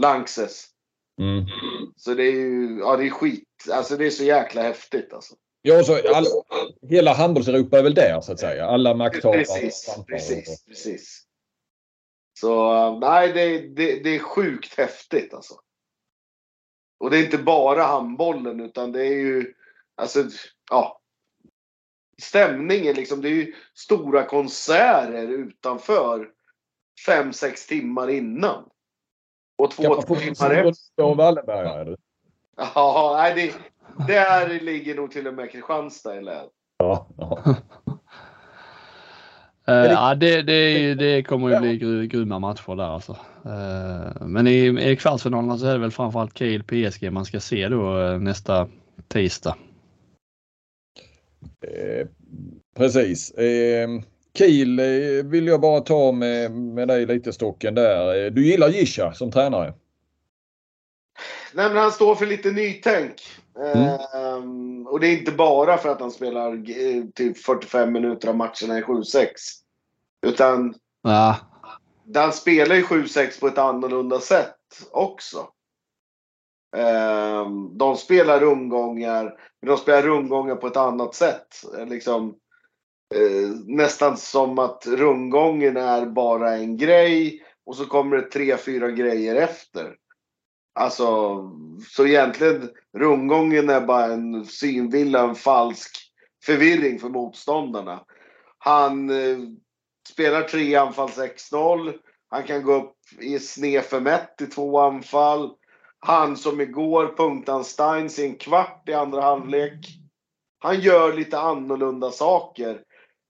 Lankses. 0.00 0.66
Mm. 1.20 1.44
Så 1.96 2.14
det 2.14 2.22
är 2.22 2.32
ju, 2.32 2.78
ja 2.78 2.96
det 2.96 3.06
är 3.06 3.10
skit. 3.10 3.48
Alltså 3.72 3.96
det 3.96 4.06
är 4.06 4.10
så 4.10 4.24
jäkla 4.24 4.62
häftigt 4.62 5.12
alltså. 5.12 5.34
Ja, 5.62 5.84
så 5.84 6.14
all, 6.14 6.26
hela 6.90 7.14
handbolls-Europa 7.14 7.78
är 7.78 7.82
väl 7.82 7.94
där 7.94 8.20
så 8.20 8.32
att 8.32 8.40
säga. 8.40 8.66
Alla 8.66 8.94
makthavare. 8.94 9.38
Precis, 9.38 9.96
precis, 10.06 10.64
precis. 10.64 11.22
Så 12.40 12.90
nej, 12.98 13.32
det, 13.32 13.58
det, 13.58 14.02
det 14.02 14.14
är 14.14 14.18
sjukt 14.18 14.78
häftigt 14.78 15.34
alltså. 15.34 15.54
Och 17.00 17.10
det 17.10 17.18
är 17.18 17.24
inte 17.24 17.38
bara 17.38 17.82
handbollen 17.82 18.60
utan 18.60 18.92
det 18.92 19.06
är 19.06 19.18
ju, 19.18 19.54
alltså, 19.96 20.24
ja 20.70 21.00
stämningen 22.22 22.94
liksom. 22.94 23.22
Det 23.22 23.28
är 23.28 23.34
ju 23.34 23.54
stora 23.74 24.22
konserter 24.22 25.28
utanför 25.28 26.28
fem 27.06 27.32
sex 27.32 27.66
timmar 27.66 28.10
innan. 28.10 28.64
Och 29.58 29.70
två 29.70 30.02
timmar 30.02 30.50
efter. 30.50 31.14
Wallenberg, 31.14 31.96
Ja, 32.56 33.14
nej, 33.18 33.34
det, 33.34 33.54
där 34.06 34.60
ligger 34.60 34.94
nog 34.94 35.10
till 35.10 35.26
och 35.26 35.34
med 35.34 35.50
Kristianstad 35.50 36.16
i 36.16 36.22
län. 36.22 36.46
Ja, 36.78 37.08
ja. 37.16 37.56
Uh, 39.68 39.74
ja, 39.74 40.14
det, 40.14 40.42
det, 40.42 40.94
det 40.94 41.22
kommer 41.22 41.48
ju 41.48 41.60
bli 41.60 42.06
grymma 42.06 42.38
matcher 42.38 42.76
där 42.76 42.84
alltså. 42.84 43.12
Uh, 43.46 44.26
men 44.26 44.46
i, 44.46 44.90
i 44.90 44.96
kvartsfinalerna 44.96 45.58
så 45.58 45.66
är 45.66 45.72
det 45.72 45.78
väl 45.78 45.90
framförallt 45.90 46.38
Kiel 46.38 46.62
PSG 46.62 47.12
man 47.12 47.24
ska 47.24 47.40
se 47.40 47.68
då 47.68 47.98
uh, 47.98 48.18
nästa 48.18 48.68
tisdag. 49.08 49.56
Eh, 51.60 52.06
precis. 52.76 53.30
Eh, 53.30 53.88
Kiel 54.38 54.78
eh, 54.78 55.24
vill 55.24 55.46
jag 55.46 55.60
bara 55.60 55.80
ta 55.80 56.12
med, 56.12 56.52
med 56.52 56.88
dig 56.88 57.06
lite 57.06 57.32
stocken 57.32 57.74
där. 57.74 58.24
Eh, 58.24 58.30
du 58.30 58.46
gillar 58.46 58.68
Gisha 58.68 59.12
som 59.12 59.30
tränare? 59.30 59.74
Nej, 61.52 61.68
men 61.68 61.76
han 61.76 61.92
står 61.92 62.14
för 62.14 62.26
lite 62.26 62.50
nytänk. 62.50 63.22
Mm. 63.58 63.98
Um, 64.14 64.86
och 64.86 65.00
det 65.00 65.06
är 65.06 65.18
inte 65.18 65.32
bara 65.32 65.78
för 65.78 65.88
att 65.88 66.00
han 66.00 66.10
spelar 66.10 66.62
typ 67.12 67.38
45 67.38 67.92
minuter 67.92 68.28
av 68.28 68.36
matcherna 68.36 68.78
i 68.78 68.82
7-6. 68.82 69.26
Utan 70.26 70.74
ja. 71.02 71.36
han 72.14 72.32
spelar 72.32 72.76
i 72.76 72.82
7-6 72.82 73.40
på 73.40 73.46
ett 73.46 73.58
annorlunda 73.58 74.20
sätt 74.20 74.56
också. 74.90 75.48
Ehm, 76.76 77.78
de 77.78 77.96
spelar 77.96 78.40
rundgångar 78.40 79.38
men 79.62 79.68
de 79.68 79.76
spelar 79.76 80.02
rundgångar 80.02 80.56
på 80.56 80.66
ett 80.66 80.76
annat 80.76 81.14
sätt. 81.14 81.46
Liksom, 81.86 82.28
eh, 83.14 83.50
nästan 83.66 84.16
som 84.16 84.58
att 84.58 84.86
rundgången 84.86 85.76
är 85.76 86.06
bara 86.06 86.56
en 86.56 86.76
grej 86.76 87.42
och 87.66 87.76
så 87.76 87.86
kommer 87.86 88.16
det 88.16 88.22
tre, 88.22 88.56
fyra 88.56 88.90
grejer 88.90 89.36
efter. 89.36 89.96
Alltså, 90.74 91.38
så 91.88 92.06
egentligen 92.06 92.70
rundgången 92.98 93.70
är 93.70 93.80
bara 93.80 94.04
en 94.04 94.44
synvilla, 94.44 95.22
en 95.22 95.34
falsk 95.34 95.96
förvirring 96.44 96.98
för 96.98 97.08
motståndarna. 97.08 98.04
Han 98.58 99.10
eh, 99.10 99.38
spelar 100.08 100.42
tre 100.42 100.74
anfall 100.74 101.08
6-0. 101.08 101.94
Han 102.28 102.42
kan 102.42 102.62
gå 102.62 102.74
upp 102.74 102.96
i 103.20 103.38
sned 103.38 103.82
5-1 103.82 104.42
i 104.42 104.46
två 104.46 104.80
anfall. 104.80 105.50
Han 106.00 106.36
som 106.36 106.60
igår 106.60 107.14
punktade 107.16 107.64
Steins 107.64 108.18
i 108.18 108.26
en 108.26 108.36
kvart 108.36 108.88
i 108.88 108.92
andra 108.92 109.20
halvlek. 109.20 109.86
Han 110.58 110.80
gör 110.80 111.12
lite 111.12 111.38
annorlunda 111.38 112.10
saker. 112.10 112.82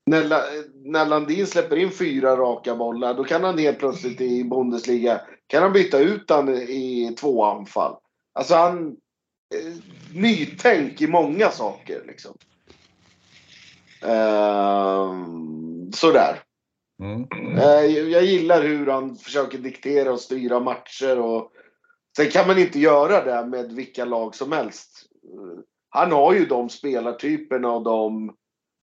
När, 0.07 0.29
när 0.91 1.07
Landin 1.07 1.47
släpper 1.47 1.77
in 1.77 1.91
fyra 1.91 2.37
raka 2.37 2.77
bollar, 2.77 3.15
då 3.15 3.25
kan 3.25 3.45
han 3.45 3.59
helt 3.59 3.79
plötsligt 3.79 4.21
i 4.21 4.45
Bundesliga 4.45 5.21
kan 5.47 5.63
han 5.63 5.73
byta 5.73 5.99
ut 5.99 6.31
han 6.31 6.49
i 6.49 7.17
två 7.21 7.45
anfall. 7.45 7.97
Alltså 8.35 8.55
han... 8.55 8.97
Eh, 9.55 9.75
nytänk 10.15 11.01
i 11.01 11.07
många 11.07 11.51
saker 11.51 12.05
liksom. 12.07 12.37
Eh, 14.03 15.15
sådär. 15.95 16.43
Mm. 17.03 17.29
Eh, 17.59 17.85
jag 17.87 18.25
gillar 18.25 18.63
hur 18.63 18.87
han 18.87 19.17
försöker 19.17 19.59
diktera 19.59 20.13
och 20.13 20.21
styra 20.21 20.61
matcher 20.61 21.19
och 21.19 21.53
Sen 22.17 22.31
kan 22.31 22.47
man 22.47 22.59
inte 22.59 22.79
göra 22.79 23.25
det 23.25 23.49
med 23.49 23.73
vilka 23.73 24.05
lag 24.05 24.35
som 24.35 24.53
helst. 24.53 25.03
Han 25.89 26.13
har 26.13 26.33
ju 26.35 26.47
de 26.47 26.69
spelartyperna 26.69 27.73
och 27.73 27.83
de... 27.83 28.37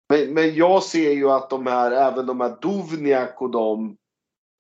Men, 0.10 0.34
men 0.34 0.56
jag 0.56 0.84
ser 0.84 1.12
ju 1.12 1.30
att 1.30 1.50
de 1.50 1.68
här, 1.68 1.92
även 1.92 2.26
de 2.26 2.42
här 2.42 2.58
Dovniak 2.62 3.42
och 3.42 3.52
de 3.52 3.98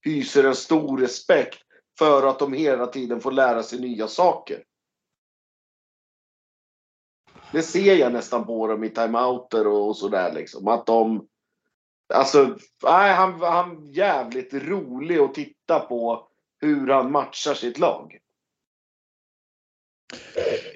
hyser 0.05 0.43
en 0.43 0.55
stor 0.55 0.97
respekt 0.97 1.59
för 1.99 2.27
att 2.27 2.39
de 2.39 2.53
hela 2.53 2.88
tiden 2.88 3.21
får 3.21 3.31
lära 3.31 3.63
sig 3.63 3.79
nya 3.79 4.07
saker. 4.07 4.63
Det 7.51 7.63
ser 7.63 7.95
jag 7.95 8.13
nästan 8.13 8.45
på 8.45 8.67
dem 8.67 8.83
i 8.83 8.89
timeouter 8.89 9.67
och 9.67 9.97
sådär 9.97 10.33
liksom. 10.33 10.67
Att 10.67 10.85
de... 10.85 11.27
Alltså, 12.13 12.57
nej, 12.83 13.13
han, 13.13 13.41
han 13.41 13.88
är 13.88 13.97
jävligt 13.97 14.53
rolig 14.53 15.19
att 15.19 15.33
titta 15.33 15.79
på 15.79 16.27
hur 16.59 16.88
han 16.88 17.11
matchar 17.11 17.53
sitt 17.53 17.79
lag. 17.79 18.20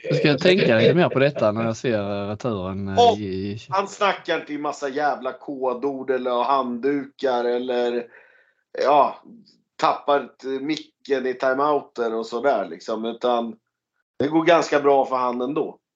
Jag 0.03 0.17
ska 0.17 0.37
tänka 0.37 0.77
lite 0.77 0.93
mer 0.93 1.09
på 1.09 1.19
detta 1.19 1.51
när 1.51 1.65
jag 1.65 1.77
ser 1.77 2.27
returen. 2.27 2.89
Och 2.89 3.17
i... 3.17 3.59
Han 3.69 3.87
snackar 3.87 4.39
inte 4.39 4.53
i 4.53 4.57
massa 4.57 4.89
jävla 4.89 5.33
kodord 5.33 6.09
eller 6.09 6.43
handdukar 6.43 7.45
eller 7.45 8.07
ja. 8.83 9.23
tappar 9.75 10.29
micken 10.59 11.25
i 11.25 11.33
timeouter 11.33 12.13
och 12.13 12.25
sådär 12.25 12.67
liksom. 12.69 13.05
Utan 13.05 13.55
det 14.19 14.27
går 14.27 14.45
ganska 14.45 14.79
bra 14.79 15.05
för 15.05 15.15
han 15.15 15.41
ändå. 15.41 15.79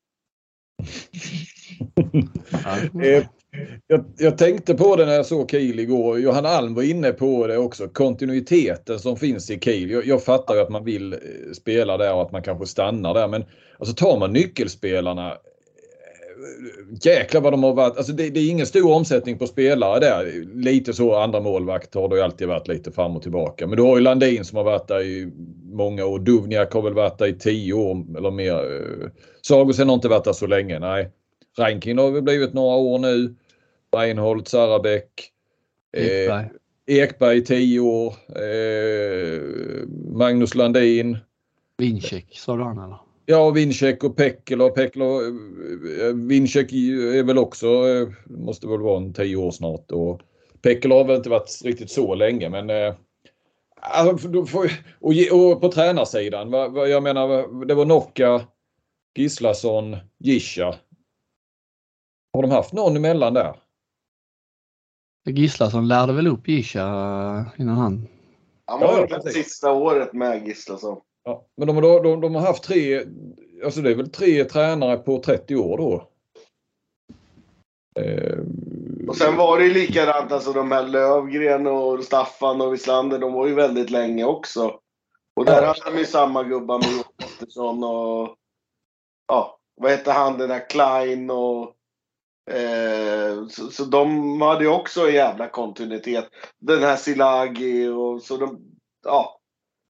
Eh, 3.03 3.26
jag, 3.88 4.06
jag, 4.18 4.38
tänkte 4.38 4.73
på 4.73 4.95
det 4.95 5.06
när 5.06 5.14
jag 5.14 5.26
såg 5.26 5.52
Kiel 5.52 5.80
igår. 5.80 6.19
Johan 6.19 6.45
Alm 6.45 6.76
var 6.76 6.84
inne 6.84 7.11
på 7.11 7.48
det 7.48 7.57
också. 7.57 7.88
Kontinuiteten 7.88 8.99
som 8.99 9.18
finns 9.18 9.49
i 9.49 9.60
Kiel. 9.60 9.90
Jag, 9.90 10.06
jag 10.06 10.23
fattar 10.23 10.56
ju 10.56 10.61
att 10.61 10.69
man 10.69 10.84
vill 10.84 11.14
eh, 11.14 11.19
spela 11.53 11.98
där 11.98 12.14
och 12.14 12.22
att 12.22 12.31
man 12.31 12.44
kanske 12.44 12.65
stannar 12.65 13.14
där. 13.14 13.27
Men 13.27 13.45
alltså 13.77 13.95
tar 13.95 14.19
man 14.19 14.34
nyckelspelarna 14.34 15.31
eh, 15.31 15.36
jäklar 17.03 17.41
vad 17.41 17.53
de 17.53 17.64
har 17.64 17.73
varit. 17.73 17.98
Alltså 17.98 18.14
det, 18.14 18.30
det, 18.30 18.40
är 18.40 18.49
ingen 18.49 18.65
stor 18.65 18.91
omsättning 18.91 19.38
på 19.38 19.48
spelare 19.48 19.99
där. 19.99 20.45
Lite 20.56 20.94
så 20.94 21.15
andra 21.15 21.40
målvakt 21.40 21.95
har 21.95 22.10
det 22.10 22.15
ju 22.15 22.22
alltid 22.22 22.48
varit 22.48 22.68
lite 22.68 22.91
fram 22.91 23.15
och 23.15 23.22
tillbaka. 23.22 23.68
Men 23.68 23.77
du 23.77 23.84
har 23.84 23.98
ju 23.98 24.03
Landin 24.03 24.45
som 24.45 24.57
har 24.57 24.64
varit 24.64 24.88
där 24.88 25.02
i 25.02 25.31
många 25.64 26.06
år. 26.06 26.19
Duvniak 26.19 26.73
har 26.73 26.81
väl 26.81 26.94
varit 26.94 27.18
där 27.18 27.27
i 27.27 27.34
tio 27.34 27.73
år 27.73 28.18
eller 28.18 28.31
mer. 28.31 28.53
Eh, 28.53 29.10
Sagosen 29.41 29.88
har 29.88 29.95
inte 29.95 30.07
varit 30.07 30.23
där 30.23 30.34
så 30.34 30.48
länge. 30.48 30.80
Nej. 30.80 31.10
Rankin 31.57 31.98
har 31.98 32.11
väl 32.11 32.22
blivit 32.22 32.53
några 32.53 32.76
år 32.76 32.99
nu. 32.99 33.36
Reinhold, 33.95 34.48
Sarabäck. 34.48 35.32
Ekberg. 35.98 36.49
Eh, 36.88 36.98
Ekberg 36.98 37.38
i 37.38 37.41
tio 37.45 37.80
år. 37.80 38.14
Eh, 38.36 39.41
Magnus 40.11 40.56
Landin. 40.56 41.18
Vincek, 41.78 42.38
sa 42.38 42.57
du 42.57 42.64
han 42.64 42.78
eller? 42.78 42.98
Ja, 43.26 43.49
Vincek 43.49 44.03
och 44.03 44.16
Pekkela. 44.16 44.70
Pekkela 44.70 45.06
eh, 45.06 46.14
Vincek 46.14 46.72
är 46.74 47.24
väl 47.24 47.38
också, 47.38 47.68
eh, 47.68 48.07
måste 48.26 48.68
väl 48.68 48.82
vara 48.82 48.98
en 48.98 49.14
tio 49.14 49.36
år 49.36 49.52
snart. 49.52 49.91
Och 49.91 50.22
Pekkela 50.61 50.95
har 50.95 51.03
väl 51.03 51.16
inte 51.16 51.30
varit 51.30 51.61
riktigt 51.64 51.91
så 51.91 52.16
länge 52.16 52.49
men 52.49 52.70
eh, 52.70 52.94
alltså, 53.82 54.28
och, 54.99 55.61
på 55.61 55.72
tränarsidan, 55.72 56.52
jag 56.76 57.03
menar 57.03 57.66
det 57.66 57.74
var 57.74 57.86
Nocka, 57.86 58.41
Gislason, 59.16 59.98
Gischa. 60.20 60.76
Har 62.34 62.41
de 62.41 62.52
haft 62.52 62.74
någon 62.74 62.95
emellan 62.95 63.34
där? 63.34 63.56
Gislason 65.31 65.88
lärde 65.88 66.14
väl 66.14 66.27
upp 66.27 66.47
Gischa 66.47 66.85
innan 67.57 67.77
han... 67.77 68.07
Han 68.65 68.80
var 68.80 69.07
ja, 69.10 69.18
det 69.18 69.31
sista 69.31 69.72
året 69.72 70.14
med 70.14 70.47
Gislason. 70.47 71.01
Ja, 71.23 71.45
men 71.57 71.68
de, 71.68 71.81
de, 71.81 72.03
de, 72.03 72.22
de 72.22 72.35
har 72.35 72.41
haft 72.41 72.64
tre, 72.64 73.03
alltså 73.65 73.81
det 73.81 73.91
är 73.91 73.95
väl 73.95 74.10
tre 74.10 74.45
tränare 74.45 74.97
på 74.97 75.19
30 75.19 75.56
år 75.56 75.77
då. 75.77 76.07
Eh, 78.01 78.39
och 79.07 79.18
sen 79.18 79.35
var 79.35 79.60
det 79.60 79.65
ju 79.65 79.73
likadant, 79.73 80.31
alltså 80.31 80.53
de 80.53 80.72
här 80.72 80.88
Lövgren 80.88 81.68
och 81.68 82.03
Staffan 82.03 82.61
och 82.61 82.73
Wislander, 82.73 83.19
de 83.19 83.34
var 83.34 83.47
ju 83.47 83.53
väldigt 83.53 83.89
länge 83.89 84.26
också. 84.26 84.80
Och 85.35 85.45
där 85.45 85.61
ja. 85.61 85.68
hade 85.68 85.95
de 85.95 85.99
ju 85.99 86.06
samma 86.06 86.43
gubbar 86.43 86.77
med 86.77 86.91
Johan 86.91 87.03
Pettersson 87.18 87.84
och 87.84 88.35
ja, 89.27 89.60
vad 89.76 89.91
hette 89.91 90.11
han 90.11 90.38
den 90.38 90.49
där 90.49 90.69
Klein 90.69 91.30
och 91.30 91.73
eh, 92.50 93.48
så, 93.48 93.72
så, 93.72 93.84
de 93.86 94.42
hade 94.42 94.64
ju 94.64 94.70
också 94.70 95.08
en 95.08 95.14
jävla 95.14 95.50
kontinuitet. 95.50 96.26
Den 96.60 96.84
här 96.84 96.96
Silagi 96.96 97.88
och 97.88 98.22
så 98.22 98.38
de, 98.38 98.60
ja, 99.04 99.40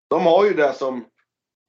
de 0.10 0.26
har 0.26 0.46
ju 0.46 0.54
det 0.54 0.74
som 0.74 1.06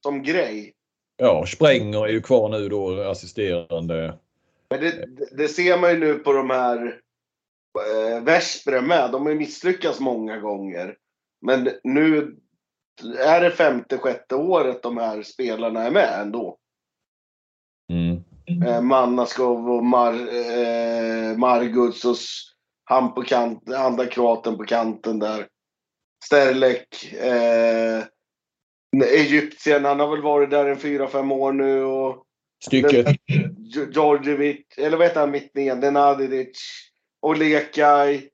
som 0.03 0.23
grej. 0.23 0.73
Ja, 1.17 1.45
Spränger 1.45 2.05
är 2.05 2.11
ju 2.11 2.21
kvar 2.21 2.49
nu 2.49 2.69
då, 2.69 3.01
assisterande. 3.01 4.17
Men 4.69 4.79
det, 4.79 5.05
det 5.37 5.47
ser 5.47 5.77
man 5.77 5.91
ju 5.91 5.99
nu 5.99 6.13
på 6.13 6.33
de 6.33 6.49
här 6.49 6.99
eh, 7.79 8.23
Veszprem 8.23 8.87
med. 8.87 9.11
De 9.11 9.21
har 9.21 9.29
ju 9.29 9.37
misslyckats 9.37 9.99
många 9.99 10.37
gånger. 10.37 10.97
Men 11.41 11.69
nu 11.83 12.37
är 13.19 13.41
det 13.41 13.51
femte, 13.51 13.97
sjätte 13.97 14.35
året 14.35 14.83
de 14.83 14.97
här 14.97 15.23
spelarna 15.23 15.83
är 15.83 15.91
med 15.91 16.21
ändå. 16.21 16.57
Eh, 18.47 18.81
Mannaskov 18.81 19.69
och 19.69 19.85
Mar, 19.85 20.13
eh, 20.13 21.37
Marguts 21.37 22.05
och 22.05 22.15
han 22.83 23.13
på 23.13 23.21
kant, 23.21 23.69
andra 23.73 24.05
kroaten 24.05 24.57
på 24.57 24.63
kanten 24.63 25.19
där. 25.19 25.47
Sterlek. 26.25 27.13
Eh, 27.13 28.03
Egyptien, 29.05 29.85
han 29.85 29.99
har 29.99 30.07
väl 30.07 30.21
varit 30.21 30.49
där 30.49 30.65
en 30.65 30.77
fyra 30.77 31.07
fem 31.07 31.31
år 31.31 31.53
nu. 31.53 31.83
Och 31.83 32.25
Stycket. 32.63 33.07
Djordjevic, 33.93 34.65
eller 34.77 34.97
vad 34.97 35.07
heter 35.07 35.19
han 35.19 35.31
mitt 35.31 35.55
ner? 35.55 35.75
Denadic. 35.75 36.57
Olekaj. 37.21 38.29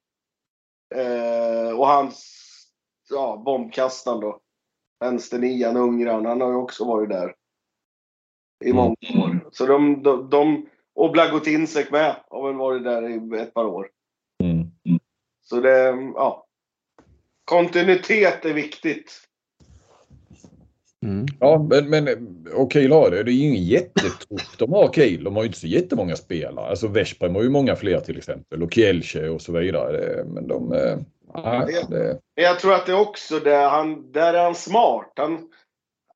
Eh, 0.96 1.80
och 1.80 1.88
hans 1.88 2.34
ja, 3.10 3.42
bombkastaren 3.46 4.20
då. 4.20 4.40
Vänsternian, 5.00 5.78
Ungran, 5.78 6.26
han 6.26 6.42
har 6.42 6.50
ju 6.50 6.56
också 6.56 6.86
varit 6.86 7.10
där. 7.10 7.36
I 8.66 8.74
många 8.74 8.96
mm. 9.10 9.24
år. 9.24 9.37
Så 9.58 9.66
de, 9.66 10.04
de, 10.04 10.30
de 10.30 10.66
och 10.96 11.12
Blagotinsek 11.12 11.92
med 11.92 12.16
har 12.30 12.48
väl 12.48 12.56
varit 12.56 12.84
där 12.84 13.10
i 13.10 13.42
ett 13.42 13.54
par 13.54 13.66
år. 13.66 13.88
Mm. 14.44 14.68
Så 15.44 15.60
det, 15.60 15.96
ja. 16.16 16.46
Kontinuitet 17.46 18.46
är 18.46 18.54
viktigt. 18.54 19.12
Mm. 21.06 21.26
Ja, 21.40 21.68
men, 21.70 21.90
men 21.90 22.08
och 22.54 22.74
Kiel 22.74 22.92
har 22.92 23.12
det. 23.12 23.24
Det 23.24 23.32
är 23.32 23.34
ju 23.34 23.48
ingen 23.48 23.64
jättetrupp 23.64 24.58
de 24.58 24.74
har 24.74 24.94
Kiel. 24.94 25.24
De 25.24 25.36
har 25.36 25.44
ju 25.44 25.48
inte 25.48 25.60
så 25.60 25.68
jättemånga 25.68 26.16
spelare. 26.16 26.70
Alltså 26.70 26.88
Veszprem 26.88 27.36
har 27.36 27.44
ju 27.44 27.50
många 27.50 27.76
fler 27.76 28.00
till 28.00 28.18
exempel 28.18 28.64
och 28.64 28.74
Kielce 28.74 29.30
och 29.30 29.42
så 29.42 29.52
vidare. 29.52 30.24
Men 30.24 30.48
de... 30.48 30.74
Äh, 30.74 31.66
det, 31.66 31.88
det... 31.90 32.20
Jag 32.36 32.60
tror 32.60 32.74
att 32.74 32.86
det 32.86 32.92
är 32.92 33.00
också 33.00 33.40
det. 33.40 33.56
Han, 33.56 34.12
där 34.12 34.34
är 34.34 34.44
han 34.44 34.56
smart. 34.56 35.12
Han, 35.16 35.50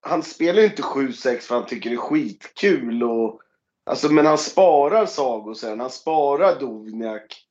han 0.02 0.23
spelar 0.23 0.61
ju 0.61 0.68
inte 0.68 0.82
7-6 0.82 1.40
för 1.40 1.56
han 1.56 1.65
tycker 1.65 1.90
det 1.90 1.95
är 1.95 1.98
skitkul. 1.98 3.03
Och, 3.03 3.41
alltså, 3.86 4.11
men 4.11 4.26
han 4.26 4.38
sparar 4.38 5.06
Sagosen. 5.06 5.80
Han 5.80 5.90
sparar 5.90 6.60
Dovniak. 6.60 7.48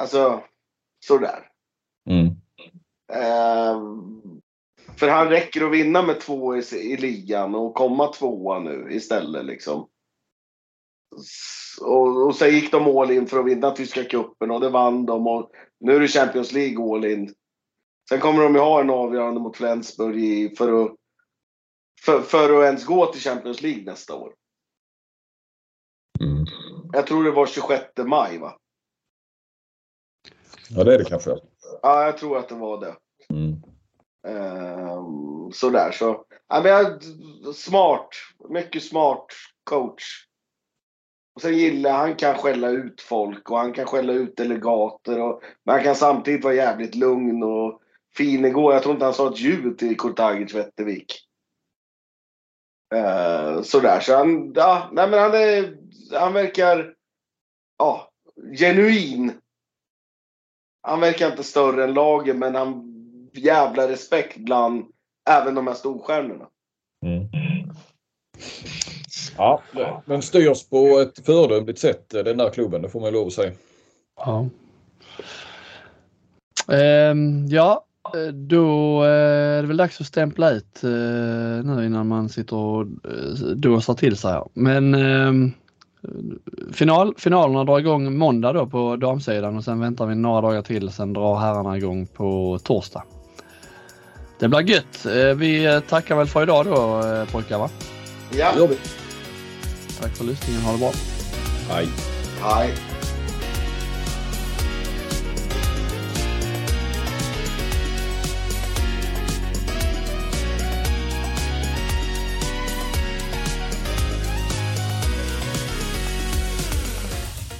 Alltså, 0.00 0.42
sådär. 1.04 1.48
Mm. 2.10 2.26
Uh, 3.12 3.96
för 4.96 5.08
han 5.08 5.28
räcker 5.28 5.64
att 5.64 5.72
vinna 5.72 6.02
med 6.02 6.20
två 6.20 6.56
i, 6.56 6.62
i 6.72 6.96
ligan 6.96 7.54
och 7.54 7.74
komma 7.74 8.12
tvåa 8.12 8.58
nu 8.58 8.88
istället 8.90 9.44
liksom. 9.44 9.88
Och, 11.80 12.26
och 12.26 12.36
sen 12.36 12.50
gick 12.50 12.72
de 12.72 12.96
all 12.96 13.10
in 13.10 13.26
för 13.26 13.38
att 13.38 13.46
vinna 13.46 13.70
tyska 13.70 14.04
cupen 14.04 14.50
och 14.50 14.60
det 14.60 14.68
vann 14.68 15.06
de. 15.06 15.26
Och 15.26 15.50
nu 15.80 15.96
är 15.96 16.00
det 16.00 16.08
Champions 16.08 16.52
League 16.52 16.94
all 16.94 17.04
in. 17.04 17.34
Sen 18.08 18.20
kommer 18.20 18.42
de 18.42 18.54
ju 18.54 18.60
ha 18.60 18.80
en 18.80 18.90
avgörande 18.90 19.40
mot 19.40 19.56
Flensburg 19.56 20.58
för, 20.58 20.84
att, 20.84 20.94
för, 22.00 22.20
för 22.20 22.58
att 22.58 22.64
ens 22.64 22.84
gå 22.84 23.06
till 23.06 23.20
Champions 23.20 23.62
League 23.62 23.84
nästa 23.84 24.14
år. 24.14 24.34
Mm. 26.20 26.44
Jag 26.92 27.06
tror 27.06 27.24
det 27.24 27.30
var 27.30 27.46
26 27.46 27.84
maj 27.96 28.38
va? 28.38 28.58
Ja 30.70 30.84
det 30.84 30.94
är 30.94 30.98
det 30.98 31.04
kanske. 31.04 31.30
Ja, 31.82 32.04
jag 32.04 32.18
tror 32.18 32.38
att 32.38 32.48
det 32.48 32.54
var 32.54 32.80
det. 32.80 32.96
Mm. 33.30 33.62
Um, 34.28 35.52
sådär 35.52 35.90
så. 35.92 36.24
Ja, 36.48 36.60
men 36.62 36.72
jag, 36.72 37.02
smart. 37.54 38.08
Mycket 38.48 38.82
smart 38.82 39.26
coach. 39.64 40.04
Och 41.34 41.42
sen 41.42 41.58
gillar 41.58 41.92
han 41.92 42.14
kan 42.14 42.34
skälla 42.34 42.68
ut 42.70 43.00
folk 43.00 43.50
och 43.50 43.58
han 43.58 43.72
kan 43.72 43.86
skälla 43.86 44.12
ut 44.12 44.36
delegater. 44.36 45.20
Och, 45.20 45.42
men 45.64 45.74
han 45.74 45.84
kan 45.84 45.94
samtidigt 45.94 46.44
vara 46.44 46.54
jävligt 46.54 46.94
lugn 46.94 47.42
och 47.42 47.80
fin 48.16 48.44
igår. 48.44 48.72
Jag 48.72 48.82
tror 48.82 48.94
inte 48.94 49.04
han 49.04 49.14
sa 49.14 49.28
ett 49.28 49.40
ljud 49.40 49.78
till 49.78 49.96
Kurtagic 49.96 50.54
Wettervik. 50.54 51.25
Uh, 52.94 53.62
sådär, 53.62 54.00
så 54.00 54.16
han, 54.16 54.52
ja, 54.54 54.88
nej 54.92 55.10
men 55.10 55.18
han, 55.18 55.34
är, 55.34 55.76
han 56.12 56.32
verkar 56.32 56.94
ja, 57.78 58.10
genuin. 58.58 59.32
Han 60.82 61.00
verkar 61.00 61.30
inte 61.30 61.44
större 61.44 61.84
än 61.84 61.94
laget 61.94 62.36
men 62.36 62.54
han 62.54 62.92
jävla 63.32 63.88
respekt 63.88 64.36
bland 64.36 64.86
även 65.30 65.54
de 65.54 65.66
här 65.66 65.74
storstjärnorna. 65.74 66.48
Mm. 67.06 67.28
Ja, 69.36 69.62
men 70.04 70.22
styrs 70.22 70.68
på 70.68 70.98
ett 70.98 71.26
föredömligt 71.26 71.78
sätt 71.78 72.08
den 72.08 72.36
där 72.36 72.50
klubben, 72.50 72.82
det 72.82 72.88
får 72.88 73.00
man 73.00 73.12
lov 73.12 73.26
att 73.26 73.32
säga. 73.32 73.52
Ja. 74.16 74.48
Um, 76.68 77.46
ja, 77.46 77.85
då 78.32 79.02
är 79.02 79.62
det 79.62 79.68
väl 79.68 79.76
dags 79.76 80.00
att 80.00 80.06
stämpla 80.06 80.50
ut 80.50 80.80
uh, 80.84 80.90
nu 81.64 81.86
innan 81.86 82.08
man 82.08 82.28
sitter 82.28 82.56
och 82.56 82.86
dåsar 83.56 83.94
till 83.94 84.16
sig. 84.16 84.42
Men 84.54 84.94
um, 84.94 85.52
final, 86.72 87.14
finalerna 87.18 87.64
drar 87.64 87.78
igång 87.78 88.18
måndag 88.18 88.52
då 88.52 88.66
på 88.66 88.96
damsidan 88.96 89.56
och 89.56 89.64
sen 89.64 89.80
väntar 89.80 90.06
vi 90.06 90.14
några 90.14 90.40
dagar 90.40 90.62
till. 90.62 90.92
Sen 90.92 91.12
drar 91.12 91.36
herrarna 91.36 91.76
igång 91.76 92.06
på 92.06 92.58
torsdag. 92.62 93.02
Det 94.38 94.48
blir 94.48 94.60
gött. 94.60 95.06
Eh, 95.06 95.36
vi 95.36 95.80
tackar 95.88 96.16
väl 96.16 96.26
för 96.26 96.42
idag 96.42 96.66
då 96.66 97.06
eh, 97.06 97.24
pojkar 97.32 97.58
va? 97.58 97.70
Ja. 98.30 98.52
Vi. 98.56 98.78
Tack 100.00 100.16
för 100.16 100.24
lyssningen. 100.24 100.62
Ha 100.62 100.72
det 100.72 100.78
bra. 100.78 100.90
Hej. 101.70 101.88
Hej. 102.40 102.95